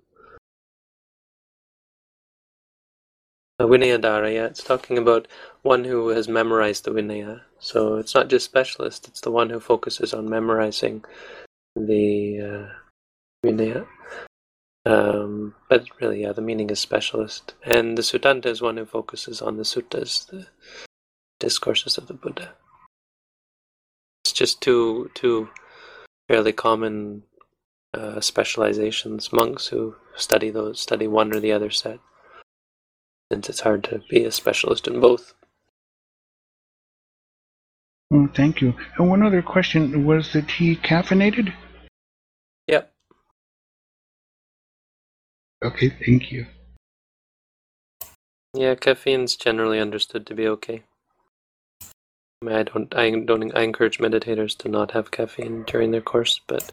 [3.59, 5.29] Uh, Vinayadhara, yeah, it's talking about
[5.63, 7.43] one who has memorized the Vinaya.
[7.59, 11.05] So it's not just specialist; it's the one who focuses on memorizing
[11.77, 13.87] the uh, Vinaya.
[14.85, 19.41] Um, but really, yeah, the meaning is specialist, and the Suttanta is one who focuses
[19.41, 20.49] on the suttas, the
[21.39, 22.55] discourses of the Buddha.
[24.25, 25.51] It's just two two
[26.29, 27.23] fairly common
[27.95, 29.33] uh, specializations.
[29.33, 32.01] Monks who study those study one or the other set,
[33.31, 35.35] since it's hard to be a specialist in both.
[38.13, 38.75] Oh, thank you.
[38.99, 41.55] And one other question, was the tea caffeinated?
[45.63, 46.47] Okay, thank you.
[48.55, 50.83] Yeah, caffeine's generally understood to be okay.
[51.81, 56.01] I mean, I don't, I don't, I encourage meditators to not have caffeine during their
[56.01, 56.73] course, but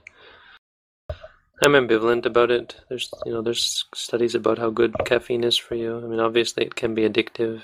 [1.61, 2.78] I'm ambivalent about it.
[2.90, 5.98] There's, you know, there's studies about how good caffeine is for you.
[5.98, 7.61] I mean, obviously it can be addictive,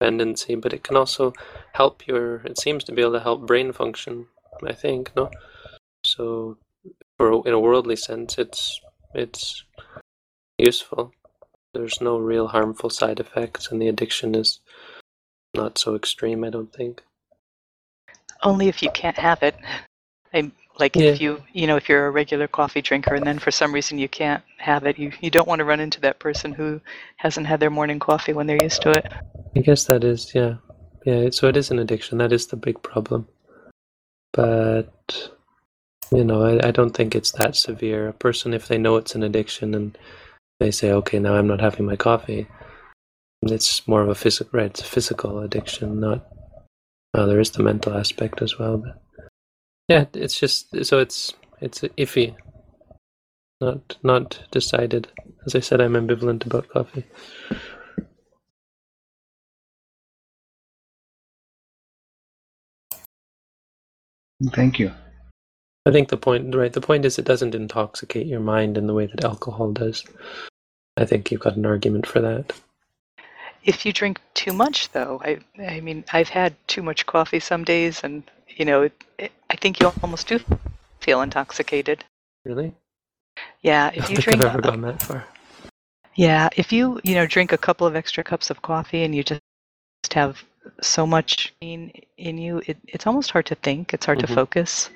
[0.00, 1.32] dependency, but it can also
[1.74, 2.36] help your.
[2.36, 4.26] It seems to be able to help brain function.
[4.66, 5.30] I think, no.
[6.04, 6.58] So,
[7.18, 8.80] for in a worldly sense, it's
[9.14, 9.64] it's
[10.58, 11.12] useful.
[11.72, 14.60] There's no real harmful side effects, and the addiction is
[15.54, 16.44] not so extreme.
[16.44, 17.02] I don't think.
[18.42, 19.56] Only if you can't have it.
[20.32, 23.50] I, like if you you know if you're a regular coffee drinker and then for
[23.50, 26.52] some reason you can't have it, you you don't want to run into that person
[26.52, 26.80] who
[27.16, 29.06] hasn't had their morning coffee when they're used to it.
[29.56, 30.56] I guess that is, yeah,
[31.04, 31.30] yeah.
[31.30, 32.18] So it is an addiction.
[32.18, 33.28] That is the big problem.
[34.32, 35.30] But
[36.10, 38.08] you know, I, I don't think it's that severe.
[38.08, 39.96] A person, if they know it's an addiction and
[40.60, 42.46] they say, "Okay, now I'm not having my coffee,"
[43.42, 44.70] it's more of a physical, right?
[44.70, 46.26] It's a physical addiction, not.
[47.12, 49.02] Well, there is the mental aspect as well, but
[49.88, 52.34] yeah, it's just so it's it's iffy,
[53.60, 55.08] not not decided.
[55.46, 57.04] As I said, I'm ambivalent about coffee.
[64.52, 64.92] Thank you.
[65.86, 66.72] I think the point, right?
[66.72, 70.04] The point is, it doesn't intoxicate your mind in the way that alcohol does.
[70.96, 72.52] I think you've got an argument for that.
[73.64, 77.64] If you drink too much, though, I I mean I've had too much coffee some
[77.64, 80.40] days, and you know it, it, I think you almost do
[81.00, 82.04] feel intoxicated.
[82.44, 82.72] Really?
[83.62, 85.24] Yeah, I if don't you drink I've ever gone that far.
[86.14, 89.24] Yeah, if you you know drink a couple of extra cups of coffee and you
[89.24, 89.40] just
[90.12, 90.42] have
[90.80, 93.92] so much caffeine in you, it, it's almost hard to think.
[93.94, 94.26] It's hard Mhm.
[94.26, 94.90] to focus.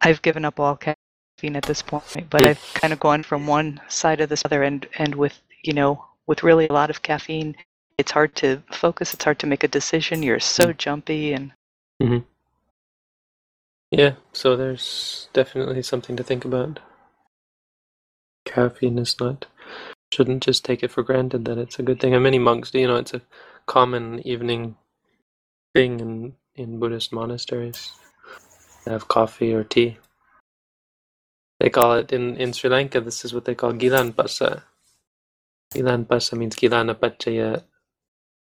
[0.00, 3.80] I've given up all caffeine at this point, but I've kind of gone from one
[3.88, 7.56] side of this other, and and with you know with really a lot of caffeine,
[7.98, 9.14] it's hard to focus.
[9.14, 10.22] It's hard to make a decision.
[10.22, 11.52] You're so jumpy, and
[12.02, 12.24] Mhm.
[13.90, 16.80] Yeah, so there's definitely something to think about.
[18.44, 19.46] Caffeine is not
[20.12, 22.14] shouldn't just take it for granted that it's a good thing.
[22.14, 23.22] And many monks do, you know, it's a
[23.66, 24.76] common evening
[25.74, 27.92] thing in, in Buddhist monasteries
[28.88, 29.98] have coffee or tea.
[31.60, 34.64] They call it in, in Sri Lanka, this is what they call Gilan Pasa.
[35.74, 37.62] Gilan Pasa means Gilana Paccaya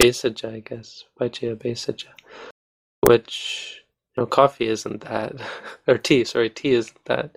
[0.00, 1.04] Bhesajja, I guess.
[1.20, 2.08] Paccaya Bhesajja.
[3.02, 3.82] Which,
[4.16, 5.34] you know, coffee isn't that.
[5.86, 7.36] or tea, sorry, tea isn't that.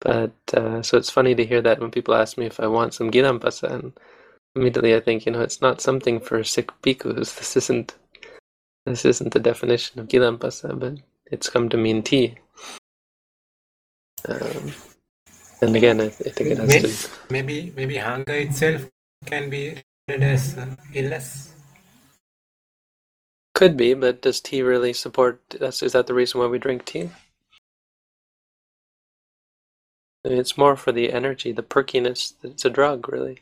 [0.00, 2.94] But, uh, so it's funny to hear that when people ask me if I want
[2.94, 3.92] some Gilan Pasa, and
[4.56, 7.36] immediately I think, you know, it's not something for sick bhikkhus.
[7.38, 7.94] This isn't,
[8.86, 10.98] this isn't the definition of Gilan Pasa, but
[11.30, 12.36] it's come to mean tea.
[14.28, 14.72] Um,
[15.62, 17.10] and again, I, I think it has Maybe, to.
[17.30, 18.88] maybe, maybe hunger itself
[19.26, 21.54] can be read as uh, illness.
[23.54, 25.40] Could be, but does tea really support?
[25.58, 27.10] That's is that the reason why we drink tea?
[30.24, 32.34] I mean, it's more for the energy, the perkiness.
[32.42, 33.40] It's a drug, really.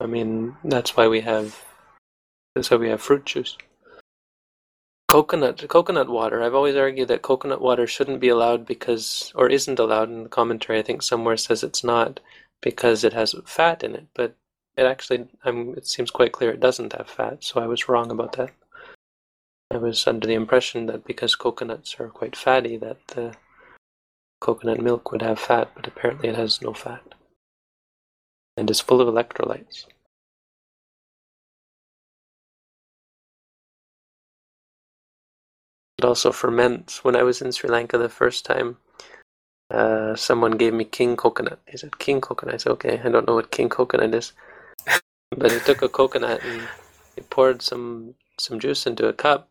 [0.00, 1.62] I mean, that's why we have.
[2.54, 3.56] That's why we have fruit juice.
[5.08, 6.42] Coconut, coconut water.
[6.42, 10.28] I've always argued that coconut water shouldn't be allowed because, or isn't allowed in the
[10.28, 10.78] commentary.
[10.78, 12.20] I think somewhere says it's not
[12.62, 14.34] because it has fat in it, but
[14.76, 17.44] it actually, I'm, it seems quite clear it doesn't have fat.
[17.44, 18.52] So I was wrong about that.
[19.70, 23.34] I was under the impression that because coconuts are quite fatty, that the
[24.40, 27.02] coconut milk would have fat, but apparently it has no fat
[28.56, 29.86] and is full of electrolytes.
[35.98, 37.04] It also ferments.
[37.04, 38.78] When I was in Sri Lanka the first time,
[39.70, 41.60] uh, someone gave me king coconut.
[41.66, 42.54] He said, King coconut.
[42.54, 44.32] I said, okay, I don't know what king coconut is.
[45.36, 46.62] but he took a coconut and
[47.16, 49.48] he poured some, some juice into a cup.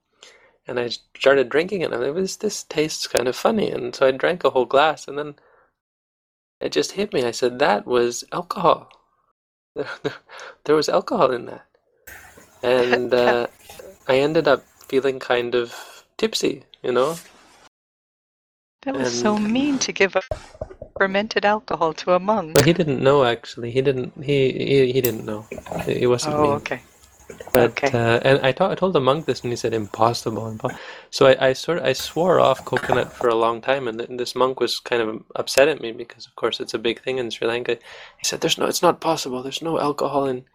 [0.67, 1.91] And I started drinking it.
[1.91, 3.69] And I was, this tastes kind of funny.
[3.71, 5.07] And so I drank a whole glass.
[5.07, 5.35] And then
[6.61, 7.23] it just hit me.
[7.23, 8.89] I said, that was alcohol.
[9.75, 11.65] there was alcohol in that.
[12.61, 13.47] And uh,
[14.07, 17.15] I ended up feeling kind of tipsy, you know?
[18.83, 20.25] That was so mean to give up
[20.97, 22.55] fermented alcohol to a monk.
[22.55, 23.71] But he didn't know actually.
[23.71, 24.11] He didn't.
[24.21, 25.47] He he, he didn't know.
[25.87, 26.51] It wasn't Oh, mean.
[26.53, 26.81] okay.
[27.53, 27.87] But okay.
[27.97, 30.79] uh, and I told told the monk this, and he said impossible, impossible.
[31.09, 34.19] So I, I sort I swore off coconut for a long time, and, th- and
[34.19, 37.17] this monk was kind of upset at me because, of course, it's a big thing
[37.19, 37.77] in Sri Lanka.
[38.17, 39.41] He said, "There's no, it's not possible.
[39.41, 40.45] There's no alcohol in."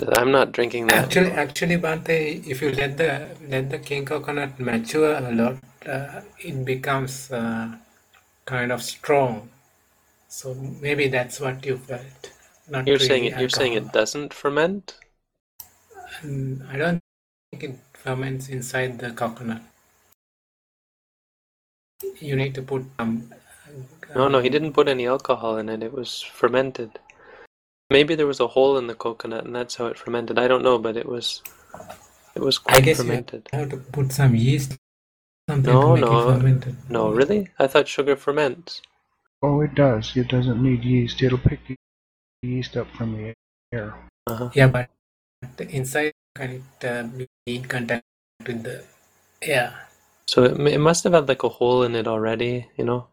[0.00, 1.04] I'm not drinking that.
[1.04, 5.56] Actually, actually, Bhante, if you let the let the king coconut mature a lot,
[5.86, 7.68] uh, it becomes uh,
[8.44, 9.48] kind of strong.
[10.28, 12.30] So maybe that's what you felt.
[12.68, 13.38] Not You're really saying it.
[13.38, 14.96] You're saying it doesn't ferment.
[16.22, 17.00] And I don't
[17.50, 19.62] think it ferments inside the coconut.
[22.20, 23.30] You need to put some.
[24.14, 25.82] No, no, he um, didn't put any alcohol in it.
[25.82, 26.98] It was fermented.
[27.92, 30.38] Maybe there was a hole in the coconut, and that's how it fermented.
[30.38, 31.42] I don't know, but it was,
[32.34, 34.76] it was quite I quite guess you have to put some yeast,
[35.48, 36.28] something No, to make no.
[36.28, 36.76] it fermented.
[36.90, 37.50] No, really?
[37.58, 38.82] I thought sugar ferments.
[39.42, 40.16] Oh, it does.
[40.16, 41.22] It doesn't need yeast.
[41.22, 41.76] It'll pick the
[42.42, 43.34] yeast up from the
[43.72, 43.94] air.
[44.28, 44.50] Uh-huh.
[44.54, 44.88] Yeah, but
[45.56, 48.04] the inside can it uh, be in contact
[48.46, 48.84] with the
[49.42, 49.74] air?
[50.28, 53.08] So it, it must have had like a hole in it already, you know,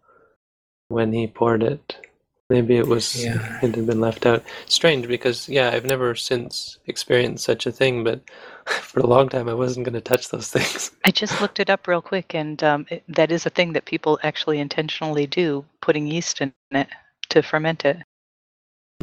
[0.90, 2.09] when he poured it.
[2.50, 3.60] Maybe it was Yeah.
[3.62, 4.44] it had been left out.
[4.66, 8.22] Strange because yeah, I've never since experienced such a thing, but
[8.66, 10.92] for a long time I wasn't going to touch those things.
[11.06, 13.86] I just looked it up real quick, and um, it, that is a thing that
[13.86, 16.88] people actually intentionally do, putting yeast in it
[17.30, 17.98] to ferment it.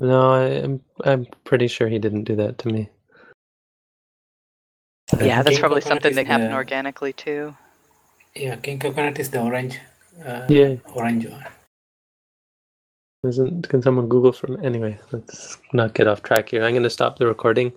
[0.00, 2.90] No, I, I'm I'm pretty sure he didn't do that to me.
[5.20, 7.56] Yeah, that's King probably something that happened the- organically too.
[8.34, 9.78] Yeah, king coconut is the orange,
[10.22, 11.46] uh, Yeah, orange one.
[13.26, 14.98] Isn't can someone Google from anyway?
[15.12, 16.64] Let's not get off track here.
[16.64, 17.72] I'm going to stop the recording.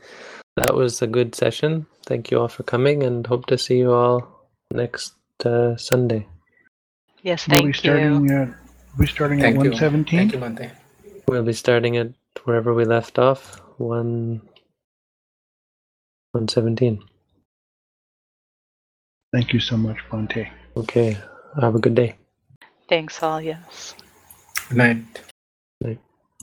[0.56, 1.86] That was a good session.
[2.06, 5.14] Thank you all for coming, and hope to see you all next
[5.46, 6.28] uh, Sunday.
[7.24, 7.92] Yes, thank We'll be thank you.
[7.92, 8.50] starting at
[8.98, 10.20] we starting Thank at one seventeen.
[10.20, 10.72] Thank you, Bhante.
[11.28, 12.14] We'll be starting at
[12.44, 14.42] wherever we left off, one
[16.32, 17.04] one seventeen.
[19.32, 20.50] Thank you so much, Bhante.
[20.76, 21.18] Okay.
[21.62, 22.16] Have a good day.
[22.88, 23.42] Thanks all.
[23.42, 23.96] Yes.
[24.70, 25.22] Good night.
[25.82, 26.09] Night.